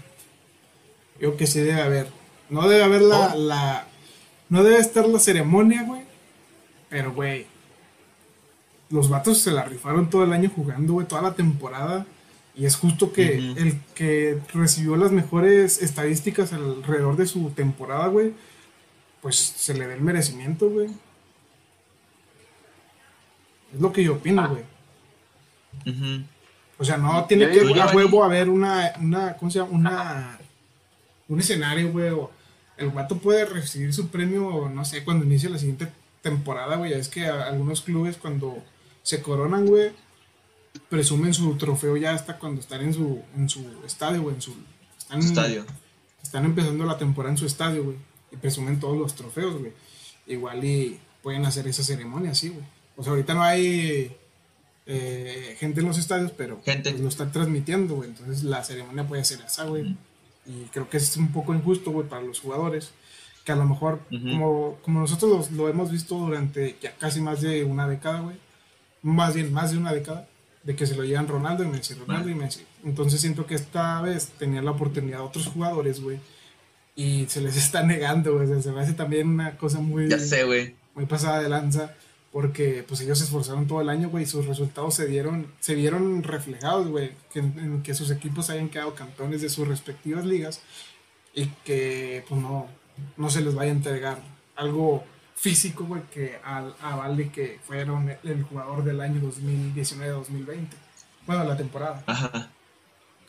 Yo 1.21 1.37
que 1.37 1.47
sí 1.47 1.61
debe 1.61 1.81
haber. 1.81 2.07
No 2.49 2.67
debe 2.67 2.83
haber 2.83 3.01
la, 3.01 3.33
oh. 3.33 3.37
la. 3.37 3.87
No 4.49 4.61
debe 4.61 4.79
estar 4.79 5.07
la 5.07 5.19
ceremonia, 5.19 5.83
güey. 5.83 6.01
Pero, 6.89 7.13
güey 7.13 7.52
los 8.93 9.09
vatos 9.09 9.39
se 9.39 9.49
la 9.49 9.63
rifaron 9.63 10.07
todo 10.07 10.23
el 10.23 10.33
año 10.33 10.51
jugando, 10.55 10.93
güey, 10.93 11.07
toda 11.07 11.23
la 11.23 11.33
temporada. 11.33 12.05
Y 12.55 12.65
es 12.65 12.75
justo 12.75 13.11
que 13.11 13.37
el 13.37 13.79
que 13.95 14.39
recibió 14.53 14.95
las 14.95 15.11
mejores 15.11 15.81
estadísticas 15.81 16.53
alrededor 16.53 17.17
de 17.17 17.25
su 17.25 17.49
temporada, 17.49 18.05
güey, 18.05 18.33
pues 19.19 19.35
se 19.35 19.73
le 19.73 19.87
dé 19.87 19.95
el 19.95 20.01
merecimiento, 20.01 20.69
güey. 20.69 20.89
Es 23.73 23.81
lo 23.81 23.91
que 23.91 24.03
yo 24.03 24.13
opino, 24.13 24.47
güey. 24.47 24.63
O 26.77 26.85
sea, 26.85 26.97
no 26.97 27.25
tiene 27.25 27.49
que 27.49 27.81
a 27.81 27.95
huevo 27.95 28.23
haber 28.23 28.47
una, 28.47 28.93
una, 29.01 29.35
¿cómo 29.37 29.49
se 29.49 29.57
llama? 29.57 29.71
Una, 29.71 30.39
un 31.27 31.39
escenario, 31.39 31.91
güey. 31.91 32.13
el 32.77 32.89
vato 32.89 33.17
puede 33.17 33.45
recibir 33.45 33.91
su 33.91 34.09
premio, 34.09 34.69
no 34.69 34.85
sé, 34.85 35.03
cuando 35.03 35.25
inicie 35.25 35.49
la 35.49 35.57
siguiente 35.57 35.87
temporada, 36.21 36.75
güey. 36.75 36.93
Es 36.93 37.09
que 37.09 37.25
algunos 37.25 37.81
clubes 37.81 38.17
cuando 38.17 38.63
se 39.03 39.21
coronan, 39.21 39.67
güey, 39.67 39.91
presumen 40.89 41.33
su 41.33 41.55
trofeo 41.57 41.95
ya 41.97 42.13
hasta 42.13 42.39
cuando 42.39 42.61
están 42.61 42.81
en 42.81 42.93
su, 42.93 43.21
en 43.35 43.47
su 43.49 43.63
estadio, 43.85 44.23
güey, 44.23 44.35
en 44.35 44.41
su 44.41 44.55
están, 44.97 45.19
estadio. 45.19 45.65
Están 46.21 46.45
empezando 46.45 46.85
la 46.85 46.97
temporada 46.97 47.31
en 47.33 47.37
su 47.37 47.45
estadio, 47.45 47.83
güey, 47.83 47.97
y 48.31 48.37
presumen 48.37 48.79
todos 48.79 48.97
los 48.97 49.13
trofeos, 49.13 49.59
güey. 49.59 49.73
Igual 50.25 50.63
y 50.63 50.99
pueden 51.21 51.45
hacer 51.45 51.67
esa 51.67 51.83
ceremonia 51.83 52.31
así, 52.31 52.49
güey. 52.49 52.65
O 52.95 53.03
sea, 53.03 53.11
ahorita 53.11 53.33
no 53.33 53.43
hay 53.43 54.15
eh, 54.85 55.55
gente 55.59 55.81
en 55.81 55.87
los 55.87 55.97
estadios, 55.97 56.31
pero 56.35 56.61
Gente. 56.63 56.91
pues, 56.91 57.01
lo 57.01 57.09
están 57.09 57.31
transmitiendo, 57.31 57.95
güey. 57.95 58.09
Entonces 58.09 58.43
la 58.43 58.63
ceremonia 58.63 59.07
puede 59.07 59.23
ser 59.25 59.41
esa, 59.45 59.65
güey. 59.65 59.95
Y 60.45 60.65
creo 60.71 60.89
que 60.89 60.97
es 60.97 61.15
un 61.17 61.31
poco 61.31 61.53
injusto, 61.53 61.91
güey, 61.91 62.07
para 62.07 62.21
los 62.21 62.39
jugadores. 62.39 62.91
Que 63.45 63.51
a 63.51 63.55
lo 63.57 63.65
mejor, 63.65 63.99
como, 64.09 64.77
como 64.83 64.99
nosotros 65.01 65.29
los- 65.31 65.51
lo 65.51 65.67
hemos 65.69 65.91
visto 65.91 66.15
durante 66.17 66.77
ya 66.81 66.95
casi 66.97 67.19
más 67.21 67.41
de 67.41 67.63
una 67.65 67.87
década, 67.87 68.21
güey. 68.21 68.37
Más 69.03 69.35
bien, 69.35 69.53
más 69.53 69.71
de 69.71 69.77
una 69.77 69.93
década. 69.93 70.27
De 70.63 70.75
que 70.75 70.87
se 70.87 70.95
lo 70.95 71.03
llevan 71.03 71.27
Ronaldo 71.27 71.63
y 71.63 71.67
Messi, 71.67 71.93
Ronaldo 71.93 72.29
y 72.29 72.35
Messi. 72.35 72.61
Entonces 72.85 73.19
siento 73.19 73.45
que 73.45 73.53
esta 73.53 74.01
vez 74.01 74.29
tenían 74.39 74.63
la 74.63 74.71
oportunidad 74.71 75.21
otros 75.21 75.47
jugadores, 75.47 76.01
güey. 76.01 76.19
Y 76.95 77.25
se 77.27 77.41
les 77.41 77.57
está 77.65 77.83
negando, 77.83 78.33
güey. 78.33 78.45
O 78.45 78.47
sea, 78.47 78.61
se 78.61 78.71
me 78.71 78.81
hace 78.81 78.93
también 78.93 79.27
una 79.27 79.57
cosa 79.57 79.79
muy 79.79 80.07
Ya 80.09 80.19
sé, 80.19 80.45
güey. 80.45 80.75
muy 80.95 81.05
pasada 81.05 81.41
de 81.41 81.49
lanza 81.49 81.93
porque 82.31 82.83
pues 82.87 82.99
ellos 83.01 83.19
se 83.19 83.25
esforzaron 83.25 83.67
todo 83.67 83.79
el 83.79 83.89
año, 83.89 84.09
güey, 84.09 84.23
y 84.23 84.27
sus 84.27 84.47
resultados 84.47 84.95
se 84.95 85.05
dieron 85.05 85.45
se 85.59 85.75
vieron 85.75 86.23
reflejados, 86.23 86.87
güey, 86.87 87.11
que, 87.31 87.39
en 87.39 87.83
que 87.83 87.93
sus 87.93 88.09
equipos 88.09 88.49
hayan 88.49 88.69
quedado 88.69 88.95
campeones 88.95 89.43
de 89.43 89.49
sus 89.49 89.67
respectivas 89.67 90.25
ligas 90.25 90.59
y 91.35 91.45
que 91.63 92.25
pues 92.27 92.41
no 92.41 92.67
no 93.17 93.29
se 93.29 93.41
les 93.41 93.53
vaya 93.53 93.71
a 93.71 93.75
entregar 93.75 94.17
algo 94.55 95.03
físico, 95.35 95.83
güey, 95.85 96.01
que 96.13 96.39
al 96.43 96.75
avale 96.81 97.29
que 97.31 97.59
fueron 97.65 98.09
el, 98.09 98.17
el 98.23 98.43
jugador 98.43 98.83
del 98.83 99.01
año 99.01 99.19
2019-2020. 99.21 100.67
Bueno, 101.25 101.43
la 101.45 101.57
temporada. 101.57 102.03
Ajá, 102.05 102.49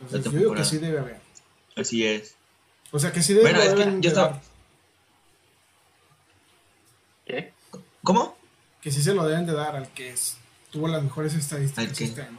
Entonces 0.00 0.24
La 0.26 0.32
yo 0.32 0.38
digo 0.38 0.54
que 0.54 0.62
temporada. 0.62 0.64
sí 0.64 0.78
debe 0.78 0.98
haber. 0.98 1.20
así 1.76 2.06
es. 2.06 2.34
O 2.92 2.98
sea, 2.98 3.12
que 3.12 3.22
sí 3.22 3.32
debe 3.34 3.50
Bueno, 3.52 3.60
es 3.60 3.74
que 3.74 4.00
yo 4.00 4.08
estaba-. 4.10 4.40
¿Qué? 7.26 7.52
¿Cómo? 8.02 8.36
Que 8.80 8.90
sí 8.92 9.02
se 9.02 9.14
lo 9.14 9.26
deben 9.26 9.46
de 9.46 9.52
dar 9.54 9.76
al 9.76 9.88
que 9.88 10.10
es- 10.10 10.36
tuvo 10.70 10.88
las 10.88 11.02
mejores 11.02 11.34
estadísticas 11.34 12.00
este 12.00 12.22
año. 12.22 12.38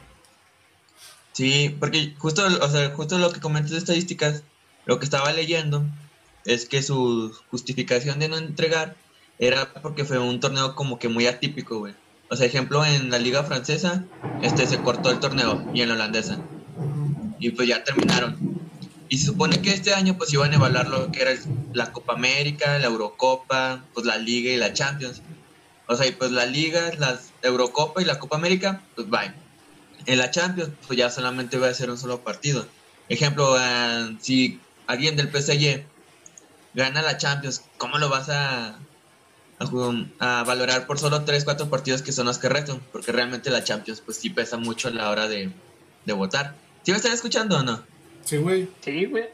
Sí, 1.32 1.74
porque 1.80 2.14
justo, 2.18 2.46
o 2.46 2.68
sea, 2.68 2.90
justo 2.94 3.18
lo 3.18 3.30
que 3.32 3.40
comentas 3.40 3.72
de 3.72 3.78
estadísticas, 3.78 4.42
lo 4.86 4.98
que 4.98 5.04
estaba 5.04 5.32
leyendo 5.32 5.84
es 6.44 6.66
que 6.66 6.82
su 6.82 7.36
justificación 7.50 8.18
de 8.20 8.28
no 8.28 8.36
entregar 8.38 8.96
era 9.38 9.72
porque 9.82 10.04
fue 10.04 10.18
un 10.18 10.40
torneo 10.40 10.74
como 10.74 10.98
que 10.98 11.08
muy 11.08 11.26
atípico, 11.26 11.78
güey. 11.78 11.94
O 12.28 12.36
sea, 12.36 12.46
ejemplo, 12.46 12.84
en 12.84 13.10
la 13.10 13.18
liga 13.18 13.44
francesa, 13.44 14.04
este 14.42 14.66
se 14.66 14.78
cortó 14.78 15.10
el 15.10 15.20
torneo 15.20 15.64
y 15.72 15.82
en 15.82 15.88
la 15.88 15.94
holandesa. 15.94 16.38
Y 17.38 17.50
pues 17.50 17.68
ya 17.68 17.84
terminaron. 17.84 18.36
Y 19.08 19.18
se 19.18 19.26
supone 19.26 19.60
que 19.62 19.72
este 19.72 19.94
año 19.94 20.16
pues 20.16 20.32
iban 20.32 20.52
a 20.52 20.56
evaluar 20.56 20.88
lo 20.88 21.12
que 21.12 21.22
era 21.22 21.32
la 21.72 21.92
Copa 21.92 22.14
América, 22.14 22.78
la 22.78 22.86
Eurocopa, 22.86 23.84
pues 23.94 24.06
la 24.06 24.18
Liga 24.18 24.50
y 24.50 24.56
la 24.56 24.72
Champions. 24.72 25.22
O 25.86 25.94
sea, 25.94 26.06
y 26.06 26.12
pues 26.12 26.32
la 26.32 26.46
Liga, 26.46 26.90
la 26.98 27.20
Eurocopa 27.42 28.02
y 28.02 28.04
la 28.04 28.18
Copa 28.18 28.36
América, 28.36 28.82
pues 28.96 29.08
bye. 29.08 29.32
En 30.06 30.18
la 30.18 30.30
Champions 30.30 30.70
pues 30.86 30.98
ya 30.98 31.10
solamente 31.10 31.58
va 31.58 31.68
a 31.68 31.74
ser 31.74 31.90
un 31.90 31.98
solo 31.98 32.22
partido. 32.22 32.66
Ejemplo, 33.08 33.56
eh, 33.60 34.16
si 34.20 34.60
alguien 34.88 35.14
del 35.14 35.30
PSG 35.30 35.84
gana 36.74 37.02
la 37.02 37.16
Champions, 37.16 37.62
¿cómo 37.78 37.98
lo 37.98 38.08
vas 38.08 38.28
a, 38.28 38.78
a, 39.58 40.40
a 40.40 40.44
valorar 40.44 40.86
por 40.86 40.98
solo 40.98 41.24
3, 41.24 41.44
4 41.44 41.68
partidos 41.70 42.02
que 42.02 42.12
son 42.12 42.26
los 42.26 42.38
que 42.38 42.48
restan? 42.48 42.80
Porque 42.92 43.12
realmente 43.12 43.50
la 43.50 43.64
Champions 43.64 44.00
pues 44.00 44.18
sí 44.18 44.30
pesa 44.30 44.56
mucho 44.56 44.88
a 44.88 44.90
la 44.90 45.10
hora 45.10 45.28
de, 45.28 45.50
de 46.04 46.12
votar. 46.12 46.54
¿Sí 46.82 46.90
me 46.92 46.98
están 46.98 47.12
escuchando 47.12 47.58
o 47.58 47.62
no? 47.62 47.82
Sí, 48.24 48.36
güey. 48.36 48.68
Sí, 48.84 49.06
güey. 49.06 49.24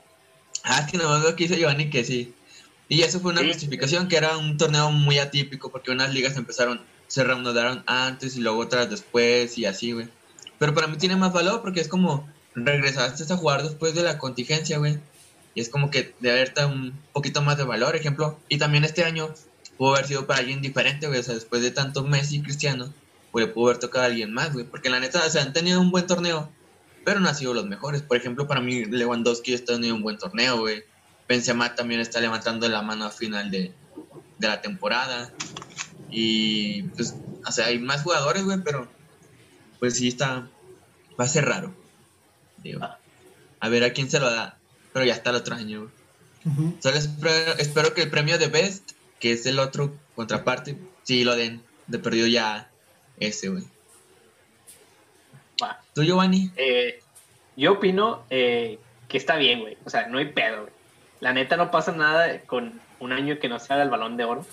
Ah, 0.65 0.81
es 0.85 0.91
que 0.93 0.99
no 0.99 1.09
veo 1.21 1.35
que 1.35 1.45
dice 1.45 1.59
Giovanni 1.59 1.91
que 1.91 2.05
sí. 2.05 2.35
Y 2.89 3.03
eso 3.03 3.21
fue 3.21 3.33
una 3.33 3.41
Sí. 3.41 3.49
justificación 3.49 4.07
que 4.09 4.17
era 4.17 4.37
un 4.37 4.57
torneo 4.59 4.91
muy 4.91 5.19
atípico 5.19 5.71
porque 5.71 5.91
unas 5.91 6.13
ligas 6.13 6.37
empezaron, 6.37 6.81
se 7.09 7.25
reanudaron 7.25 7.83
antes 7.87 8.37
y 8.37 8.41
luego 8.41 8.59
otras 8.61 8.91
después 8.91 9.57
y 9.59 9.65
así, 9.67 9.93
güey. 9.93 10.09
Pero 10.59 10.75
para 10.75 10.87
mí 10.87 10.97
tiene 10.99 11.17
más 11.17 11.33
valor 11.33 11.63
porque 11.63 11.81
es 11.81 11.89
como 11.89 12.29
regresaste 12.55 13.33
a 13.33 13.37
jugar 13.37 13.63
después 13.63 13.95
de 13.95 14.03
la 14.03 14.19
contingencia, 14.19 14.79
güey. 14.79 14.99
Y 15.55 15.61
es 15.61 15.69
como 15.69 15.91
que 15.91 16.15
de 16.21 16.31
haberte 16.31 16.65
un 16.65 16.93
poquito 17.13 17.43
más 17.43 17.57
de 17.59 17.65
valor, 17.65 17.97
ejemplo. 17.97 18.39
Y 18.49 18.59
también 18.59 18.85
este 18.85 19.05
año 19.05 19.35
pudo 19.83 19.95
haber 19.97 20.07
sido 20.07 20.29
para 20.29 20.39
alguien 20.39 20.63
diferente, 20.63 21.09
güey. 21.09 21.19
O 21.19 21.23
sea, 21.25 21.35
después 21.35 21.61
de 21.61 21.73
tanto 21.73 22.05
Messi 22.05 22.37
y 22.37 22.43
Cristiano, 22.43 22.95
pues 23.33 23.47
le 23.47 23.53
pudo 23.53 23.67
haber 23.67 23.79
tocado 23.81 24.05
a 24.05 24.07
alguien 24.07 24.33
más, 24.33 24.53
güey. 24.53 24.65
Porque 24.65 24.89
la 24.89 25.01
neta, 25.01 25.27
o 25.27 25.29
sea, 25.29 25.43
han 25.43 25.53
tenido 25.53 25.81
un 25.81 25.91
buen 25.91 26.07
torneo, 26.07 26.49
pero 27.05 27.19
no 27.19 27.29
han 27.29 27.35
sido 27.35 27.53
los 27.53 27.67
mejores. 27.67 28.01
Por 28.01 28.17
ejemplo, 28.17 28.47
para 28.47 28.61
mí 28.61 28.85
Lewandowski 28.85 29.53
está 29.53 29.73
teniendo 29.73 29.97
un 29.97 30.03
buen 30.03 30.19
torneo, 30.19 30.61
güey. 30.61 30.85
Benzema 31.29 31.75
también 31.75 32.01
está 32.01 32.21
levantando 32.21 32.69
la 32.69 32.81
mano 32.83 33.07
a 33.07 33.11
final 33.11 33.51
de, 33.51 33.73
de 34.39 34.47
la 34.47 34.63
temporada. 34.63 35.33
Y 36.13 36.85
pues, 36.95 37.17
o 37.45 37.51
sea, 37.51 37.67
hay 37.67 37.81
más 37.81 38.05
jugadores, 38.05 38.45
güey, 38.45 38.59
pero 38.63 38.87
pues 39.81 39.97
sí 39.97 40.07
está, 40.07 40.49
va 41.19 41.25
a 41.25 41.29
ser 41.29 41.45
raro. 41.47 41.75
Digo, 42.59 42.89
a 43.59 43.69
ver 43.69 43.83
a 43.83 43.93
quién 43.93 44.09
se 44.09 44.21
lo 44.21 44.31
da, 44.31 44.59
pero 44.93 45.05
ya 45.05 45.15
está 45.15 45.31
el 45.31 45.37
otro 45.37 45.57
año, 45.57 45.81
güey. 45.81 45.93
Ujú. 46.45 46.77
Solo 46.81 46.99
espero, 46.99 47.55
espero 47.59 47.95
que 47.95 48.03
el 48.03 48.11
premio 48.11 48.39
de 48.39 48.47
Best, 48.47 48.93
que 49.23 49.31
es 49.31 49.47
el 49.47 49.61
otro 49.61 49.93
contraparte, 50.17 50.77
sí 51.05 51.23
lo 51.23 51.37
den. 51.37 51.63
De 51.87 52.01
perdido 52.01 52.27
ya 52.27 52.69
ese, 53.21 53.51
güey. 53.51 53.65
¿Tú, 55.95 56.03
Giovanni? 56.03 56.51
Eh, 56.57 57.01
yo 57.57 57.75
opino 57.75 58.25
eh, 58.31 58.81
que 59.09 59.19
está 59.19 59.37
bien, 59.37 59.61
güey. 59.61 59.79
O 59.85 59.91
sea, 59.91 60.09
no 60.09 60.19
hay 60.19 60.33
pedo, 60.33 60.63
güey. 60.63 60.73
La 61.21 61.33
neta 61.33 61.57
no 61.57 61.71
pasa 61.71 61.93
nada 61.93 62.41
con 62.41 62.81
un 62.99 63.13
año 63.13 63.39
que 63.39 63.49
no 63.49 63.61
se 63.61 63.73
haga 63.73 63.85
el 63.85 63.91
balón 63.91 64.17
de 64.17 64.25
oro. 64.25 64.45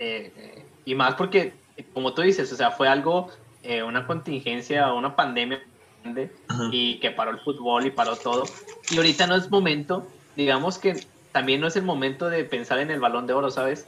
Eh, 0.00 0.64
y 0.84 0.96
más 0.96 1.14
porque, 1.14 1.52
como 1.94 2.14
tú 2.14 2.22
dices, 2.22 2.52
o 2.52 2.56
sea, 2.56 2.72
fue 2.72 2.88
algo, 2.88 3.30
eh, 3.62 3.84
una 3.84 4.08
contingencia, 4.08 4.92
una 4.92 5.14
pandemia 5.14 5.62
grande, 6.02 6.32
Ajá. 6.48 6.64
y 6.72 6.98
que 6.98 7.12
paró 7.12 7.30
el 7.30 7.38
fútbol 7.38 7.86
y 7.86 7.92
paró 7.92 8.16
todo. 8.16 8.42
Y 8.90 8.96
ahorita 8.96 9.28
no 9.28 9.36
es 9.36 9.48
momento, 9.48 10.08
digamos 10.34 10.78
que 10.78 10.96
también 11.32 11.60
no 11.60 11.66
es 11.66 11.76
el 11.76 11.82
momento 11.82 12.28
de 12.28 12.44
pensar 12.44 12.78
en 12.78 12.90
el 12.90 13.00
balón 13.00 13.26
de 13.26 13.32
oro, 13.34 13.50
¿sabes? 13.50 13.86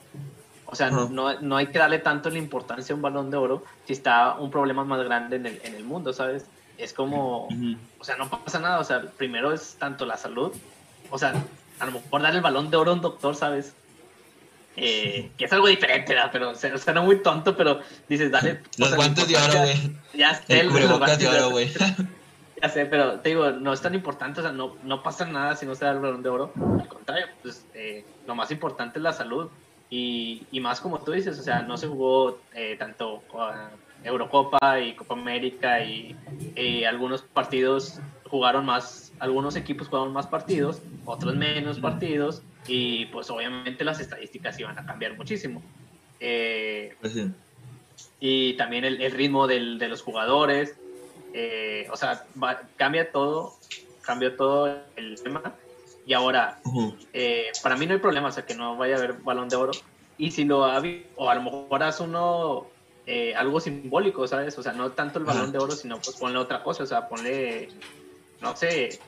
O 0.67 0.75
sea, 0.77 0.89
Ajá. 0.89 1.09
no, 1.11 1.41
no 1.41 1.57
hay 1.57 1.67
que 1.69 1.79
darle 1.79 1.99
tanto 1.99 2.31
la 2.31 2.39
importancia 2.39 2.93
a 2.93 2.97
un 2.97 3.03
balón 3.03 3.31
de 3.31 3.37
oro 3.37 3.65
si 3.87 3.93
está 3.93 4.35
un 4.35 4.51
problema 4.51 4.85
más 4.85 5.03
grande 5.05 5.37
en 5.37 5.47
el, 5.47 5.61
en 5.65 5.75
el 5.75 5.85
mundo, 5.85 6.13
¿sabes? 6.13 6.45
Es 6.79 6.93
como, 6.95 7.49
o 7.99 8.05
sea, 8.05 8.17
no 8.17 8.29
pasa 8.31 8.59
nada, 8.61 8.79
o 8.79 8.85
sea, 8.85 9.03
primero 9.17 9.53
es 9.53 9.75
tanto 9.79 10.07
la 10.07 10.17
salud, 10.17 10.53
o 11.11 11.19
sea, 11.19 11.35
a 11.79 11.87
lo 11.87 11.93
mejor 11.93 12.23
darle 12.23 12.39
el 12.39 12.43
balón 12.43 12.71
de 12.71 12.77
oro 12.77 12.93
a 12.93 12.95
un 12.95 13.01
doctor, 13.01 13.35
¿sabes? 13.35 13.75
Eh, 14.77 15.31
que 15.37 15.47
es 15.47 15.53
algo 15.53 15.67
diferente, 15.67 16.15
¿verdad? 16.15 16.31
Pero 16.33 16.55
se- 16.55 16.79
suena 16.79 17.01
muy 17.03 17.21
tonto, 17.23 17.57
pero 17.57 17.81
dices, 18.09 18.31
dale. 18.31 18.53
o 18.53 18.57
Los 18.79 18.89
sea, 18.91 18.97
guantes 18.97 19.29
de 19.29 19.37
oro, 19.37 19.59
güey. 19.59 19.97
Ya 20.15 20.35
sé, 20.35 20.61
El 20.61 20.69
los 20.69 20.99
guantes 20.99 21.19
de 21.19 21.29
oro, 21.29 21.51
güey. 21.51 21.71
ya 22.63 22.69
sé, 22.69 22.87
pero 22.87 23.21
te 23.21 23.31
digo, 23.31 23.51
no 23.53 23.73
es 23.73 23.81
tan 23.81 23.95
importante, 23.95 24.41
o 24.41 24.43
sea, 24.43 24.53
no, 24.53 24.77
no 24.83 25.03
pasa 25.03 25.25
nada 25.27 25.57
si 25.57 25.67
no 25.67 25.75
se 25.75 25.85
da 25.85 25.93
el 25.93 26.01
balón 26.01 26.23
de 26.23 26.29
oro. 26.29 26.53
Al 26.79 26.89
contrario, 26.89 27.27
pues 27.43 27.67
eh, 27.75 28.05
lo 28.27 28.35
más 28.35 28.51
importante 28.51 28.99
es 28.99 29.03
la 29.03 29.13
salud. 29.13 29.49
Y, 29.89 30.47
y 30.53 30.61
más 30.61 30.81
como 30.81 31.03
tú 31.03 31.11
dices, 31.13 31.39
o 31.39 31.43
sea, 31.43 31.63
no 31.63 31.77
se 31.77 31.89
jugó 31.89 32.39
eh, 32.55 32.77
tanto 32.79 33.25
ah, 33.35 33.71
Eurocopa 34.05 34.79
y 34.81 34.95
Copa 34.95 35.15
América 35.15 35.83
y, 35.83 36.15
y 36.55 36.85
algunos 36.85 37.23
partidos 37.23 37.99
jugaron 38.29 38.65
más, 38.65 39.13
algunos 39.19 39.57
equipos 39.57 39.89
jugaron 39.89 40.13
más 40.13 40.29
partidos, 40.29 40.81
otros 41.07 41.35
menos 41.35 41.81
partidos 41.81 42.43
y 42.69 43.07
pues 43.07 43.29
obviamente 43.31 43.83
las 43.85 43.99
estadísticas 43.99 44.61
iban 44.61 44.79
a 44.79 44.87
cambiar 44.87 45.17
muchísimo. 45.17 45.61
Eh, 46.21 46.95
Pues 47.01 47.15
sí. 47.15 47.33
y 48.21 48.55
también 48.57 48.85
el, 48.85 49.01
el 49.03 49.11
ritmo 49.11 49.49
del- 49.49 49.79
de 49.81 49.89
los 49.89 50.03
jugadores. 50.03 50.80
Eh, 51.35 51.87
o 51.91 51.97
sea, 51.97 52.25
va- 52.43 52.61
cambia 52.77 53.11
todo, 53.13 53.55
cambia 54.03 54.37
todo 54.37 54.67
el 54.97 55.21
tema. 55.23 55.55
Y 56.05 56.13
ahora, 56.15 56.59
Ujú. 56.65 56.97
eh, 57.13 57.47
para 57.63 57.77
mí 57.77 57.87
no 57.87 57.95
hay 57.95 58.01
problema, 58.01 58.29
o 58.29 58.33
sea, 58.33 58.45
que 58.47 58.55
no 58.55 58.77
vaya 58.77 58.95
a 58.97 58.99
haber 58.99 59.15
balón 59.15 59.49
de 59.49 59.57
oro. 59.57 59.73
Y 60.17 60.31
si 60.31 60.45
lo 60.45 60.65
ha 60.65 60.83
o 61.17 61.31
a 61.31 61.35
lo 61.35 61.43
mejor 61.43 61.83
haz 61.83 62.01
uno 62.01 62.67
eh, 63.07 63.35
algo 63.35 63.61
simbólico, 63.61 64.27
¿sabes? 64.27 64.57
O 64.59 64.63
sea, 64.63 64.73
no 64.73 64.93
tanto 64.93 65.19
el 65.19 65.25
balón 65.25 65.45
Ajá. 65.45 65.53
de 65.53 65.59
oro, 65.59 65.75
sino 65.75 65.99
pues 66.01 66.17
ponle 66.17 66.39
otra 66.39 66.63
cosa, 66.63 66.83
o 66.83 66.87
sea, 66.87 67.09
ponle, 67.09 67.69
no 68.41 68.55
sé, 68.57 68.99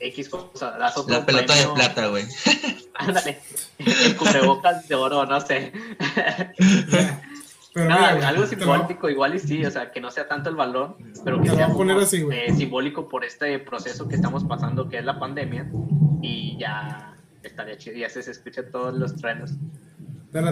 X 0.00 0.28
cosa, 0.28 0.76
La 0.78 0.92
pelota 0.94 1.32
de 1.32 1.42
premio. 1.46 1.74
plata, 1.74 2.06
güey. 2.08 2.24
Ándale, 2.94 3.40
el 3.78 4.16
cubrebocas 4.16 4.88
de 4.88 4.94
oro, 4.96 5.24
no 5.26 5.40
sé. 5.40 5.72
Pero 7.74 7.88
No, 7.90 7.96
mira, 7.96 8.28
algo 8.28 8.42
lo 8.42 8.48
simbólico 8.48 9.10
igual 9.10 9.34
y 9.34 9.38
sí, 9.38 9.64
o 9.64 9.70
sea, 9.70 9.90
que 9.90 10.00
no 10.00 10.10
sea 10.10 10.26
tanto 10.26 10.48
el 10.50 10.56
balón, 10.56 10.96
pero 11.24 11.36
que 11.38 11.44
Te 11.44 11.48
lo 11.50 11.56
sea 11.56 11.68
poner 11.68 11.94
como, 11.94 12.06
así, 12.06 12.26
eh, 12.32 12.52
simbólico 12.56 13.08
por 13.08 13.24
este 13.24 13.58
proceso 13.58 14.08
que 14.08 14.14
estamos 14.16 14.44
pasando, 14.44 14.88
que 14.88 14.98
es 14.98 15.04
la 15.04 15.18
pandemia, 15.20 15.70
y 16.22 16.56
ya 16.58 17.14
estaría 17.42 17.76
chido, 17.76 17.96
ya 17.96 18.08
se, 18.08 18.22
se 18.22 18.30
escuchan 18.32 18.70
todos 18.70 18.94
los 18.94 19.14
truenos. 19.16 19.50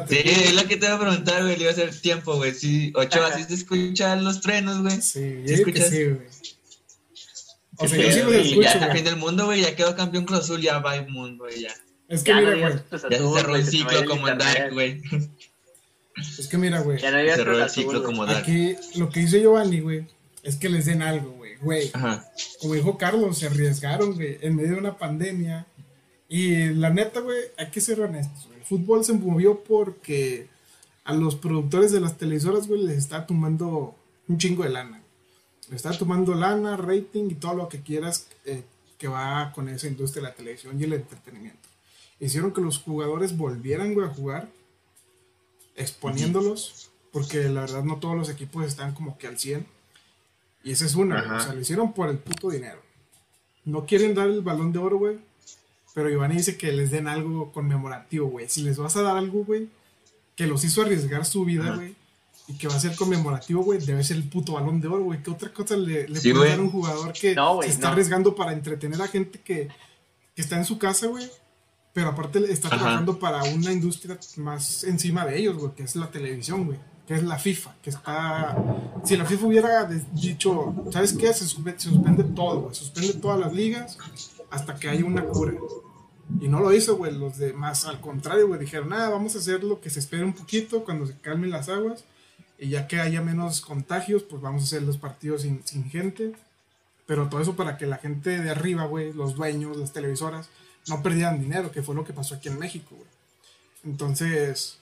Sí, 0.09 0.21
es 0.25 0.55
lo 0.55 0.67
que 0.67 0.77
te 0.79 0.87
iba 0.87 0.95
a 0.95 0.99
preguntar, 0.99 1.43
güey. 1.43 1.57
Le 1.57 1.63
iba 1.63 1.71
a 1.71 1.73
hacer 1.73 1.95
tiempo, 2.01 2.37
güey. 2.37 2.53
Sí, 2.55 2.93
ocho 2.97 3.23
así 3.25 3.45
se 3.45 3.55
escuchan 3.55 4.25
los 4.25 4.41
truenos, 4.41 4.81
güey. 4.81 5.03
Sí, 5.03 5.43
¿Sí 5.47 5.55
escuchas? 5.55 5.91
sí, 5.91 6.05
güey. 6.05 6.27
O 7.79 7.87
Sí, 7.87 7.95
sea, 7.97 8.05
yo 8.07 8.11
sí 8.13 8.23
los 8.23 8.33
y 8.35 8.39
escucho, 8.39 8.61
ya 8.63 8.73
está 8.73 8.91
fin 8.95 9.05
del 9.05 9.17
mundo, 9.17 9.45
güey. 9.45 9.61
Ya 9.61 9.77
quedó 9.77 9.95
campeón 9.95 10.25
Cruz 10.25 10.41
Azul, 10.41 10.63
ya 10.63 10.79
va 10.79 10.97
el 10.97 11.09
mundo, 11.11 11.45
güey. 11.45 11.61
Ya, 11.61 11.75
Es 12.09 12.23
que 12.23 12.31
Ya 12.31 12.41
no 12.41 12.51
mira, 12.55 12.69
güey. 12.69 12.79
Cruz 12.89 13.03
ya 13.03 13.19
se 13.19 13.29
cerró 13.35 13.57
el 13.57 13.67
ciclo 13.67 14.05
como 14.07 14.29
en. 14.29 14.39
Dark, 14.39 14.73
güey. 14.73 15.03
Es 16.17 16.49
que 16.49 16.59
mira, 16.59 16.81
güey. 16.81 16.99
Ya 16.99 17.11
no 17.11 17.35
Cerró 17.35 17.63
el 17.63 17.71
ciclo 17.71 18.03
como 18.03 18.25
Dark. 18.25 18.39
Aquí 18.39 18.75
lo 18.97 19.11
que 19.11 19.21
dice 19.21 19.41
Giovanni, 19.41 19.81
güey, 19.81 20.07
es 20.43 20.57
que 20.57 20.69
les 20.69 20.87
den 20.87 21.03
algo, 21.03 21.31
güey. 21.33 21.57
Güey, 21.57 21.91
Ajá. 21.93 22.25
como 22.61 22.75
dijo 22.75 22.99
Carlos, 22.99 23.39
se 23.39 23.47
arriesgaron, 23.47 24.15
güey, 24.15 24.39
en 24.41 24.57
medio 24.57 24.73
de 24.73 24.79
una 24.79 24.97
pandemia. 24.97 25.67
Y 26.29 26.67
la 26.75 26.91
neta, 26.91 27.21
güey, 27.21 27.39
hay 27.57 27.71
que 27.71 27.81
ser 27.81 28.01
honestos, 28.01 28.47
güey. 28.47 28.59
El 28.59 28.65
fútbol 28.65 29.05
se 29.05 29.13
movió 29.13 29.63
porque 29.63 30.49
a 31.05 31.15
los 31.15 31.37
productores 31.37 31.93
de 31.93 32.01
las 32.01 32.19
televisoras, 32.19 32.67
güey, 32.67 32.83
les 32.83 32.99
está 32.99 33.27
tomando 33.27 33.95
un 34.29 34.39
chingo 34.39 34.65
de 34.65 34.71
lana. 34.71 35.03
Les 35.69 35.77
está 35.77 35.97
tomando 35.97 36.35
lana, 36.35 36.77
rating 36.77 37.31
y 37.31 37.35
todo 37.35 37.55
lo 37.55 37.69
que 37.69 37.81
quieras 37.81 38.27
eh, 38.45 38.63
que 38.99 39.09
va 39.09 39.53
con 39.55 39.69
esa 39.69 39.87
industria 39.87 40.23
de 40.23 40.29
la 40.29 40.35
televisión 40.35 40.81
y 40.81 40.85
el 40.85 40.95
entretenimiento. 40.95 41.69
Hicieron 42.19 42.53
que 42.53 42.61
los 42.61 42.79
jugadores 42.79 43.37
volvieran, 43.37 43.95
güey, 43.95 44.07
a 44.07 44.11
jugar, 44.11 44.49
exponiéndolos, 45.77 46.91
porque 47.13 47.45
la 47.49 47.63
verdad 47.63 47.85
no 47.85 47.97
todos 47.99 48.17
los 48.17 48.29
equipos 48.29 48.65
están 48.67 48.93
como 48.95 49.17
que 49.19 49.27
al 49.27 49.39
100. 49.39 49.67
Y 50.65 50.73
esa 50.73 50.85
es 50.87 50.95
una. 50.95 51.21
Ajá. 51.21 51.37
o 51.37 51.41
sea, 51.41 51.55
lo 51.55 51.61
hicieron 51.61 51.93
por 51.93 52.09
el 52.09 52.19
puto 52.19 52.51
dinero. 52.51 52.81
No 53.65 53.87
quieren 53.87 54.15
dar 54.15 54.29
el 54.29 54.43
balón 54.43 54.73
de 54.73 54.79
oro, 54.79 54.99
güey. 54.99 55.19
Pero 55.95 56.11
Giovanni 56.11 56.37
dice 56.37 56.57
que 56.59 56.73
les 56.73 56.91
den 56.91 57.09
algo 57.09 57.53
conmemorativo, 57.53 58.29
güey. 58.29 58.49
Si 58.49 58.63
les 58.63 58.77
vas 58.77 58.97
a 58.97 59.03
dar 59.03 59.17
algo, 59.17 59.45
güey, 59.45 59.69
que 60.35 60.47
los 60.47 60.63
hizo 60.65 60.83
arriesgar 60.83 61.25
su 61.25 61.45
vida, 61.47 61.75
güey, 61.75 61.95
y 62.49 62.59
que 62.59 62.69
va 62.69 62.75
a 62.75 62.81
ser 62.81 62.95
conmemorativo, 62.97 63.63
güey, 63.65 63.79
debe 63.81 64.05
ser 64.05 64.19
el 64.19 64.29
puto 64.29 64.53
balón 64.53 64.81
de 64.81 64.89
oro, 64.89 65.05
güey. 65.05 65.23
¿Qué 65.23 65.31
otra 65.31 65.51
cosa 65.53 65.75
le, 65.77 66.07
le 66.07 66.21
Sí, 66.21 66.33
puede 66.35 66.51
dar 66.51 66.59
a 66.59 66.63
un 66.63 66.71
jugador 66.71 67.13
que 67.15 67.35
No, 67.35 67.63
se 67.63 67.69
está 67.69 67.87
no. 67.87 67.93
arriesgando 67.93 68.35
para 68.35 68.53
entretener 68.53 69.01
a 69.01 69.09
gente 69.09 69.41
que, 69.41 69.69
que 70.35 70.43
está 70.43 70.57
en 70.59 70.65
su 70.67 70.79
casa, 70.79 71.07
güey? 71.07 71.27
Pero 71.97 72.11
aparte 72.11 72.41
está 72.53 72.69
Ajá. 72.69 72.77
trabajando 72.77 73.19
para 73.19 73.43
una 73.45 73.73
industria 73.73 74.19
más 74.37 74.85
encima 74.85 75.25
de 75.25 75.39
ellos, 75.39 75.57
güey, 75.57 75.73
que 75.75 75.83
es 75.85 75.97
la 75.97 76.11
televisión, 76.11 76.67
güey. 76.67 76.79
Que 77.09 77.15
es 77.15 77.23
la 77.23 77.39
FIFA, 77.39 77.75
que 77.81 77.89
está... 77.89 78.55
Si 79.03 79.17
la 79.17 79.25
FIFA 79.25 79.47
hubiera 79.47 79.85
dicho, 80.13 80.75
¿sabes 80.93 81.15
qué? 81.15 81.33
Se 81.33 81.47
suspe- 81.47 81.79
se 81.79 81.89
suspende 81.89 82.23
todo, 82.25 82.61
güey. 82.61 82.75
Suspende 82.75 83.15
todas 83.15 83.41
las 83.41 83.55
ligas 83.55 83.97
hasta 84.51 84.75
que 84.75 84.91
haya 84.91 85.07
una 85.07 85.25
cura. 85.25 85.55
Y 86.39 86.49
no 86.49 86.61
lo 86.61 86.71
hizo, 86.75 86.99
güey. 86.99 87.15
Los 87.17 87.39
demás, 87.39 87.87
al 87.87 87.99
contrario, 88.03 88.47
güey, 88.49 88.61
dijeron, 88.61 88.91
nada, 88.91 89.09
vamos 89.09 89.35
a 89.35 89.39
hacer 89.39 89.65
lo 89.65 89.81
que 89.81 89.89
se 89.89 90.01
espere 90.01 90.23
un 90.23 90.35
poquito 90.35 90.85
cuando 90.85 91.07
se 91.07 91.15
calmen 91.17 91.49
las 91.51 91.71
aguas. 91.71 92.05
Y 92.59 92.69
ya 92.69 92.87
que 92.89 93.01
haya 93.01 93.23
menos 93.23 93.63
contagios, 93.63 94.23
pues 94.23 94.43
vamos 94.43 94.61
a 94.61 94.65
hacer 94.67 94.83
los 94.83 94.99
partidos 94.99 95.41
sin, 95.43 95.63
sin 95.65 95.89
gente. 95.89 96.35
Pero 97.07 97.29
todo 97.31 97.41
eso 97.41 97.57
para 97.57 97.79
que 97.79 97.87
la 97.87 97.97
gente 97.97 98.39
de 98.39 98.51
arriba, 98.51 98.85
güey, 98.85 99.15
los 99.15 99.35
dueños, 99.35 99.79
las 99.79 99.95
televisoras, 99.95 100.51
no 100.89 101.03
perdieran 101.03 101.41
dinero, 101.41 101.71
que 101.73 101.83
fue 101.83 101.95
lo 101.95 102.05
que 102.05 102.13
pasó 102.13 102.35
aquí 102.37 102.49
en 102.49 102.59
México, 102.59 102.95
güey. 102.97 103.09
Entonces, 103.85 104.79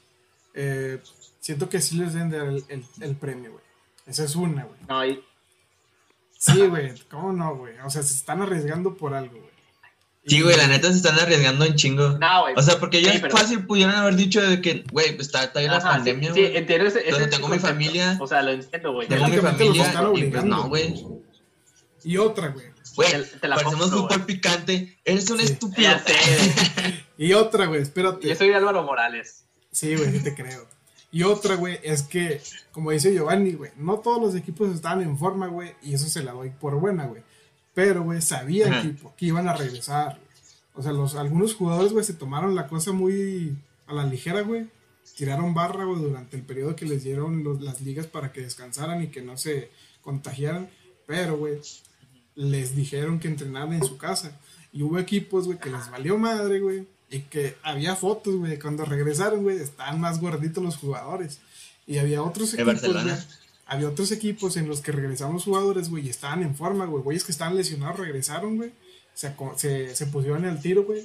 eh, 0.54 1.00
siento 1.40 1.68
que 1.68 1.80
sí 1.80 1.96
les 1.96 2.14
den 2.14 2.32
el, 2.34 2.64
el- 2.68 2.84
el 3.00 3.16
premio, 3.16 3.52
güey. 3.52 3.64
Esa 4.06 4.24
es 4.24 4.36
una, 4.36 4.64
güey. 4.64 4.78
No, 4.88 5.04
y, 5.06 5.22
Sí, 6.38 6.66
güey, 6.66 6.92
¿cómo 7.10 7.32
no, 7.32 7.56
güey? 7.56 7.72
O 7.86 7.90
sea, 7.90 8.02
se 8.02 8.14
están 8.14 8.42
arriesgando 8.42 8.94
por 8.96 9.14
algo, 9.14 9.38
güey. 9.38 9.54
Sí, 10.26 10.40
güey, 10.42 10.56
la 10.56 10.66
neta 10.66 10.90
se 10.90 10.96
están 10.98 11.18
arriesgando 11.18 11.66
un 11.66 11.74
chingo. 11.74 12.18
no, 12.18 12.42
güey. 12.42 12.54
O 12.56 12.62
sea, 12.62 12.78
porque 12.78 12.98
ellos 12.98 13.12
Sí, 13.12 13.18
pero- 13.22 13.36
fácil 13.36 13.66
pudieron 13.66 13.94
haber 13.94 14.14
dicho 14.16 14.42
de 14.42 14.60
que, 14.60 14.84
güey, 14.92 15.14
pues 15.16 15.28
está, 15.28 15.44
está 15.44 15.60
bien 15.60 15.70
la 15.72 15.78
Ajá, 15.78 15.88
sí, 15.92 15.94
pandemia, 15.96 16.34
sí, 16.34 16.40
güey. 16.40 16.56
entiendo 16.58 16.86
ese, 16.86 17.00
tengo 17.28 17.46
el 17.48 17.52
mi 17.54 17.58
familia. 17.58 18.18
O 18.20 18.26
sea, 18.26 18.42
lo 18.42 18.50
entiendo, 18.52 18.92
güey. 18.92 19.08
Tengo 19.08 19.26
mi 19.28 19.36
familia 19.38 20.02
y 20.16 20.24
pues 20.30 20.44
no, 20.44 20.68
güey. 20.68 20.94
Y 22.04 22.16
otra, 22.18 22.48
güey. 22.48 22.66
Güey, 22.96 23.10
Te- 23.10 23.38
te 23.38 23.48
la 23.48 23.56
parecemos 23.56 23.90
güey. 23.92 24.18
picante. 24.26 24.98
Eres 25.04 25.28
un 25.30 25.38
Sí. 25.40 25.44
estúpido. 25.46 25.90
Y 27.16 27.32
otra, 27.32 27.66
güey, 27.66 27.80
espérate. 27.82 28.26
Yo 28.28 28.34
soy 28.34 28.52
Álvaro 28.52 28.82
Morales. 28.82 29.44
Sí, 29.70 29.94
güey, 29.96 30.10
sí 30.12 30.22
te 30.22 30.34
creo. 30.34 30.66
Y 31.12 31.22
otra, 31.22 31.54
güey, 31.54 31.78
es 31.84 32.02
que, 32.02 32.40
como 32.72 32.90
dice 32.90 33.12
Giovanni, 33.14 33.52
güey, 33.52 33.70
no 33.76 33.98
todos 34.00 34.20
los 34.20 34.34
equipos 34.34 34.74
estaban 34.74 35.00
en 35.02 35.16
forma, 35.16 35.46
güey, 35.46 35.74
y 35.82 35.94
eso 35.94 36.08
se 36.08 36.24
la 36.24 36.32
doy 36.32 36.50
por 36.50 36.74
buena, 36.80 37.06
güey. 37.06 37.22
Pero, 37.72 38.02
güey, 38.02 38.20
sabía 38.20 38.66
el 38.66 38.74
equipo 38.74 39.14
que 39.16 39.26
iban 39.26 39.48
a 39.48 39.54
regresar. 39.54 40.18
O 40.74 40.82
sea, 40.82 40.90
los, 40.92 41.14
algunos 41.14 41.54
jugadores, 41.54 41.92
güey, 41.92 42.04
se 42.04 42.14
tomaron 42.14 42.56
la 42.56 42.66
cosa 42.66 42.90
muy 42.92 43.56
a 43.86 43.94
la 43.94 44.04
ligera, 44.04 44.40
güey. 44.40 44.66
Tiraron 45.16 45.54
barra, 45.54 45.84
güey, 45.84 46.00
durante 46.02 46.36
el 46.36 46.42
periodo 46.42 46.74
que 46.74 46.84
les 46.86 47.04
dieron 47.04 47.44
los- 47.44 47.60
las 47.60 47.80
ligas 47.80 48.06
para 48.08 48.32
que 48.32 48.40
descansaran 48.40 49.02
y 49.02 49.08
que 49.08 49.22
no 49.22 49.36
se 49.36 49.70
contagiaran. 50.02 50.68
Pero, 51.06 51.36
güey, 51.36 51.60
les 52.34 52.74
dijeron 52.74 53.20
que 53.20 53.28
entrenaran 53.28 53.72
en 53.72 53.84
su 53.84 53.96
casa. 53.96 54.32
Y 54.72 54.82
hubo 54.82 54.98
equipos, 54.98 55.46
güey, 55.46 55.58
que 55.58 55.70
les 55.70 55.90
valió 55.90 56.18
madre, 56.18 56.60
güey. 56.60 56.86
Y 57.10 57.20
que 57.20 57.56
había 57.62 57.94
fotos, 57.96 58.34
güey, 58.36 58.58
cuando 58.58 58.84
regresaron, 58.84 59.42
güey, 59.42 59.58
estaban 59.58 60.00
más 60.00 60.20
gorditos 60.20 60.62
los 60.62 60.76
jugadores. 60.76 61.38
Y 61.86 61.98
había 61.98 62.22
otros 62.22 62.54
¿En 62.54 62.68
equipos, 62.68 62.92
güey. 62.92 63.14
Había 63.66 63.88
otros 63.88 64.12
equipos 64.12 64.56
en 64.56 64.68
los 64.68 64.80
que 64.80 64.92
regresaron 64.92 65.34
los 65.34 65.44
jugadores, 65.44 65.88
güey, 65.88 66.06
y 66.06 66.10
estaban 66.10 66.42
en 66.42 66.54
forma, 66.54 66.86
güey. 66.86 67.02
Güeyes 67.02 67.24
que 67.24 67.32
estaban 67.32 67.56
lesionados 67.56 67.98
regresaron, 67.98 68.56
güey. 68.56 68.72
Se, 69.14 69.34
se, 69.56 69.94
se 69.94 70.06
pusieron 70.06 70.44
al 70.44 70.60
tiro, 70.60 70.84
güey. 70.84 71.04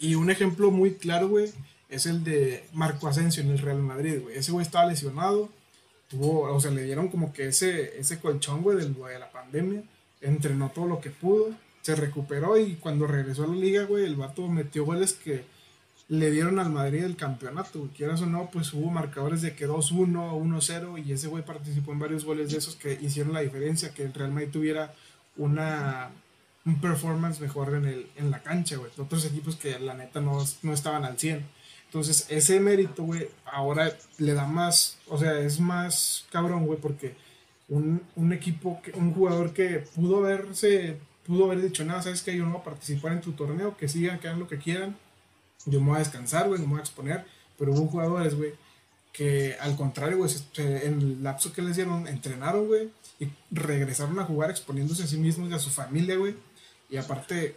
Y 0.00 0.16
un 0.16 0.30
ejemplo 0.30 0.70
muy 0.70 0.94
claro, 0.94 1.28
güey, 1.28 1.52
es 1.88 2.06
el 2.06 2.24
de 2.24 2.64
Marco 2.72 3.08
Asensio 3.08 3.42
en 3.42 3.50
el 3.50 3.58
Real 3.58 3.78
Madrid, 3.78 4.20
güey. 4.22 4.36
Ese 4.36 4.52
güey 4.52 4.66
estaba 4.66 4.86
lesionado. 4.86 5.48
Tuvo, 6.08 6.52
o 6.52 6.60
sea, 6.60 6.70
le 6.70 6.82
dieron 6.82 7.08
como 7.08 7.32
que 7.32 7.48
ese, 7.48 7.98
ese 7.98 8.18
colchón, 8.18 8.62
güey, 8.62 8.76
de 8.76 9.18
la 9.18 9.30
pandemia. 9.30 9.82
Entrenó 10.24 10.70
todo 10.70 10.86
lo 10.86 11.00
que 11.00 11.10
pudo. 11.10 11.54
Se 11.82 11.94
recuperó 11.94 12.58
y 12.58 12.74
cuando 12.74 13.06
regresó 13.06 13.44
a 13.44 13.48
la 13.48 13.54
liga, 13.54 13.84
güey, 13.84 14.04
el 14.04 14.16
vato 14.16 14.48
metió 14.48 14.84
goles 14.84 15.12
que 15.12 15.44
le 16.08 16.30
dieron 16.30 16.58
al 16.58 16.70
Madrid 16.70 17.04
el 17.04 17.16
campeonato. 17.16 17.88
Quieras 17.96 18.22
o 18.22 18.26
no, 18.26 18.50
pues 18.50 18.72
hubo 18.72 18.90
marcadores 18.90 19.42
de 19.42 19.54
que 19.54 19.68
2-1, 19.68 20.32
1-0 20.32 21.04
y 21.04 21.12
ese 21.12 21.28
güey 21.28 21.44
participó 21.44 21.92
en 21.92 21.98
varios 21.98 22.24
goles 22.24 22.50
de 22.50 22.58
esos 22.58 22.76
que 22.76 22.98
hicieron 23.00 23.32
la 23.32 23.40
diferencia, 23.40 23.94
que 23.94 24.04
el 24.04 24.14
Real 24.14 24.32
Madrid 24.32 24.50
tuviera 24.50 24.94
una 25.36 26.10
un 26.66 26.80
performance 26.80 27.40
mejor 27.40 27.74
en, 27.74 27.84
el, 27.84 28.06
en 28.16 28.30
la 28.30 28.42
cancha, 28.42 28.76
güey. 28.76 28.90
Otros 28.96 29.24
equipos 29.26 29.56
que 29.56 29.78
la 29.78 29.94
neta 29.94 30.20
no, 30.20 30.44
no 30.62 30.72
estaban 30.72 31.04
al 31.04 31.18
100. 31.18 31.44
Entonces, 31.86 32.26
ese 32.28 32.58
mérito, 32.58 33.04
güey, 33.04 33.28
ahora 33.44 33.92
le 34.18 34.34
da 34.34 34.46
más, 34.46 34.98
o 35.08 35.18
sea, 35.18 35.38
es 35.38 35.60
más 35.60 36.24
cabrón, 36.30 36.66
güey, 36.66 36.80
porque 36.80 37.14
un, 37.68 38.02
un 38.16 38.32
equipo, 38.32 38.80
que, 38.82 38.92
un 38.92 39.12
jugador 39.14 39.52
que 39.52 39.84
pudo 39.94 40.18
haberse, 40.18 40.98
pudo 41.26 41.46
haber 41.46 41.62
dicho, 41.62 41.84
nada, 41.84 42.02
sabes 42.02 42.22
que 42.22 42.36
yo 42.36 42.44
no 42.44 42.52
voy 42.52 42.60
a 42.60 42.64
participar 42.64 43.12
en 43.12 43.20
tu 43.20 43.32
torneo, 43.32 43.76
que 43.76 43.88
sigan, 43.88 44.18
que 44.18 44.28
hagan 44.28 44.40
lo 44.40 44.48
que 44.48 44.58
quieran, 44.58 44.96
yo 45.66 45.80
me 45.80 45.88
voy 45.88 45.96
a 45.96 46.00
descansar, 46.00 46.48
güey, 46.48 46.60
no 46.60 46.66
me 46.66 46.72
voy 46.72 46.80
a 46.80 46.84
exponer, 46.84 47.24
pero 47.58 47.72
hubo 47.72 47.86
jugadores, 47.86 48.34
güey, 48.34 48.52
que 49.12 49.56
al 49.60 49.76
contrario, 49.76 50.18
güey, 50.18 50.30
en 50.56 51.00
el 51.00 51.22
lapso 51.22 51.52
que 51.52 51.62
les 51.62 51.76
dieron, 51.76 52.06
entrenaron, 52.08 52.66
güey, 52.66 52.90
y 53.20 53.28
regresaron 53.50 54.18
a 54.18 54.24
jugar 54.24 54.50
exponiéndose 54.50 55.04
a 55.04 55.06
sí 55.06 55.16
mismos 55.16 55.50
y 55.50 55.54
a 55.54 55.58
su 55.58 55.70
familia, 55.70 56.16
güey, 56.16 56.34
y 56.90 56.96
aparte, 56.96 57.56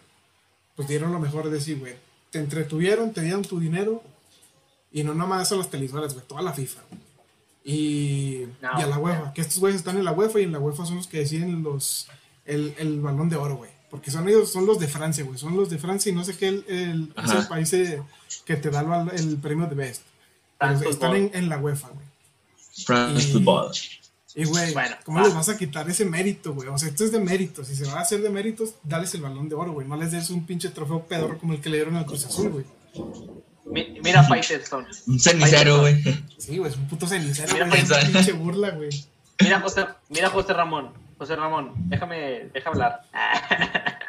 pues 0.75 0.87
dieron 0.87 1.11
lo 1.11 1.19
mejor 1.19 1.49
de 1.49 1.59
sí, 1.59 1.73
güey. 1.73 1.95
Te 2.31 2.39
entretuvieron, 2.39 3.11
te 3.11 3.21
dieron 3.21 3.41
tu 3.41 3.59
dinero, 3.59 4.03
y 4.91 5.03
no 5.03 5.13
nomás 5.13 5.51
a 5.51 5.55
las 5.55 5.69
televisoras, 5.69 6.13
güey, 6.13 6.25
toda 6.25 6.41
la 6.41 6.53
FIFA, 6.53 6.81
güey. 6.89 7.06
Y, 7.69 8.47
No, 8.61 8.79
y 8.79 8.81
a 8.81 8.87
la. 8.87 8.97
UEFA, 8.97 9.33
que 9.33 9.41
estos 9.41 9.59
güeyes 9.59 9.79
están 9.79 9.97
en 9.97 10.05
la 10.05 10.13
UEFA 10.13 10.39
y 10.39 10.43
en 10.43 10.53
la 10.53 10.59
UEFA 10.59 10.85
son 10.85 10.95
los 10.97 11.07
que 11.07 11.17
deciden 11.19 11.63
los, 11.63 12.07
el, 12.45 12.73
el 12.77 13.01
balón 13.01 13.27
de 13.29 13.35
oro, 13.35 13.57
güey. 13.57 13.71
Porque 13.89 14.09
son 14.09 14.27
ellos, 14.27 14.51
son 14.51 14.65
los 14.65 14.79
de 14.79 14.87
Francia, 14.87 15.23
güey. 15.25 15.37
Son 15.37 15.55
los 15.55 15.69
de 15.69 15.77
Francia 15.77 16.09
y 16.11 16.15
no 16.15 16.23
sé 16.23 16.37
qué, 16.37 16.47
el, 16.47 16.65
el, 16.69 17.13
es 17.23 17.31
el 17.31 17.47
país 17.47 17.71
eh, 17.73 18.01
que 18.45 18.55
te 18.55 18.69
da 18.69 18.81
el, 19.13 19.37
premio 19.37 19.65
de 19.67 19.75
Best. 19.75 20.03
Pero 20.57 20.89
están 20.89 21.15
en, 21.15 21.31
en 21.33 21.49
la 21.49 21.57
UEFA, 21.57 21.89
güey. 21.89 22.05
France 22.85 23.27
Y- 23.29 23.31
Football. 23.33 23.71
Y, 24.35 24.45
güey, 24.45 24.71
Bueno, 24.73 24.95
¿cómo 25.03 25.17
va. 25.19 25.25
les 25.25 25.33
vas 25.33 25.49
a 25.49 25.57
quitar 25.57 25.89
ese 25.89 26.05
mérito, 26.05 26.53
güey? 26.53 26.69
O 26.69 26.77
sea, 26.77 26.89
esto 26.89 27.03
es 27.03 27.11
de 27.11 27.19
méritos. 27.19 27.67
Si 27.67 27.75
se 27.75 27.85
va 27.85 27.93
a 27.93 28.01
hacer 28.01 28.21
de 28.21 28.29
méritos, 28.29 28.75
dales 28.83 29.13
el 29.15 29.21
balón 29.21 29.49
de 29.49 29.55
oro, 29.55 29.73
güey. 29.73 29.87
No 29.87 29.97
les 29.97 30.11
des 30.11 30.29
un 30.29 30.45
pinche 30.45 30.69
trofeo 30.69 31.03
pedorro 31.05 31.37
como 31.39 31.53
el 31.53 31.59
que 31.61 31.69
le 31.69 31.77
dieron 31.77 31.95
al 31.95 32.05
Cruz 32.05 32.25
Azul, 32.25 32.49
güey. 32.49 32.65
Mi- 33.69 33.99
Mira 34.03 34.23
Faitelson. 34.27 34.87
Un 35.07 35.19
cenicero, 35.19 35.79
güey. 35.81 36.01
Sí, 36.37 36.57
güey, 36.57 36.71
es 36.71 36.77
un 36.77 36.87
puto 36.87 37.07
cenicero, 37.07 37.53
Mira. 37.65 37.67
Es 37.77 38.05
pinche 38.09 38.31
burla, 38.33 38.71
güey. 38.71 38.89
Mira 39.39 39.59
José, 39.59 39.85
mira 40.09 40.29
José 40.29 40.53
Ramón. 40.53 40.93
José 41.17 41.35
Ramón, 41.35 41.73
déjame, 41.89 42.49
déjame 42.53 42.73
hablar. 42.83 43.01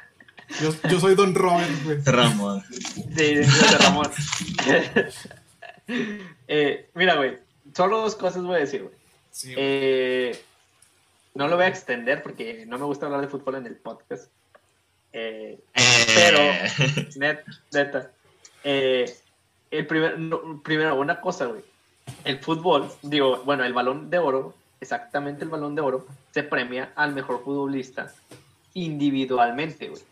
Yo, 0.63 0.75
yo 0.89 0.99
soy 0.99 1.15
Don 1.15 1.35
Robert, 1.35 1.71
güey. 1.85 1.99
Ramón. 2.07 2.65
Sí, 2.71 3.37
José 3.45 3.79
Ramón. 3.79 4.11
Eh, 6.47 6.91
mira, 6.95 7.17
güey. 7.17 7.39
Solo 7.75 7.99
dos 8.01 8.15
cosas 8.15 8.43
voy 8.43 8.57
a 8.57 8.61
decir, 8.61 8.83
güey. 8.83 8.95
Sí. 9.31 9.55
Eh, 9.57 10.39
no 11.35 11.49
lo 11.49 11.57
voy 11.57 11.65
a 11.67 11.69
extender 11.69 12.23
porque 12.23 12.65
no 12.67 12.79
me 12.79 12.85
gusta 12.85 13.07
hablar 13.07 13.21
de 13.23 13.29
fútbol 13.29 13.57
en 13.57 13.67
el 13.67 13.77
podcast. 13.77 14.31
Eh, 15.13 15.59
Pero- 16.15 16.39
net- 17.17 17.45
neta. 17.73 18.11
Eh, 18.65 19.17
el 19.71 19.87
primer, 19.87 20.19
no, 20.19 20.63
primero, 20.63 20.99
una 20.99 21.21
cosa, 21.21 21.47
güey. 21.47 21.63
El 22.25 22.39
fútbol, 22.39 22.91
digo, 23.03 23.43
bueno, 23.45 23.65
el 23.65 23.73
balón 23.73 24.11
de 24.11 24.19
oro, 24.19 24.55
exactamente 24.81 25.45
el 25.45 25.51
balón 25.51 25.75
de 25.75 25.83
oro, 25.83 26.07
se 26.33 26.43
premia 26.43 26.93
al 26.97 27.15
mejor 27.15 27.43
futbolista 27.45 28.13
individualmente, 28.75 29.89
güey. 29.89 30.03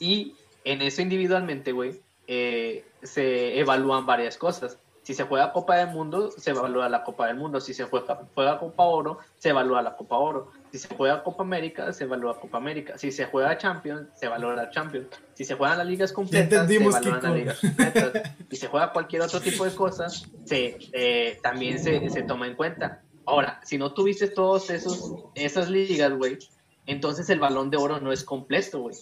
Y 0.00 0.34
en 0.64 0.82
eso 0.82 1.02
individualmente, 1.02 1.72
güey, 1.72 2.00
eh, 2.26 2.84
se 3.02 3.58
evalúan 3.58 4.06
varias 4.06 4.36
cosas. 4.36 4.78
Si 5.06 5.14
se 5.14 5.22
juega 5.22 5.52
Copa 5.52 5.76
del 5.76 5.90
Mundo, 5.90 6.32
se 6.32 6.50
evalúa 6.50 6.88
la 6.88 7.04
Copa 7.04 7.28
del 7.28 7.36
Mundo. 7.36 7.60
Si 7.60 7.72
se 7.72 7.84
juega, 7.84 8.26
juega 8.34 8.58
Copa 8.58 8.82
Oro, 8.82 9.18
se 9.38 9.50
evalúa 9.50 9.80
la 9.80 9.94
Copa 9.94 10.16
Oro. 10.16 10.50
Si 10.72 10.80
se 10.80 10.92
juega 10.92 11.22
Copa 11.22 11.44
América, 11.44 11.92
se 11.92 12.02
evalúa 12.02 12.40
Copa 12.40 12.58
América. 12.58 12.98
Si 12.98 13.12
se 13.12 13.26
juega 13.26 13.56
Champions, 13.56 14.08
se 14.16 14.26
valora 14.26 14.68
Champions. 14.68 15.06
Si 15.34 15.44
se 15.44 15.54
juegan 15.54 15.78
las 15.78 15.86
ligas 15.86 16.12
completas, 16.12 16.66
se 16.66 16.74
evalúan 16.74 17.22
las 17.22 17.34
ligas 17.34 17.60
completas. 17.60 18.32
Si 18.50 18.56
se 18.56 18.66
juega 18.66 18.92
cualquier 18.92 19.22
otro 19.22 19.40
tipo 19.40 19.64
de 19.64 19.76
cosas, 19.76 20.26
se, 20.44 20.76
eh, 20.92 21.38
también 21.40 21.78
se, 21.78 22.10
se 22.10 22.24
toma 22.24 22.48
en 22.48 22.56
cuenta. 22.56 23.00
Ahora, 23.26 23.60
si 23.62 23.78
no 23.78 23.94
tuviste 23.94 24.26
todos 24.26 24.70
esos 24.70 25.22
esas 25.36 25.70
ligas, 25.70 26.12
güey, 26.14 26.36
entonces 26.84 27.30
el 27.30 27.38
balón 27.38 27.70
de 27.70 27.76
oro 27.76 28.00
no 28.00 28.10
es 28.10 28.24
completo, 28.24 28.80
güey. 28.80 28.96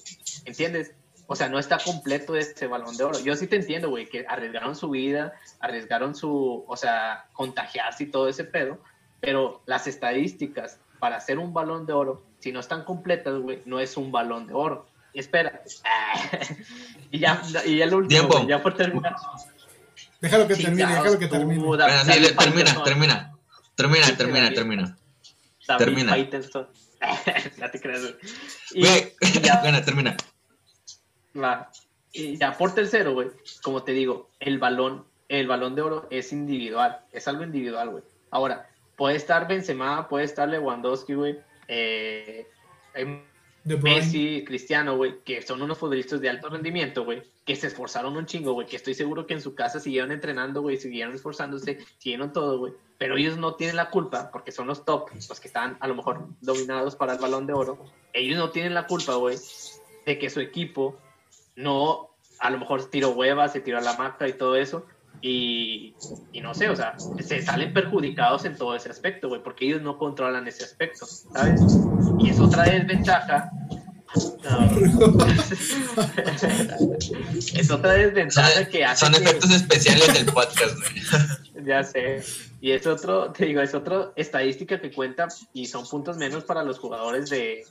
¿Entiendes? 0.44 0.92
O 1.27 1.37
sea, 1.37 1.49
no 1.49 1.59
está 1.59 1.79
completo 1.79 2.37
ese 2.37 2.66
balón 2.66 2.97
de 2.97 3.05
oro. 3.05 3.18
Yo 3.20 3.35
sí 3.37 3.47
te 3.47 3.57
entiendo, 3.57 3.89
güey, 3.89 4.07
que 4.09 4.27
arriesgaron 4.29 4.77
su 4.77 4.91
vida, 4.91 5.33
arriesgaron 5.61 6.14
su, 6.14 6.64
o 6.66 6.77
sea, 6.77 7.27
contagiarse 7.33 8.05
y 8.05 8.11
todo 8.11 8.29
ese 8.29 8.45
pedo, 8.45 8.79
pero 9.20 9.62
las 9.66 9.87
estadísticas 9.87 10.79
para 10.99 11.16
hacer 11.16 11.39
un 11.39 11.53
balón 11.53 11.87
de 11.87 11.93
oro, 11.93 12.25
si 12.39 12.53
no 12.53 12.61
están 12.61 12.85
completas, 12.85 13.39
güey, 13.39 13.62
no 13.64 13.81
es 13.81 13.97
un 13.97 14.12
balón 14.12 14.47
de 14.47 14.55
oro. 14.55 14.87
Y 15.12 15.20
espera. 15.20 15.62
y 17.11 17.18
ya, 17.20 17.43
y 17.64 17.79
ya 17.79 17.87
lo 17.87 17.99
último, 17.99 18.49
ya 18.49 18.62
por 18.62 18.75
terminar. 18.75 19.14
Déjalo 20.20 20.49
que 20.49 20.57
termine, 20.57 20.87
déjalo 20.87 21.18
que 21.18 21.29
termine. 21.29 21.62
termina, 22.37 22.85
termina. 22.85 23.35
Termina, 23.75 24.16
termina, 24.16 24.55
termina. 24.55 24.97
Termina. 25.79 26.16
ya 27.59 27.70
te 27.70 27.81
creas, 27.81 28.03
güey. 28.03 28.14
Y, 28.72 29.41
ya. 29.41 29.61
Bueno, 29.62 29.83
termina. 29.83 30.16
Va. 31.41 31.70
Y 32.12 32.37
ya 32.37 32.57
por 32.57 32.74
tercero, 32.74 33.12
güey, 33.12 33.28
como 33.62 33.82
te 33.82 33.93
digo, 33.93 34.30
el 34.39 34.59
balón, 34.59 35.05
el 35.28 35.49
balón 35.49 35.74
de 35.74 35.82
oro 35.82 36.07
es 36.11 36.32
individual, 36.32 37.01
es 37.12 37.26
algo 37.26 37.43
individual, 37.43 37.91
güey. 37.91 38.05
Ahora, 38.30 38.68
puede 38.97 39.16
estar 39.16 39.49
Benzema, 39.49 40.09
puede 40.09 40.24
estar 40.24 40.49
Lewandowski, 40.49 41.14
güey. 41.14 41.39
Eh, 41.66 42.47
Messi, 43.64 44.45
Cristiano, 44.47 44.97
güey, 44.97 45.22
que 45.24 45.41
son 45.41 45.62
unos 45.62 45.78
futbolistas 45.78 46.20
de 46.20 46.28
alto 46.28 46.51
rendimiento, 46.51 47.05
güey, 47.05 47.22
que 47.47 47.57
se 47.57 47.68
esforzaron 47.68 48.16
un 48.16 48.26
chingo, 48.26 48.53
güey, 48.53 48.66
que 48.66 48.76
estoy 48.76 48.93
seguro 48.93 49.26
que 49.26 49.35
en 49.35 49.41
su 49.41 49.55
casa 49.55 49.80
siguieron 49.80 50.12
entrenando, 50.12 50.61
güey, 50.61 50.76
siguieron 50.76 51.14
esforzándose, 51.14 51.78
siguieron 51.97 52.32
todo, 52.32 52.59
güey, 52.59 52.74
pero 52.99 53.16
ellos 53.16 53.39
no 53.39 53.55
tienen 53.55 53.76
la 53.76 53.89
culpa, 53.89 54.30
porque 54.30 54.53
son 54.53 54.66
los 54.66 54.85
top, 54.85 55.09
los 55.14 55.41
que 55.41 55.49
están 55.49 55.78
a 55.80 55.89
lo 55.89 55.95
mejor 55.95 56.28
dominados 56.43 56.95
para 56.95 57.14
el 57.14 57.18
balón 57.18 57.47
de 57.47 57.55
oro, 57.55 57.78
ellos 58.12 58.37
no 58.37 58.51
tienen 58.51 58.74
la 58.74 58.87
culpa, 58.87 59.14
güey, 59.14 59.39
de 60.05 60.18
que 60.18 60.28
su 60.28 60.41
equipo 60.41 60.99
no, 61.57 62.11
a 62.40 62.50
lo 62.50 62.59
mejor 62.59 62.90
tiró 62.90 63.11
huevas, 63.11 63.52
se 63.52 63.61
tiró 63.61 63.78
a 63.78 63.80
la 63.80 63.96
maca 63.96 64.28
y 64.28 64.34
todo 64.34 64.57
eso, 64.57 64.86
y, 65.26 65.94
no 66.42 66.52
sé, 66.52 66.68
o 66.68 66.76
sea, 66.76 66.96
se 66.98 67.40
salen 67.40 67.72
perjudicados 67.72 68.44
en 68.44 68.59
todo 68.59 68.76
ese 68.76 68.90
aspecto, 68.90 69.30
güey, 69.30 69.42
porque 69.42 69.64
ellos 69.64 69.80
no 69.80 69.96
controlan 69.96 70.46
ese 70.46 70.64
aspecto, 70.64 71.07
¿sabes? 71.07 71.62
Y 72.18 72.28
es 72.28 72.38
otra 72.38 72.64
desventaja. 72.64 73.50
es 77.55 77.70
otra 77.70 77.94
desventaja 77.94 78.68
que 78.68 78.84
hace. 78.84 79.07
Son 79.07 79.14
efectos 79.14 79.50
especiales 79.50 80.12
del 80.12 80.26
podcast, 80.26 80.76
güey. 80.78 80.92
ya 81.66 81.82
sé. 81.82 82.22
Y 82.61 82.72
es 82.72 82.86
otro, 82.86 83.32
te 83.32 83.46
digo, 83.46 83.62
es 83.62 83.74
otra 83.74 84.12
estadística 84.16 84.78
que 84.78 84.92
cuenta 84.92 85.28
y 85.55 85.64
son 85.66 85.88
puntos 85.88 86.18
menos 86.18 86.44
para 86.44 86.62
los 86.62 86.78
jugadores 86.78 87.30
de 87.30 87.64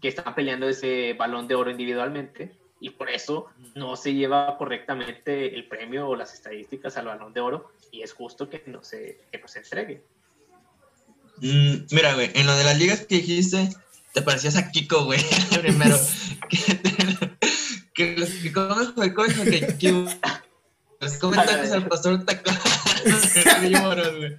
que 0.00 0.06
están 0.06 0.36
peleando 0.36 0.68
ese 0.68 1.14
balón 1.14 1.48
de 1.48 1.56
oro 1.56 1.68
individualmente 1.70 2.61
y 2.82 2.90
por 2.90 3.08
eso 3.08 3.46
no 3.76 3.96
se 3.96 4.12
lleva 4.12 4.58
correctamente 4.58 5.54
el 5.54 5.68
premio 5.68 6.08
o 6.08 6.16
las 6.16 6.34
estadísticas 6.34 6.96
al 6.96 7.06
balón 7.06 7.32
de 7.32 7.40
oro 7.40 7.70
y 7.92 8.02
es 8.02 8.12
justo 8.12 8.50
que 8.50 8.64
no 8.66 8.82
se, 8.82 9.20
que 9.30 9.38
no 9.38 9.46
se 9.46 9.60
entregue. 9.60 10.02
Mm, 11.36 11.86
mira, 11.92 12.14
güey, 12.14 12.32
en 12.34 12.44
lo 12.44 12.56
de 12.56 12.64
las 12.64 12.76
ligas 12.76 13.06
que 13.06 13.16
dijiste, 13.16 13.70
te 14.12 14.22
parecías 14.22 14.56
a 14.56 14.72
Kiko, 14.72 15.04
güey, 15.04 15.20
primero. 15.60 15.96
que, 17.94 18.16
los 18.16 18.30
que 18.30 18.52
comen 18.52 18.92
que 19.44 19.76
Kiko, 19.78 20.10
los 21.00 21.12
comen 21.18 21.46
tacos 21.46 21.70
al 21.70 21.86
pastor 21.86 22.24
taco. 22.24 22.50
güey. 24.18 24.38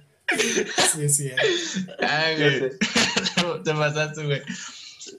Sí, 0.92 1.08
sí. 1.08 1.30
Ay, 2.00 2.36
güey. 2.36 2.70
Te 3.64 3.72
pasaste, 3.72 4.24
güey. 4.24 4.42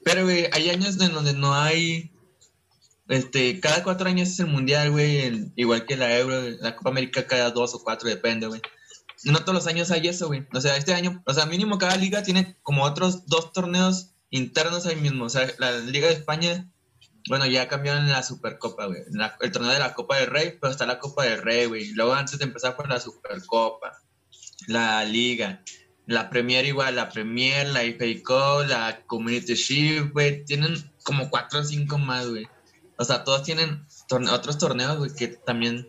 Pero, 0.03 0.23
güey, 0.23 0.47
hay 0.51 0.69
años 0.69 0.99
en 1.01 1.11
donde 1.11 1.33
no 1.33 1.55
hay 1.55 2.11
este, 3.07 3.59
cada 3.59 3.83
cuatro 3.83 4.09
años 4.09 4.29
es 4.29 4.39
el 4.39 4.47
mundial, 4.47 4.91
güey, 4.91 5.51
igual 5.55 5.85
que 5.85 5.95
la 5.95 6.17
Euro, 6.17 6.41
la 6.59 6.75
Copa 6.75 6.89
América 6.89 7.27
cada 7.27 7.51
dos 7.51 7.75
o 7.75 7.83
cuatro, 7.83 8.09
depende, 8.09 8.47
güey. 8.47 8.61
No 9.23 9.39
todos 9.39 9.53
los 9.53 9.67
años 9.67 9.91
hay 9.91 10.07
eso, 10.07 10.27
güey. 10.27 10.45
O 10.53 10.61
sea, 10.61 10.75
este 10.77 10.93
año, 10.93 11.23
o 11.25 11.33
sea, 11.33 11.45
mínimo 11.45 11.77
cada 11.77 11.97
liga 11.97 12.23
tiene 12.23 12.57
como 12.63 12.83
otros 12.83 13.25
dos 13.27 13.53
torneos 13.53 14.15
internos 14.29 14.85
ahí 14.85 14.95
mismo. 14.95 15.25
O 15.25 15.29
sea, 15.29 15.47
la 15.57 15.71
Liga 15.79 16.07
de 16.07 16.13
España, 16.13 16.69
bueno, 17.29 17.45
ya 17.45 17.67
cambiaron 17.67 18.09
la 18.09 18.23
Supercopa, 18.23 18.85
güey. 18.85 19.01
el 19.41 19.51
torneo 19.51 19.71
de 19.71 19.79
la 19.79 19.93
Copa 19.93 20.17
del 20.17 20.27
Rey, 20.27 20.57
pero 20.59 20.71
está 20.71 20.85
la 20.85 20.99
Copa 20.99 21.23
del 21.23 21.41
Rey, 21.41 21.65
güey. 21.65 21.91
Luego 21.93 22.13
antes 22.13 22.37
de 22.37 22.45
empezar 22.45 22.75
con 22.75 22.89
la 22.89 22.99
Supercopa, 22.99 23.99
la 24.67 25.03
Liga, 25.05 25.63
la 26.05 26.29
Premier 26.29 26.65
igual, 26.65 26.95
la 26.95 27.09
Premier, 27.09 27.67
la 27.67 27.81
FA 27.81 28.63
la 28.67 29.01
Community 29.07 29.55
Shield, 29.55 30.11
güey. 30.11 30.43
Tienen 30.45 30.75
como 31.03 31.29
cuatro 31.29 31.59
o 31.59 31.63
cinco 31.63 31.97
más, 31.97 32.27
güey. 32.27 32.47
O 32.97 33.03
sea, 33.03 33.23
todos 33.23 33.43
tienen 33.43 33.85
otros 34.31 34.57
torneos, 34.57 34.97
güey, 34.97 35.13
que 35.13 35.27
también. 35.27 35.87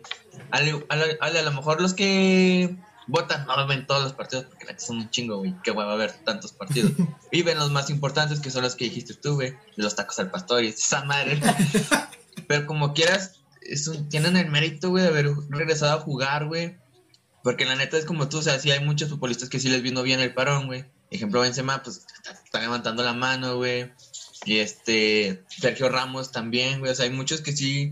A, 0.51 0.61
lo 0.61 1.51
mejor 1.51 1.81
los 1.81 1.93
que 1.93 2.77
votan 3.07 3.45
no 3.47 3.67
ven 3.67 3.87
todos 3.87 4.03
los 4.03 4.13
partidos 4.13 4.45
porque 4.45 4.79
son 4.79 4.97
un 4.97 5.09
chingo, 5.09 5.37
güey. 5.37 5.55
Qué 5.63 5.71
va 5.71 5.85
a 5.85 5.93
haber 5.93 6.11
tantos 6.23 6.51
partidos. 6.51 6.91
Viven 7.31 7.57
los 7.57 7.71
más 7.71 7.89
importantes, 7.89 8.39
que 8.39 8.51
son 8.51 8.63
los 8.63 8.75
que 8.75 8.85
dijiste 8.85 9.13
tú, 9.13 9.35
güey. 9.35 9.55
Los 9.75 9.95
tacos 9.95 10.19
al 10.19 10.31
pastor 10.31 10.63
y 10.63 10.67
esa 10.67 11.05
madre. 11.05 11.39
Pero 12.47 12.65
como 12.65 12.93
quieras, 12.93 13.39
es 13.61 13.89
tienen 14.09 14.37
el 14.37 14.49
mérito, 14.49 14.89
güey, 14.89 15.03
de 15.03 15.09
haber 15.09 15.31
regresado 15.49 15.97
a 15.97 16.01
jugar, 16.01 16.47
güey. 16.47 16.77
Porque 17.43 17.65
la 17.65 17.75
neta 17.75 17.97
es 17.97 18.05
como 18.05 18.27
tú, 18.27 18.39
o 18.39 18.41
sea, 18.41 18.59
sí 18.59 18.71
hay 18.71 18.83
muchos 18.83 19.09
futbolistas 19.09 19.47
que 19.49 19.59
sí 19.59 19.69
les 19.69 19.81
vino 19.81 20.03
bien 20.03 20.19
el 20.19 20.33
parón, 20.33 20.67
güey. 20.67 20.85
Ejemplo, 21.09 21.39
Benzema, 21.39 21.81
pues 21.81 22.05
está 22.43 22.59
levantando 22.59 23.03
la 23.03 23.13
mano, 23.13 23.55
güey. 23.55 23.93
Y 24.47 24.59
este, 24.59 25.43
Sergio 25.49 25.89
Ramos 25.89 26.31
también, 26.31 26.79
güey. 26.79 26.93
O 26.93 26.95
sea, 26.95 27.03
hay 27.03 27.11
muchos 27.11 27.41
que 27.41 27.51
sí, 27.51 27.91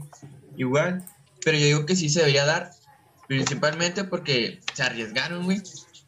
igual. 0.55 1.05
Pero 1.43 1.57
yo 1.57 1.65
digo 1.65 1.85
que 1.85 1.97
sí 1.97 2.07
se 2.07 2.19
debería 2.19 2.45
dar. 2.45 2.71
Principalmente 3.27 4.05
porque 4.05 4.61
se 4.73 4.83
arriesgaron, 4.83 5.43
güey. 5.43 5.61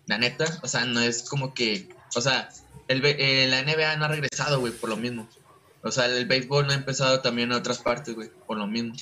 La 0.06 0.18
neta. 0.18 0.46
O 0.64 0.70
sea, 0.70 0.86
no 0.86 1.02
es 1.02 1.24
como 1.24 1.54
que. 1.54 1.90
O 2.16 2.22
sea, 2.22 2.48
el, 2.88 3.04
eh, 3.04 3.48
la 3.50 3.62
NBA 3.62 3.98
no 3.98 4.06
ha 4.06 4.08
regresado, 4.08 4.62
güey, 4.62 4.72
por 4.72 4.90
lo 4.90 4.96
mismo. 4.96 5.28
O 5.84 5.92
sea, 5.92 6.06
el 6.06 6.26
béisbol 6.26 6.66
no 6.66 6.72
ha 6.72 6.78
empezado 6.78 7.20
también 7.20 7.52
en 7.52 7.58
otras 7.58 7.80
partes, 7.80 8.16
güey, 8.16 8.30
por 8.48 8.58
lo 8.58 8.68
mismo. 8.68 8.96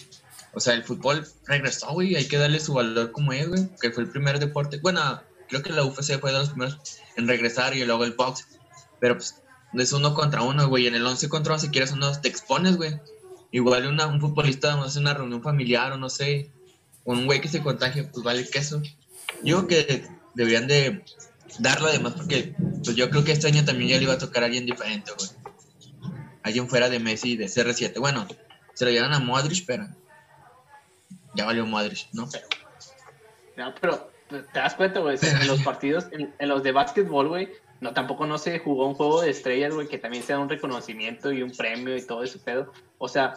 O 0.53 0.59
sea, 0.59 0.73
el 0.73 0.83
fútbol 0.83 1.27
regresó, 1.45 1.91
güey. 1.91 2.15
Hay 2.15 2.27
que 2.27 2.39
darle 2.39 2.59
su 2.59 2.73
valor 2.73 3.11
como 3.11 3.33
es, 3.33 3.47
güey. 3.47 3.69
Que 3.79 3.91
fue 3.91 4.01
el 4.01 4.09
primer 4.09 4.39
deporte. 4.39 4.79
Bueno, 4.79 5.21
creo 5.47 5.61
que 5.61 5.71
la 5.71 5.83
UFC 5.83 6.19
fue 6.19 6.31
de 6.31 6.39
los 6.39 6.49
primeros 6.49 6.79
en 7.17 7.27
regresar 7.27 7.75
y 7.75 7.85
luego 7.85 8.03
el 8.03 8.13
box. 8.13 8.47
Pero 8.99 9.17
pues 9.17 9.35
es 9.81 9.93
uno 9.93 10.13
contra 10.13 10.41
uno, 10.41 10.67
güey. 10.67 10.87
En 10.87 10.95
el 10.95 11.05
11 11.05 11.29
contra 11.29 11.53
11, 11.53 11.67
si 11.67 11.71
quieres 11.71 11.91
uno, 11.91 12.11
te 12.19 12.29
expones, 12.29 12.77
güey. 12.77 12.99
Igual 13.51 13.87
una, 13.87 14.07
un 14.07 14.19
futbolista 14.19 14.81
hace 14.83 14.99
una 14.99 15.13
reunión 15.13 15.41
familiar 15.41 15.91
o 15.93 15.97
no 15.97 16.09
sé, 16.09 16.51
un 17.05 17.25
güey 17.25 17.39
que 17.39 17.47
se 17.47 17.61
contagie, 17.61 18.03
pues 18.03 18.23
vale 18.23 18.47
queso. 18.49 18.81
Yo 19.43 19.67
que 19.67 20.07
deberían 20.33 20.67
de 20.67 21.03
darlo 21.59 21.87
además 21.87 22.13
porque 22.13 22.55
pues 22.83 22.95
yo 22.95 23.09
creo 23.09 23.23
que 23.23 23.31
este 23.31 23.47
año 23.47 23.63
también 23.63 23.91
ya 23.91 23.97
le 23.97 24.03
iba 24.03 24.13
a 24.13 24.17
tocar 24.17 24.43
a 24.43 24.47
alguien 24.47 24.65
diferente, 24.65 25.11
güey. 25.17 25.29
Alguien 26.43 26.67
fuera 26.67 26.89
de 26.89 26.99
Messi 26.99 27.31
y 27.31 27.37
de 27.37 27.45
CR7. 27.45 27.99
Bueno, 27.99 28.27
se 28.73 28.85
lo 28.85 28.91
llevan 28.91 29.13
a 29.13 29.19
Modric, 29.19 29.65
pero 29.65 29.87
ya 31.33 31.45
valió 31.45 31.65
Modric, 31.65 32.07
¿no? 32.13 32.27
No, 33.57 33.73
pero 33.79 34.11
te 34.29 34.59
das 34.59 34.75
cuenta, 34.75 34.99
güey, 34.99 35.17
en 35.21 35.47
los 35.47 35.61
partidos, 35.63 36.07
en, 36.11 36.33
en 36.37 36.49
los 36.49 36.61
de 36.61 36.71
básquetbol, 36.71 37.29
güey, 37.29 37.49
no, 37.81 37.93
tampoco 37.93 38.25
no 38.25 38.37
se 38.37 38.59
jugó 38.59 38.87
un 38.87 38.93
juego 38.93 39.21
de 39.21 39.29
estrellas, 39.29 39.73
güey, 39.73 39.87
que 39.87 39.97
también 39.97 40.23
sea 40.23 40.39
un 40.39 40.49
reconocimiento 40.49 41.31
y 41.31 41.41
un 41.41 41.51
premio 41.51 41.95
y 41.95 42.01
todo 42.01 42.23
ese 42.23 42.39
pedo. 42.39 42.71
O 42.97 43.07
sea, 43.07 43.33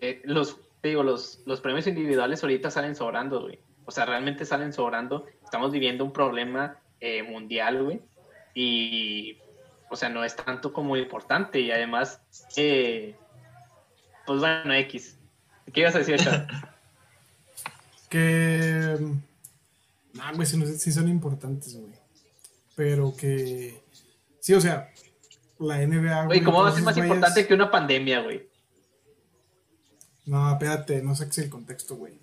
eh, 0.00 0.20
los, 0.24 0.58
digo, 0.82 1.02
los, 1.02 1.40
los 1.46 1.60
premios 1.60 1.86
individuales 1.86 2.42
ahorita 2.42 2.70
salen 2.70 2.94
sobrando, 2.94 3.40
güey. 3.42 3.58
O 3.86 3.90
sea, 3.90 4.04
realmente 4.04 4.44
salen 4.44 4.72
sobrando. 4.72 5.26
Estamos 5.42 5.72
viviendo 5.72 6.04
un 6.04 6.12
problema 6.12 6.78
eh, 7.00 7.22
mundial, 7.22 7.82
güey. 7.82 8.02
Y, 8.54 9.38
o 9.88 9.96
sea, 9.96 10.10
no 10.10 10.24
es 10.24 10.36
tanto 10.36 10.72
como 10.72 10.96
importante. 10.96 11.60
Y 11.60 11.70
además, 11.70 12.20
eh, 12.56 13.16
pues 14.26 14.40
bueno, 14.40 14.74
X. 14.74 15.16
¿Qué 15.72 15.80
ibas 15.80 15.94
a 15.94 15.98
decir, 15.98 16.16
Que. 18.10 18.96
No, 20.12 20.22
güey, 20.34 20.46
sí 20.46 20.92
son 20.92 21.08
importantes, 21.08 21.78
güey 21.78 22.07
pero 22.78 23.12
que 23.16 23.82
sí, 24.38 24.54
o 24.54 24.60
sea, 24.60 24.92
la 25.58 25.84
NBA. 25.84 26.26
Güey, 26.26 26.44
¿cómo 26.44 26.62
va 26.62 26.68
a 26.68 26.72
ser 26.72 26.84
más 26.84 26.96
importante 26.96 27.44
que 27.44 27.52
una 27.52 27.72
pandemia, 27.72 28.22
güey? 28.22 28.48
No, 30.26 30.52
espérate, 30.52 31.02
no 31.02 31.16
sé 31.16 31.24
qué 31.24 31.30
es 31.30 31.38
el 31.38 31.50
contexto, 31.50 31.96
güey. 31.96 32.20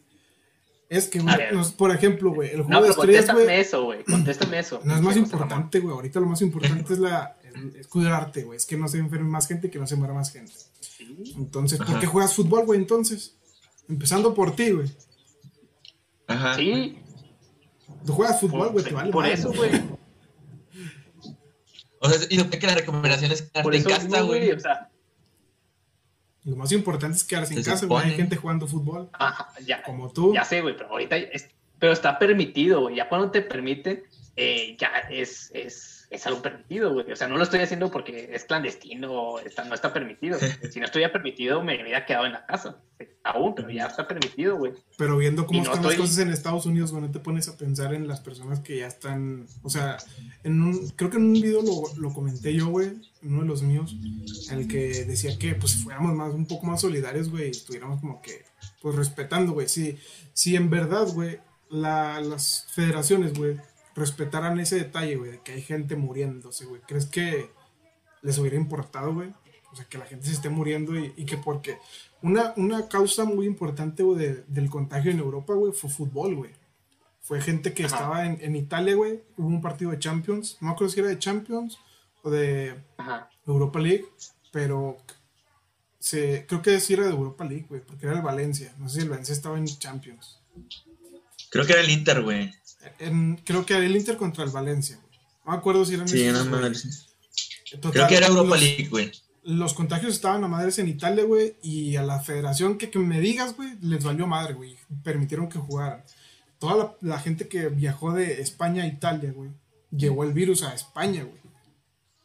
Es 0.88 1.10
que, 1.10 1.20
güey, 1.20 1.36
por 1.78 1.92
ejemplo, 1.92 2.34
güey, 2.34 2.52
el 2.52 2.60
No, 2.60 2.64
juego 2.68 2.84
de 2.84 2.88
pero 2.88 3.02
estrellas, 3.02 3.26
contéstame 3.26 3.44
güey, 3.44 3.60
eso, 3.60 3.84
güey. 3.84 4.04
Contéstame 4.06 4.60
eso. 4.60 4.82
no 4.86 4.96
es 4.96 5.02
más 5.02 5.18
importante, 5.18 5.80
güey. 5.82 5.94
Ahorita 5.94 6.22
lo 6.22 6.28
más 6.28 6.42
importante 6.42 6.94
es 6.94 7.00
la 7.00 7.36
es, 7.78 7.88
cuidarte, 7.88 8.44
güey. 8.44 8.56
Es 8.56 8.66
que 8.66 8.78
no 8.78 8.88
se 8.88 9.00
enferme 9.00 9.28
más 9.28 9.50
gente 9.50 9.68
y 9.68 9.72
que 9.72 9.80
no 9.80 9.88
se 9.88 9.98
muera 9.98 10.14
más 10.14 10.32
gente. 10.32 10.54
Sí. 10.80 11.34
Entonces, 11.36 11.80
¿por 11.80 11.90
Ajá. 11.90 12.00
qué 12.00 12.08
juegas 12.08 12.34
fútbol, 12.34 12.66
güey? 12.66 12.80
Entonces, 12.80 13.36
empezando 13.90 14.34
por 14.34 14.56
ti, 14.56 14.72
güey. 14.72 14.90
Ajá. 16.28 16.56
Sí, 16.56 16.98
Tú 18.06 18.14
juegas 18.14 18.40
fútbol, 18.40 18.70
güey, 18.70 18.86
te 18.86 18.94
vale 18.94 19.12
por 19.12 19.26
eso, 19.26 19.52
güey. 19.52 19.95
O 22.02 22.10
sea, 22.10 22.28
y 22.30 22.38
supone 22.38 22.60
que 22.60 22.68
la 22.68 22.76
recomendación 22.76 23.32
es 23.32 23.42
Por 23.44 23.72
quedarte 23.72 23.78
eso 23.78 23.90
en 23.90 23.96
casa, 24.12 24.22
güey. 24.22 24.52
O 24.52 24.60
sea, 24.60 24.90
Lo 26.44 26.56
más 26.56 26.72
importante 26.72 27.18
es 27.18 27.24
quedarse 27.24 27.54
en 27.56 27.64
casa, 27.64 27.86
güey. 27.88 28.04
Hay 28.06 28.16
gente 28.16 28.36
jugando 28.36 28.68
fútbol, 28.68 29.10
ajá, 29.14 29.50
ya. 29.66 29.82
como 29.84 30.12
tú. 30.12 30.34
Ya 30.34 30.44
sé, 30.46 30.62
güey, 30.62 30.76
pero 30.78 30.90
ahorita 30.90 31.18
es- 31.18 31.50
pero 31.80 31.92
está 31.94 32.18
permitido, 32.20 32.82
güey. 32.82 32.96
Ya 32.96 33.10
cuando 33.10 33.32
te 33.32 33.42
permiten, 33.42 34.04
eh, 34.36 34.76
ya 34.80 34.90
es, 35.10 35.50
es, 35.54 35.95
es 36.16 36.26
algo 36.28 36.42
permitido, 36.42 36.94
güey. 36.94 37.12
O 37.12 37.16
sea, 37.16 37.28
no 37.28 37.38
lo 37.38 37.44
estoy 37.44 37.60
haciendo 37.60 37.92
porque 37.92 38.30
es 38.34 38.46
clandestino 38.46 39.12
o 39.12 39.40
está, 39.40 39.64
no 39.66 39.76
está 39.76 39.94
permitido. 39.94 40.38
si 40.72 40.80
no 40.80 40.86
estuviera 40.86 41.12
permitido, 41.12 41.64
me 41.64 41.82
hubiera 41.82 42.06
quedado 42.06 42.26
en 42.26 42.34
la 42.34 42.46
casa. 42.46 42.78
Aún, 43.24 43.56
pero 43.56 43.70
ya 43.72 43.88
está 43.88 44.08
permitido, 44.08 44.58
güey. 44.58 44.74
Pero 44.98 45.18
viendo 45.18 45.46
cómo 45.46 45.60
Y 45.60 45.62
no 45.64 45.74
están 45.74 45.84
las 45.88 45.96
cosas 45.96 46.18
en 46.20 46.30
Estados 46.30 46.66
Unidos, 46.66 46.92
güey, 46.92 47.04
no 47.04 47.12
te 47.12 47.20
pones 47.20 47.48
a 47.50 47.58
pensar 47.58 47.94
en 47.94 48.08
las 48.08 48.20
personas 48.22 48.60
que 48.60 48.78
ya 48.78 48.88
están. 48.88 49.48
O 49.64 49.70
sea, 49.70 49.98
en 50.44 50.62
un, 50.62 50.90
creo 50.90 51.10
que 51.10 51.18
en 51.18 51.24
un 51.24 51.34
video 51.34 51.62
lo, 51.62 52.00
lo 52.00 52.14
comenté 52.14 52.54
yo, 52.54 52.68
güey, 52.68 52.92
uno 53.24 53.42
de 53.42 53.48
los 53.48 53.64
míos, 53.64 53.96
en 54.52 54.60
el 54.60 54.68
que 54.68 55.06
decía 55.06 55.38
que 55.40 55.56
pues 55.56 55.76
fuéramos 55.84 56.14
más, 56.14 56.34
un 56.34 56.46
poco 56.46 56.68
más 56.68 56.82
solidarios, 56.82 57.30
güey, 57.30 57.48
y 57.48 57.52
estuviéramos 57.52 58.00
como 58.00 58.22
que, 58.22 58.46
pues 58.82 58.96
respetando, 58.96 59.54
güey. 59.54 59.68
Si, 59.68 59.98
si 60.34 60.56
en 60.56 60.70
verdad, 60.70 61.08
güey, 61.12 61.40
la- 61.70 62.22
las 62.22 62.68
federaciones, 62.74 63.34
güey, 63.34 63.58
respetaran 63.96 64.60
ese 64.60 64.76
detalle, 64.76 65.16
güey, 65.16 65.32
de 65.32 65.40
que 65.42 65.54
hay 65.54 65.62
gente 65.62 65.96
muriéndose, 65.96 66.66
güey, 66.66 66.82
¿crees 66.88 67.06
que 67.06 67.50
les 68.22 68.38
hubiera 68.38 68.58
importado, 68.58 69.14
güey? 69.14 69.34
O 69.72 69.76
sea, 69.76 69.86
que 69.86 69.98
la 69.98 70.06
gente 70.06 70.26
se 70.28 70.34
esté 70.34 70.50
muriendo 70.50 70.98
y, 71.00 71.14
y 71.18 71.26
que 71.26 71.38
porque 71.38 71.78
una, 72.22 72.54
una 72.58 72.88
causa 72.88 73.26
muy 73.26 73.46
importante, 73.46 74.04
güey, 74.04 74.20
de- 74.20 74.44
del 74.48 74.70
contagio 74.70 75.12
en 75.12 75.20
Europa, 75.20 75.54
güey, 75.54 75.74
fue 75.74 75.90
fútbol, 75.90 76.36
güey. 76.36 76.52
Fue 77.22 77.42
gente 77.42 77.74
que 77.74 77.86
Ajá. 77.86 77.96
estaba 77.96 78.26
en, 78.26 78.38
en 78.42 78.56
Italia, 78.56 78.96
güey. 78.96 79.22
Hubo 79.36 79.48
un 79.48 79.62
partido 79.62 79.92
de 79.92 80.00
Champions. 80.00 80.58
No 80.62 80.68
me 80.68 80.74
acuerdo 80.74 80.94
si 80.94 81.00
era 81.00 81.10
de 81.10 81.18
Champions 81.20 81.80
o 82.22 82.30
de 82.30 82.76
Ajá. 82.98 83.30
Europa 83.48 83.80
League, 83.80 84.06
pero 84.52 84.98
se, 86.00 86.46
creo 86.48 86.62
que 86.62 86.80
sí 86.80 86.94
era 86.94 87.04
de 87.06 87.10
Europa 87.12 87.44
League, 87.46 87.66
güey, 87.68 87.82
porque 87.82 88.06
era 88.06 88.16
el 88.16 88.22
Valencia. 88.22 88.74
No 88.78 88.88
sé 88.88 88.98
si 88.98 89.04
el 89.04 89.10
Valencia 89.10 89.34
estaba 89.34 89.58
en 89.58 89.66
Champions. 89.66 90.40
Creo 91.50 91.66
que 91.66 91.74
era 91.74 91.82
el 91.82 91.90
Inter, 91.90 92.22
güey. 92.22 92.52
En- 93.00 93.38
creo 93.44 93.66
que 93.66 93.74
era 93.76 93.86
el 93.86 93.96
Inter 93.96 94.18
contra 94.18 94.44
el 94.44 94.52
Valencia, 94.52 94.98
güey. 95.02 95.20
No 95.46 95.52
me 95.54 95.58
acuerdo 95.58 95.86
si 95.86 95.94
eran 95.96 96.08
Sí, 96.08 96.24
esos, 96.24 96.46
no. 96.48 96.60
Total, 97.82 97.92
Creo 97.92 98.08
que 98.08 98.16
era 98.18 98.28
Europa 98.28 98.50
los- 98.52 98.62
League, 98.62 98.88
güey. 98.90 99.12
los 99.44 99.74
contagios 99.74 100.14
estaban 100.14 100.44
a 100.44 100.48
madres 100.48 100.80
en 100.80 100.88
Italia, 100.88 101.24
güey, 101.24 101.56
y 101.62 101.96
a 101.98 102.04
la 102.04 102.20
federación 102.20 102.78
que, 102.78 102.90
que 102.90 103.00
me 103.00 103.20
digas, 103.20 103.56
güey, 103.56 103.74
les 103.82 104.04
valió 104.04 104.28
madre, 104.28 104.54
güey. 104.54 104.78
Permitieron 105.04 105.50
que 105.50 105.60
jugaran. 105.60 106.04
Toda 106.60 106.76
la, 106.76 106.96
la 107.02 107.20
gente 107.20 107.48
que 107.48 107.68
viajó 107.70 108.14
de 108.14 108.42
España 108.42 108.84
a 108.84 108.88
Italia, 108.88 109.32
güey, 109.34 109.52
llevó 109.92 110.24
el 110.24 110.34
virus 110.34 110.64
a 110.64 110.74
España, 110.74 111.24
güey. 111.24 111.42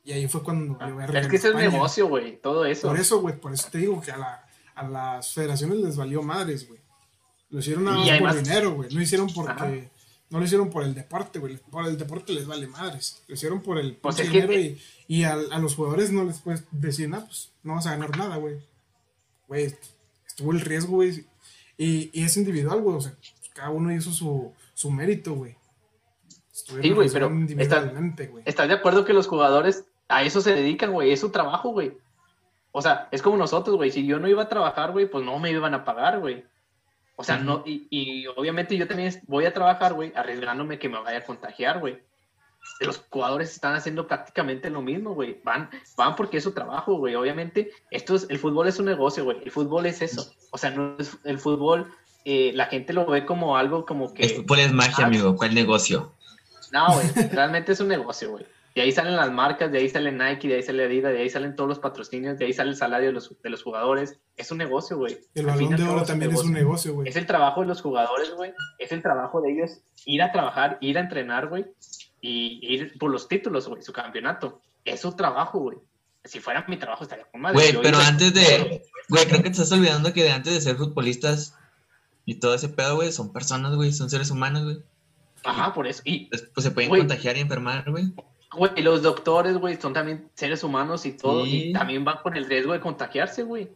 Y 0.05 0.13
ahí 0.13 0.29
fue 0.29 0.43
cuando 0.43 0.77
valió 0.79 0.97
verga 0.97 1.21
Es 1.21 1.29
que 1.29 1.37
ese 1.37 1.49
es 1.49 1.55
España. 1.55 1.71
negocio, 1.71 2.09
güey. 2.09 2.41
Todo 2.41 2.65
eso. 2.65 2.89
Por 2.89 2.99
eso, 2.99 3.21
güey, 3.21 3.39
por 3.39 3.53
eso 3.53 3.69
te 3.71 3.79
digo 3.79 4.01
que 4.01 4.13
a, 4.13 4.17
la- 4.17 4.45
a 4.75 4.89
las 4.89 5.33
federaciones 5.35 5.79
les 5.79 5.97
valió 5.97 6.23
madres, 6.23 6.67
güey. 6.67 6.81
Lo 7.51 7.59
hicieron 7.61 7.85
nada 7.85 7.97
más 7.99 8.07
por 8.07 8.15
además- 8.15 8.43
dinero, 8.45 8.71
güey. 8.75 8.95
No 8.95 9.01
hicieron 9.03 9.29
porque... 9.35 9.53
Ajá. 9.53 9.71
No 10.31 10.39
lo 10.39 10.45
hicieron 10.45 10.71
por 10.71 10.85
el 10.85 10.95
deporte, 10.95 11.41
güey. 11.41 11.57
Por 11.57 11.87
el 11.87 11.99
deporte 11.99 12.33
les 12.33 12.47
vale 12.47 12.69
madres. 12.69 13.21
Lo 13.27 13.35
hicieron 13.35 13.61
por 13.63 13.79
el 13.79 13.97
Pues 13.97 14.15
que- 14.17 14.23
dinero 14.25 14.53
y, 14.53 14.81
y 15.09 15.25
a, 15.25 15.33
a 15.33 15.59
los 15.59 15.75
jugadores 15.75 16.13
no 16.13 16.23
les 16.25 16.39
puedes 16.41 16.65
decir, 16.71 17.09
nada, 17.09 17.27
pues 17.27 17.51
no 17.65 17.75
vas 17.75 17.87
a 17.89 17.91
ganar 17.97 18.17
nada, 18.17 18.37
güey. 18.37 18.59
Güey, 19.49 19.75
estuvo 20.27 20.53
el 20.53 20.61
riesgo, 20.61 20.93
güey. 20.97 21.27
Y, 21.77 22.11
y 22.13 22.23
es 22.25 22.37
individual, 22.37 22.81
güey. 22.81 22.97
O 22.97 23.01
sea, 23.01 23.13
cada 23.55 23.71
uno 23.71 23.93
hizo 23.93 24.13
su, 24.13 24.53
su 24.73 24.93
mérito, 24.93 25.35
güey. 25.35 25.57
Sí, 26.53 26.91
güey, 26.91 27.11
pero 27.11 27.29
güey. 27.31 28.45
¿Estás 28.47 28.69
de 28.69 28.75
acuerdo 28.75 29.05
que 29.05 29.13
los 29.13 29.27
jugadores 29.27 29.85
a 30.09 30.23
eso 30.23 30.41
se 30.41 30.55
dedican, 30.55 30.93
güey? 30.93 31.11
Es 31.11 31.19
su 31.21 31.31
trabajo, 31.31 31.71
güey. 31.71 31.99
O 32.71 32.81
sea, 32.83 33.09
es 33.11 33.21
como 33.23 33.37
nosotros, 33.37 33.75
güey. 33.75 33.91
Si 33.91 34.07
yo 34.07 34.21
no 34.21 34.29
iba 34.29 34.43
a 34.45 34.49
trabajar, 34.49 34.93
güey, 34.93 35.11
pues 35.11 35.25
no 35.25 35.41
me 35.41 35.51
iban 35.51 35.75
a 35.75 35.85
pagar, 35.85 36.21
güey. 36.21 36.45
O 37.21 37.25
sea, 37.25 37.37
no, 37.37 37.63
y, 37.67 37.87
y 37.91 38.27
obviamente 38.29 38.79
yo 38.79 38.89
también 38.89 39.21
voy 39.27 39.45
a 39.45 39.53
trabajar, 39.53 39.93
güey, 39.93 40.11
arriesgándome 40.17 40.79
que 40.79 40.89
me 40.89 40.99
vaya 41.03 41.19
a 41.19 41.25
contagiar, 41.25 41.79
güey. 41.79 41.99
Los 42.81 43.05
jugadores 43.11 43.53
están 43.53 43.75
haciendo 43.75 44.07
prácticamente 44.07 44.71
lo 44.71 44.81
mismo, 44.81 45.13
güey. 45.13 45.39
Van, 45.45 45.69
van 45.99 46.17
porque 46.17 46.39
es 46.39 46.45
su 46.45 46.53
trabajo, 46.53 46.95
güey. 46.95 47.15
Obviamente, 47.15 47.73
esto 47.91 48.15
es, 48.15 48.27
el 48.31 48.39
fútbol 48.39 48.69
es 48.69 48.79
un 48.79 48.87
negocio, 48.87 49.25
güey. 49.25 49.37
El 49.45 49.51
fútbol 49.51 49.85
es 49.85 50.01
eso. 50.01 50.33
O 50.51 50.57
sea, 50.57 50.71
no 50.71 50.97
es, 50.99 51.19
el 51.25 51.39
fútbol, 51.39 51.93
eh, 52.25 52.53
la 52.55 52.67
gente 52.67 52.95
lo 52.95 53.05
ve 53.05 53.27
como 53.27 53.59
algo 53.59 53.85
como 53.85 54.15
que. 54.15 54.23
El 54.23 54.31
fútbol 54.31 54.61
es 54.61 54.73
magia, 54.73 55.05
Ah. 55.05 55.09
amigo. 55.09 55.37
¿Cuál 55.37 55.55
negocio? 55.55 56.15
No, 56.73 56.95
güey, 56.95 57.07
realmente 57.33 57.73
es 57.73 57.81
un 57.81 57.89
negocio, 57.89 58.31
güey. 58.31 58.47
De 58.75 58.83
ahí 58.83 58.93
salen 58.93 59.17
las 59.17 59.33
marcas, 59.33 59.73
de 59.73 59.79
ahí 59.79 59.89
sale 59.89 60.13
Nike, 60.13 60.47
de 60.47 60.55
ahí 60.57 60.63
sale 60.63 60.85
Adidas, 60.85 61.13
de 61.13 61.19
ahí 61.21 61.31
salen 61.31 61.57
todos 61.57 61.69
los 61.69 61.81
patrocinios, 61.81 62.39
de 62.39 62.45
ahí 62.45 62.53
sale 62.53 62.71
el 62.71 62.77
salario 62.77 63.09
de 63.09 63.13
los, 63.15 63.35
de 63.43 63.51
los 63.51 63.63
jugadores. 63.63 64.21
Es 64.37 64.53
un 64.53 64.59
negocio, 64.59 64.97
güey. 64.97 65.19
El 65.35 65.47
balón 65.47 65.75
al 65.75 65.81
de 65.81 65.89
oro 65.89 66.03
también 66.05 66.31
es 66.31 66.41
un 66.41 66.53
negocio, 66.53 66.95
güey. 66.95 67.09
Es 67.09 67.17
el 67.17 67.27
trabajo 67.27 67.63
de 67.63 67.67
los 67.67 67.83
jugadores, 67.83 68.33
güey. 68.35 68.53
Es 68.79 68.93
el 68.93 69.03
trabajo 69.03 69.41
de 69.41 69.53
ellos 69.53 69.81
ir 70.07 70.23
a 70.23 70.31
trabajar, 70.31 70.79
ir 70.81 70.99
a 70.99 71.01
entrenar, 71.01 71.49
güey. 71.49 71.67
Y 72.21 72.61
ir 72.63 72.97
por 72.99 73.11
los 73.11 73.27
títulos, 73.27 73.67
güey, 73.67 73.83
su 73.83 73.93
campeonato. 73.93 74.61
Es 74.85 75.01
su 75.01 75.13
trabajo, 75.17 75.59
güey. 75.59 75.79
Si 76.25 76.39
fuera 76.39 76.65
mi 76.69 76.77
trabajo 76.77 77.03
estaría 77.03 77.25
con 77.25 77.41
madre. 77.41 77.55
Güey, 77.55 77.83
pero 77.83 77.99
antes 77.99 78.33
de. 78.33 78.83
Güey, 79.09 79.27
creo 79.27 79.43
que 79.43 79.51
te 79.51 79.63
estás 79.63 79.73
olvidando 79.73 80.13
que 80.13 80.23
de 80.23 80.31
antes 80.31 80.53
de 80.55 80.61
ser 80.61 80.77
futbolistas 80.77 81.57
y 82.25 82.37
todo 82.37 82.55
ese 82.55 82.69
pedo, 82.69 82.97
güey, 82.97 83.11
son 83.11 83.33
personas, 83.33 83.75
güey, 83.75 83.93
son 83.93 84.11
seres 84.11 84.31
humanos, 84.31 84.63
güey. 84.65 84.83
Ajá, 85.43 85.73
por 85.73 85.87
eso. 85.87 86.03
Y, 86.05 86.29
Después 86.31 86.63
se 86.63 86.71
pueden 86.71 86.91
contagiar 86.91 87.37
y 87.37 87.41
enfermar, 87.41 87.91
güey. 87.91 88.13
Güey, 88.57 88.83
los 88.83 89.03
doctores, 89.03 89.57
güey, 89.57 89.77
son 89.81 89.93
también 89.93 90.29
seres 90.35 90.63
humanos 90.65 91.07
y 91.07 91.13
todo. 91.13 91.45
Sí. 91.45 91.69
Y 91.69 91.73
también 91.73 92.05
van 92.05 92.19
con 92.23 92.37
el 92.37 92.47
riesgo 92.47 92.73
de 92.73 92.81
contagiarse, 92.81 93.43
güey. 93.43 93.69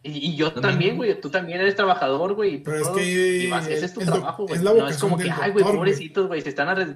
Y, 0.00 0.10
y 0.30 0.36
yo 0.36 0.52
también, 0.52 0.96
güey, 0.96 1.20
tú 1.20 1.28
también 1.28 1.60
eres 1.60 1.74
trabajador, 1.74 2.34
güey. 2.34 2.62
Pero 2.62 2.76
es 2.76 2.88
que 2.90 3.38
y 3.44 3.50
vas- 3.50 3.66
ese 3.66 3.86
es 3.86 3.92
tu 3.94 4.00
trabajo, 4.00 4.46
güey. 4.46 4.60
No 4.62 4.86
es 4.88 4.96
como 4.98 5.18
que, 5.18 5.28
ay, 5.28 5.50
güey, 5.50 5.64
pobrecitos, 5.64 6.28
güey, 6.28 6.40
se 6.40 6.50
están 6.50 6.68
a 6.68 6.86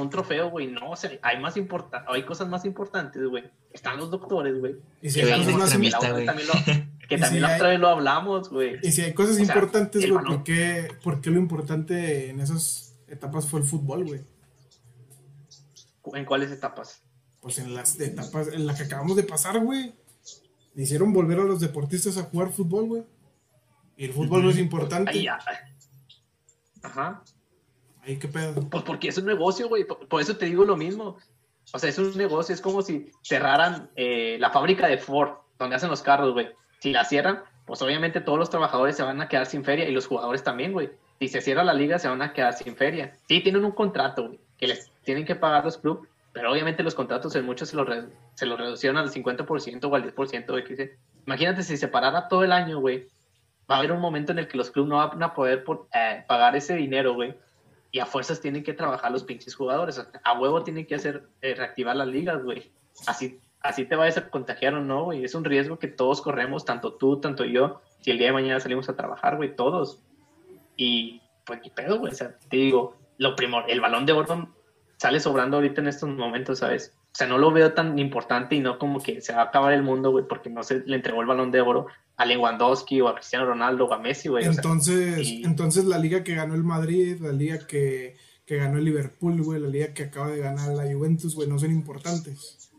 un 0.00 0.08
trofeo, 0.10 0.48
güey. 0.48 0.66
No, 0.66 0.90
o 0.92 0.96
sea, 0.96 1.10
hay 1.22 1.38
más 1.40 1.58
importa 1.58 2.04
hay 2.08 2.22
cosas 2.22 2.48
más 2.48 2.64
importantes, 2.64 3.22
güey. 3.22 3.44
Están 3.70 3.98
los 3.98 4.10
doctores, 4.10 4.58
güey. 4.58 4.76
Y 5.02 5.10
si 5.10 5.20
Qué 5.20 5.32
hay 5.32 5.44
cosas 5.44 5.56
más 5.58 5.74
Que 5.78 6.24
también 6.24 6.48
Que 7.08 7.18
si 7.26 7.38
la 7.40 7.48
hay- 7.48 7.54
otra 7.56 7.68
vez 7.68 7.80
lo 7.80 7.88
hablamos, 7.88 8.48
güey. 8.48 8.78
Y 8.82 8.92
si 8.92 9.02
hay 9.02 9.12
cosas 9.12 9.32
O 9.32 9.36
sea, 9.36 9.44
importantes, 9.44 10.10
güey. 10.10 10.24
¿por 10.24 10.42
qué, 10.42 10.88
por 11.02 11.20
qué 11.20 11.30
lo 11.30 11.38
importante 11.38 12.30
en 12.30 12.40
esas 12.40 12.96
etapas 13.08 13.46
fue 13.46 13.60
el 13.60 13.66
fútbol, 13.66 14.04
güey? 14.06 14.20
¿En 16.14 16.24
cuáles 16.24 16.50
etapas? 16.50 17.02
Pues 17.40 17.58
en 17.58 17.74
las 17.74 17.98
etapas, 18.00 18.48
en 18.48 18.66
la 18.66 18.74
que 18.74 18.84
acabamos 18.84 19.16
de 19.16 19.22
pasar, 19.22 19.58
güey. 19.60 19.94
Hicieron 20.74 21.12
volver 21.12 21.40
a 21.40 21.44
los 21.44 21.60
deportistas 21.60 22.16
a 22.18 22.24
jugar 22.24 22.50
fútbol, 22.50 22.86
güey. 22.86 23.02
Y 23.96 24.04
el 24.04 24.12
fútbol 24.12 24.44
no 24.44 24.50
es 24.50 24.58
importante. 24.58 25.10
Ahí 25.10 25.24
ya. 25.24 25.38
Ajá. 26.82 27.22
Ahí 28.02 28.16
qué 28.16 28.28
pedo. 28.28 28.68
Pues 28.68 28.84
porque 28.84 29.08
es 29.08 29.18
un 29.18 29.26
negocio, 29.26 29.68
güey. 29.68 29.84
Por, 29.84 30.06
por 30.06 30.20
eso 30.20 30.36
te 30.36 30.46
digo 30.46 30.64
lo 30.64 30.76
mismo. 30.76 31.16
O 31.72 31.78
sea, 31.78 31.90
es 31.90 31.98
un 31.98 32.16
negocio. 32.16 32.54
Es 32.54 32.60
como 32.60 32.82
si 32.82 33.10
cerraran 33.22 33.90
eh, 33.96 34.36
la 34.38 34.50
fábrica 34.50 34.86
de 34.86 34.98
Ford, 34.98 35.30
donde 35.58 35.76
hacen 35.76 35.90
los 35.90 36.02
carros, 36.02 36.32
güey. 36.32 36.48
Si 36.80 36.92
la 36.92 37.04
cierran, 37.04 37.42
pues 37.66 37.82
obviamente 37.82 38.20
todos 38.20 38.38
los 38.38 38.50
trabajadores 38.50 38.96
se 38.96 39.02
van 39.02 39.20
a 39.20 39.28
quedar 39.28 39.46
sin 39.46 39.64
feria 39.64 39.88
y 39.88 39.92
los 39.92 40.06
jugadores 40.06 40.42
también, 40.42 40.72
güey. 40.72 40.90
Si 41.18 41.28
se 41.28 41.40
cierra 41.40 41.64
la 41.64 41.74
liga, 41.74 41.98
se 41.98 42.08
van 42.08 42.22
a 42.22 42.32
quedar 42.32 42.54
sin 42.54 42.76
feria. 42.76 43.16
Sí, 43.28 43.40
tienen 43.40 43.64
un 43.64 43.72
contrato, 43.72 44.28
güey, 44.28 44.40
que 44.58 44.66
les 44.66 44.90
tienen 45.04 45.24
que 45.24 45.34
pagar 45.34 45.64
los 45.64 45.78
clubes, 45.78 46.08
pero 46.32 46.52
obviamente 46.52 46.82
los 46.82 46.94
contratos 46.94 47.34
en 47.36 47.46
muchos 47.46 47.68
se 47.70 47.76
los, 47.76 47.88
se 48.34 48.46
los 48.46 48.58
reducieron 48.58 48.96
al 48.98 49.10
50% 49.10 49.84
o 49.90 49.94
al 49.94 50.02
10%, 50.14 50.46
güey. 50.48 50.64
que 50.64 50.70
dice- 50.70 50.98
Imagínate 51.26 51.62
si 51.62 51.76
se 51.76 51.88
parara 51.88 52.28
todo 52.28 52.42
el 52.44 52.52
año, 52.52 52.80
güey. 52.80 53.06
Va 53.70 53.76
a 53.76 53.78
haber 53.78 53.92
un 53.92 54.00
momento 54.00 54.32
en 54.32 54.38
el 54.38 54.48
que 54.48 54.56
los 54.56 54.70
clubes 54.70 54.88
no 54.88 54.96
van 54.96 55.22
a 55.22 55.34
poder 55.34 55.64
eh, 55.94 56.24
pagar 56.26 56.56
ese 56.56 56.74
dinero, 56.74 57.14
güey 57.14 57.34
y 57.90 58.00
a 58.00 58.06
fuerzas 58.06 58.38
tienen 58.42 58.62
que 58.62 58.74
trabajar 58.74 59.10
los 59.10 59.24
pinches 59.24 59.54
jugadores. 59.54 59.98
A 60.22 60.38
huevo 60.38 60.62
tienen 60.62 60.84
que 60.84 60.94
hacer 60.96 61.26
eh, 61.40 61.54
reactivar 61.54 61.96
las 61.96 62.06
ligas, 62.08 62.42
güey. 62.44 62.70
Así, 63.06 63.40
así 63.62 63.86
te 63.86 63.96
vayas 63.96 64.18
a 64.18 64.28
contagiar 64.28 64.74
o 64.74 64.80
no, 64.82 65.04
güey. 65.04 65.24
Es 65.24 65.34
un 65.34 65.42
riesgo 65.42 65.78
que 65.78 65.88
todos 65.88 66.20
corremos, 66.20 66.66
tanto 66.66 66.92
tú, 66.92 67.18
tanto 67.18 67.46
yo, 67.46 67.80
si 68.00 68.10
el 68.10 68.18
día 68.18 68.26
de 68.26 68.34
mañana 68.34 68.60
salimos 68.60 68.90
a 68.90 68.94
trabajar, 68.94 69.36
güey, 69.36 69.56
todos. 69.56 70.02
Y 70.76 71.22
pues 71.46 71.60
ni 71.62 71.70
pedo, 71.70 71.98
güey. 71.98 72.12
Te 72.14 72.56
digo, 72.58 72.94
lo 73.18 73.36
primor, 73.36 73.64
el 73.68 73.80
balón 73.80 74.06
de 74.06 74.12
oro 74.12 74.54
sale 74.96 75.20
sobrando 75.20 75.58
ahorita 75.58 75.80
en 75.80 75.88
estos 75.88 76.08
momentos, 76.08 76.58
¿sabes? 76.60 76.94
sea, 77.18 77.26
no 77.26 77.36
lo 77.36 77.50
veo 77.50 77.72
tan 77.72 77.98
importante 77.98 78.54
y 78.54 78.60
no 78.60 78.78
como 78.78 79.02
que 79.02 79.20
se 79.20 79.32
va 79.32 79.40
a 79.40 79.44
acabar 79.46 79.72
el 79.72 79.82
mundo, 79.82 80.12
güey, 80.12 80.24
porque 80.28 80.50
no 80.50 80.62
se 80.62 80.80
le 80.86 80.94
entregó 80.96 81.20
el 81.20 81.26
balón 81.26 81.50
de 81.50 81.60
oro 81.60 81.88
a 82.16 82.24
Lewandowski 82.24 83.00
o 83.00 83.08
a 83.08 83.14
Cristiano 83.16 83.44
Ronaldo 83.46 83.86
o 83.86 83.92
a 83.92 83.98
Messi, 83.98 84.28
güey. 84.28 84.44
Entonces, 84.44 85.18
y- 85.26 85.42
entonces 85.44 85.84
la 85.84 85.98
liga 85.98 86.22
que 86.22 86.36
ganó 86.36 86.54
el 86.54 86.62
Madrid, 86.62 87.20
la 87.20 87.32
liga 87.32 87.66
que, 87.66 88.16
que 88.46 88.56
ganó 88.56 88.78
el 88.78 88.84
Liverpool, 88.84 89.42
güey, 89.42 89.60
la 89.60 89.68
liga 89.68 89.92
que 89.94 90.04
acaba 90.04 90.28
de 90.28 90.38
ganar 90.38 90.68
la 90.68 90.84
Juventus, 90.84 91.34
güey, 91.34 91.48
no 91.48 91.58
son 91.58 91.72
importantes. 91.72 92.70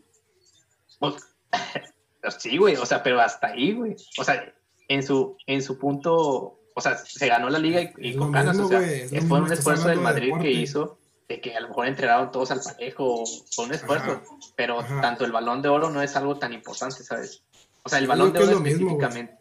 o- 1.00 1.10
pues, 1.10 1.22
sí, 2.38 2.56
güey, 2.56 2.76
o 2.76 2.86
sea, 2.86 3.02
pero 3.02 3.20
hasta 3.20 3.48
ahí, 3.48 3.74
güey. 3.74 3.94
O 4.18 4.24
sea, 4.24 4.54
en 4.88 5.02
su, 5.02 5.36
en 5.46 5.62
su 5.62 5.78
punto, 5.78 6.59
o 6.80 6.82
sea, 6.82 6.96
se 6.96 7.26
ganó 7.28 7.48
la 7.50 7.58
liga 7.58 7.80
y, 7.82 7.92
y 7.98 8.10
Es 8.10 8.16
con 8.16 8.32
ganas, 8.32 8.56
mismo, 8.56 8.66
o 8.66 8.68
sea, 8.70 8.80
lo 8.80 9.22
fue 9.28 9.40
un 9.40 9.52
esfuerzo 9.52 9.88
del 9.88 10.00
Madrid 10.00 10.32
que 10.40 10.50
hizo 10.50 10.98
de 11.28 11.40
que 11.40 11.54
a 11.54 11.60
lo 11.60 11.68
mejor 11.68 11.86
entregaron 11.86 12.32
todos 12.32 12.50
al 12.50 12.60
parejo, 12.60 13.24
fue 13.54 13.66
un 13.66 13.74
esfuerzo, 13.74 14.10
Ajá, 14.12 14.22
pero 14.56 14.80
ajá. 14.80 15.00
tanto 15.00 15.24
el 15.24 15.30
balón 15.32 15.62
de 15.62 15.68
oro 15.68 15.88
no 15.90 16.02
es 16.02 16.16
algo 16.16 16.38
tan 16.38 16.52
importante, 16.52 17.04
¿sabes? 17.04 17.42
O 17.84 17.88
sea, 17.88 17.98
el 18.00 18.08
balón 18.08 18.32
de 18.32 18.40
oro 18.40 18.50
es 18.50 18.60
mismo, 18.60 18.98
específicamente, 18.98 19.36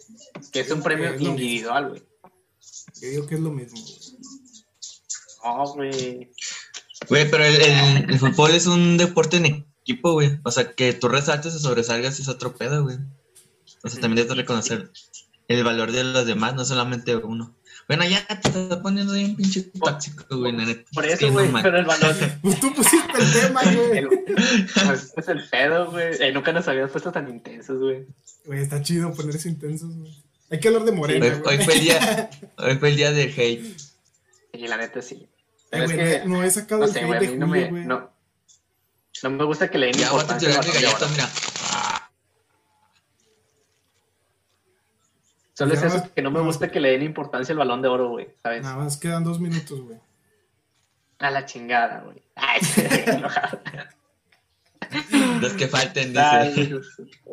que 0.52 0.60
es 0.60 0.72
un 0.72 0.84
premio 0.84 1.10
es 1.10 1.20
individual, 1.22 1.90
güey. 1.90 2.04
Yo 3.02 3.10
digo 3.10 3.26
que 3.28 3.36
es 3.36 3.42
lo 3.42 3.50
mismo, 3.52 3.80
güey. 3.82 3.96
No, 5.44 5.74
güey. 5.74 6.32
Güey, 7.08 7.32
pero 7.32 7.44
el, 7.46 7.56
el- 7.62 8.10
el 8.12 8.20
fútbol 8.20 8.52
es 8.52 8.68
un 8.68 8.98
deporte 8.98 9.38
en 9.38 9.46
equipo, 9.82 10.14
güey. 10.14 10.40
O 10.44 10.52
sea, 10.52 10.74
que 10.74 10.94
tú 10.94 11.08
resaltes 11.08 11.56
o 11.56 11.60
sobresalgas 11.60 12.20
es 12.20 12.28
otro 12.28 12.56
pedo, 12.56 12.84
güey. 12.84 12.98
O 13.84 13.90
sea, 13.90 14.02
también 14.02 14.28
debes 14.28 14.38
reconocer 14.38 14.92
el 15.50 15.64
valor 15.64 15.92
de 15.92 16.04
los 16.06 16.26
demás, 16.26 16.56
no 16.56 16.64
solamente 16.64 17.16
uno. 17.18 17.54
Bueno, 17.88 18.06
ya 18.06 18.24
te 18.28 18.48
estás 18.50 18.78
poniendo 18.78 19.14
bien 19.14 19.36
pinche 19.36 19.64
tóxico, 19.64 20.38
güey, 20.38 20.52
la 20.54 20.64
neta. 20.66 20.90
Por 20.94 21.06
Sí, 21.06 21.12
eso, 21.12 21.28
no 21.28 21.34
güey, 21.34 21.48
mames. 21.48 21.64
pero 21.64 21.80
el 21.80 21.86
balón... 21.86 22.16
Pues 22.42 22.60
tú 22.60 22.72
pusiste 22.76 23.12
el 23.20 23.32
tema, 23.34 23.62
güey. 23.74 23.98
el- 23.98 24.08
pues, 24.08 25.04
este 25.06 25.22
es 25.22 25.28
el 25.28 25.50
pedo, 25.50 25.90
güey. 25.92 26.14
Eh, 26.20 26.32
nunca 26.32 26.52
nos 26.54 26.68
habíamos 26.68 26.92
puesto 26.92 27.12
tan 27.12 27.28
intensos, 27.28 27.80
güey. 27.80 28.06
Güey, 28.46 28.62
está 28.62 28.82
chido 28.84 29.12
ponerse 29.14 29.50
intensos, 29.50 29.96
güey. 29.96 30.16
Hay 30.52 30.60
que 30.60 30.68
hablar 30.68 30.84
de 30.84 30.92
Morena, 30.92 31.26
Hoy, 31.26 31.32
güey. 31.42 31.58
hoy 31.58 31.64
fue 31.66 31.74
el 31.76 31.80
día, 31.82 32.30
hoy 32.58 32.76
fue 32.78 32.90
el 32.90 32.96
día 32.96 33.12
del 33.12 33.34
hate. 33.36 33.78
Y 34.54 34.68
la 34.68 34.78
neta 34.78 35.02
sí. 35.02 35.28
Eh, 35.72 35.84
es 35.84 35.92
que, 35.92 36.22
no 36.26 36.44
he 36.44 36.50
sacado 36.52 36.82
no 36.82 36.88
el 36.88 36.94
sé, 36.94 37.00
hate 37.02 37.14
a 37.16 37.20
de 37.22 37.28
mí 37.28 37.38
no 37.38 37.48
me, 37.48 37.70
güey. 37.70 37.86
no, 37.86 38.12
no 39.24 39.30
me 39.32 39.44
gusta 39.46 39.70
que 39.70 39.78
le 39.80 39.88
den 39.88 39.96
Ya 39.96 40.06
importancia 40.08 40.50
oro. 40.60 41.08
mira. 41.12 41.30
Solo 45.60 45.74
es 45.74 45.84
eso, 45.84 46.10
que 46.16 46.22
no 46.22 46.32
me 46.32 46.40
gusta 46.40 46.72
que 46.72 46.80
le 46.80 46.92
den 46.92 47.04
importancia 47.04 47.52
al 47.52 47.60
balón 47.60 47.82
de 47.82 47.90
oro, 47.90 48.08
güey, 48.08 48.30
¿sabes? 48.42 48.64
Nada 48.64 48.78
más 48.78 48.96
quedan 48.96 49.26
dos 49.26 49.42
minutos, 49.42 49.82
güey. 49.82 50.00
A 51.18 51.30
la 51.32 51.46
chingada, 51.46 52.00
güey. 52.00 52.24
Ay, 52.36 52.62
enojado. 53.08 53.60
Los 55.42 55.52
que 55.56 55.68
falten, 55.68 56.14
dice. 56.14 56.22
Ay, 56.22 56.80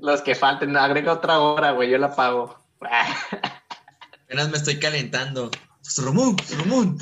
los 0.03 0.23
que 0.23 0.35
falten, 0.35 0.77
agrega 0.77 1.13
otra 1.13 1.39
hora, 1.39 1.71
güey, 1.71 1.89
yo 1.89 1.99
la 1.99 2.17
pago. 2.17 2.59
Apenas 4.25 4.51
me 4.51 4.57
estoy 4.57 4.81
calentando. 4.81 5.49
Pues, 5.81 6.05
Ramón, 6.05 6.37
Ramón. 6.59 6.99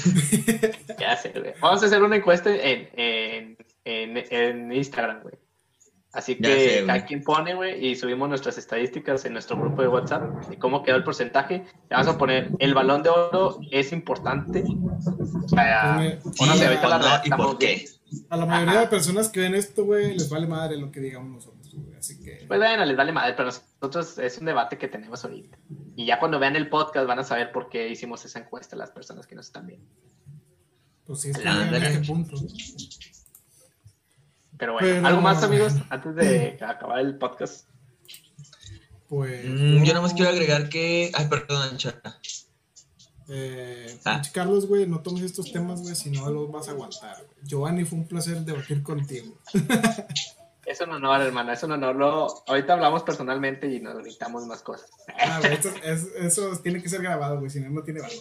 Ya 0.98 1.16
sé, 1.16 1.30
güey. 1.30 1.54
Vamos 1.58 1.82
a 1.82 1.86
hacer 1.86 2.02
una 2.02 2.16
encuesta 2.16 2.50
en, 2.50 2.90
en, 2.92 3.56
en, 3.86 4.24
en 4.30 4.72
Instagram, 4.74 5.22
güey. 5.22 5.36
Así 6.14 6.36
Ya 6.38 6.48
que 6.48 6.68
sé, 6.70 6.86
cada 6.86 7.04
quien 7.04 7.22
pone, 7.24 7.54
güey, 7.54 7.86
y 7.86 7.96
subimos 7.96 8.28
nuestras 8.28 8.56
estadísticas 8.56 9.24
en 9.24 9.32
nuestro 9.32 9.56
grupo 9.56 9.82
de 9.82 9.88
WhatsApp 9.88 10.52
y 10.52 10.56
cómo 10.56 10.84
quedó 10.84 10.96
el 10.96 11.04
porcentaje. 11.04 11.64
Le 11.90 11.96
vamos 11.96 12.06
a 12.06 12.16
poner, 12.16 12.50
el 12.60 12.72
balón 12.72 13.02
de 13.02 13.10
oro 13.10 13.58
es 13.70 13.92
importante. 13.92 14.64
O 14.64 15.48
sea, 15.48 15.96
Pues 15.96 16.38
la 16.38 16.56
¿cuándo 16.56 17.22
y 17.24 17.30
por 17.30 17.58
qué? 17.58 17.84
A 18.30 18.36
la 18.36 18.46
mayoría 18.46 18.74
Ajá. 18.74 18.80
de 18.82 18.86
personas 18.86 19.28
que 19.28 19.40
ven 19.40 19.56
esto, 19.56 19.84
güey, 19.84 20.14
les 20.14 20.28
vale 20.30 20.46
madre 20.46 20.76
lo 20.76 20.92
que 20.92 21.00
digamos 21.00 21.32
nosotros, 21.32 21.74
güey. 21.74 21.96
Así 21.96 22.20
que. 22.20 22.44
Pues 22.46 22.60
bueno, 22.60 22.84
les 22.84 22.96
vale 22.96 23.10
madre, 23.10 23.34
pero 23.36 23.46
nosotros 23.46 24.18
es 24.18 24.38
un 24.38 24.44
debate 24.44 24.78
que 24.78 24.86
tenemos 24.86 25.24
ahorita. 25.24 25.58
Y 25.96 26.06
ya 26.06 26.20
cuando 26.20 26.38
vean 26.38 26.54
el 26.54 26.68
podcast 26.68 27.08
van 27.08 27.18
a 27.18 27.24
saber 27.24 27.50
por 27.50 27.68
qué 27.68 27.88
hicimos 27.88 28.24
esa 28.24 28.38
encuesta 28.38 28.76
las 28.76 28.92
personas 28.92 29.26
que 29.26 29.34
nos 29.34 29.46
están 29.46 29.66
viendo. 29.66 29.86
Pues 31.06 31.20
sí, 31.22 31.30
es 31.30 31.38
este 31.38 32.06
punto. 32.06 32.36
Pero 34.58 34.72
bueno, 34.74 34.88
Pero- 34.88 35.06
¿algo 35.06 35.20
más, 35.20 35.42
amigos? 35.42 35.74
Antes 35.90 36.14
de 36.16 36.58
acabar 36.66 37.00
el 37.00 37.16
podcast. 37.18 37.68
Pues. 39.08 39.44
Mm, 39.44 39.82
yo 39.84 39.92
nada 39.92 40.00
más 40.00 40.14
quiero 40.14 40.30
agregar 40.30 40.68
que. 40.68 41.10
Ay, 41.14 41.26
perdón, 41.28 41.76
chata. 41.76 42.18
Eh, 43.28 43.98
Ah. 44.04 44.20
Carlos, 44.32 44.66
güey, 44.66 44.86
no 44.86 45.00
tomes 45.00 45.22
estos 45.22 45.50
temas, 45.50 45.80
güey, 45.80 45.94
si 45.94 46.10
no 46.10 46.28
los 46.30 46.50
vas 46.52 46.68
a 46.68 46.72
aguantar. 46.72 47.16
Giovanni, 47.42 47.84
fue 47.84 47.98
un 47.98 48.06
placer 48.08 48.38
debatir 48.40 48.82
contigo. 48.82 49.38
Es 50.66 50.80
un 50.80 50.90
honor, 50.92 51.20
hermano, 51.20 51.52
es 51.52 51.62
un 51.62 51.72
honor. 51.72 51.94
Lo- 51.94 52.42
ahorita 52.46 52.72
hablamos 52.72 53.02
personalmente 53.02 53.70
y 53.70 53.80
nos 53.80 53.98
gritamos 53.98 54.46
más 54.46 54.62
cosas. 54.62 54.88
Ah, 55.18 55.38
esto- 55.50 55.68
es- 55.82 56.08
eso 56.18 56.56
tiene 56.62 56.82
que 56.82 56.88
ser 56.88 57.02
grabado, 57.02 57.38
güey, 57.38 57.50
si 57.50 57.60
no, 57.60 57.68
no 57.68 57.82
tiene 57.82 58.00
valor. 58.00 58.16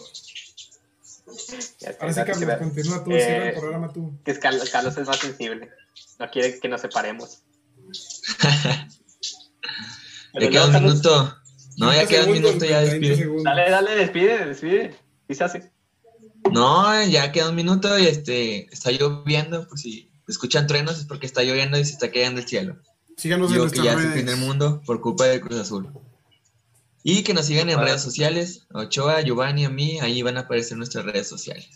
Ahora 2.00 2.14
sí, 2.14 2.22
Carlos, 2.26 2.58
continúa 2.60 3.04
tú, 3.04 3.12
Eh, 3.12 3.20
cierra 3.26 3.50
el 3.50 3.60
programa 3.60 3.94
tú. 3.94 4.20
que 4.24 4.32
es 4.32 4.40
Carlos, 4.40 4.70
Carlos 4.70 4.98
es 4.98 5.08
más 5.08 5.18
sensible. 5.20 5.70
No 6.20 6.30
quiere 6.32 6.60
que 6.60 6.68
nos 6.70 6.82
separemos. 6.82 7.44
Ya 8.42 8.88
Pero 10.34 10.50
queda 10.50 10.66
un 10.66 10.72
Carlos, 10.72 10.92
minuto. 10.94 11.38
No, 11.78 11.88
ya 11.94 12.06
30 12.06 12.08
queda 12.10 12.26
un 12.26 12.32
minuto, 12.32 12.66
ya 12.66 12.80
güey, 12.82 12.90
30 12.90 12.92
despide. 13.08 13.16
segundos. 13.18 13.44
Dale, 13.44 13.70
dale, 13.70 13.96
despide, 13.96 14.46
despide. 14.46 14.96
¿Qué 15.28 15.36
se 15.36 15.44
hace? 15.44 15.72
No, 16.52 17.04
ya 17.06 17.32
queda 17.32 17.50
un 17.50 17.56
minuto 17.56 17.98
y 17.98 18.06
este 18.08 18.66
está 18.74 18.92
lloviendo, 18.92 19.68
pues 19.68 19.82
si 19.82 20.12
escuchan 20.28 20.68
truenos 20.68 21.00
es 21.00 21.06
porque 21.06 21.26
está 21.26 21.42
lloviendo 21.44 21.78
y 21.80 21.86
se 21.86 21.94
está 21.94 22.12
cayendo 22.12 22.42
el 22.42 22.48
cielo. 22.48 22.78
Síganos 23.18 23.48
en 23.50 23.54
Digo 23.54 23.70
que 23.70 23.78
nuestras 23.78 23.86
ya 23.86 23.92
se 23.94 23.98
redes. 24.08 24.14
fin 24.18 24.26
del 24.26 24.38
mundo 24.38 24.82
por 24.86 25.00
culpa 25.02 25.26
de 25.26 25.40
Cruz 25.40 25.60
Azul. 25.60 25.90
Y 27.04 27.24
que 27.24 27.34
nos 27.34 27.46
sigan 27.48 27.70
en 27.70 27.80
redes 27.80 28.02
sociales, 28.02 28.66
Ochoa, 28.74 29.22
Giovanni, 29.22 29.66
a 29.66 29.70
mí, 29.70 30.00
ahí 30.00 30.22
van 30.22 30.38
a 30.38 30.42
aparecer 30.42 30.78
nuestras 30.78 31.04
redes 31.06 31.28
sociales. 31.28 31.70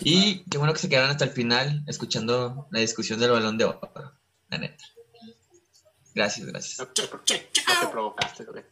Y 0.00 0.44
qué 0.50 0.56
bueno 0.56 0.72
que 0.72 0.78
se 0.78 0.88
quedaron 0.88 1.10
hasta 1.10 1.24
el 1.26 1.30
final 1.32 1.84
escuchando 1.86 2.66
la 2.70 2.80
discusión 2.80 3.20
del 3.20 3.30
balón 3.32 3.58
de 3.58 3.64
oro, 3.66 3.80
la 4.48 4.58
neta. 4.58 4.84
Gracias, 6.14 6.46
gracias. 6.46 6.78
No, 6.78 6.86
te 6.88 7.02
provocaste, 7.90 8.44
güey. 8.44 8.64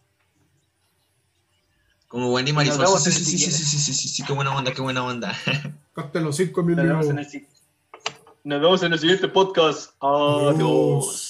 Como 2.08 2.32
Wendy 2.32 2.52
Marisol, 2.52 2.86
sí, 2.98 3.12
sí, 3.12 3.24
sí, 3.24 3.38
sí, 3.38 3.50
sí, 3.52 3.78
sí, 3.78 3.94
sí, 3.94 4.08
sí, 4.08 4.22
qué 4.24 4.32
buena 4.32 4.56
onda, 4.56 4.72
qué 4.72 4.80
buena 4.82 5.04
onda. 5.04 5.36
Cállate 5.94 6.20
los 6.20 6.36
cinco, 6.36 6.62
Nos 6.62 6.76
vemos 6.76 7.06
en 7.06 7.18
Emilio. 7.18 7.20
el, 7.20 7.30
si- 7.30 7.46
Nos 8.44 8.60
vemos 8.60 8.82
en 8.82 8.92
el 8.94 8.98
siguiente 8.98 9.28
podcast. 9.28 9.92
Adiós. 10.00 10.54
Adiós. 10.54 11.29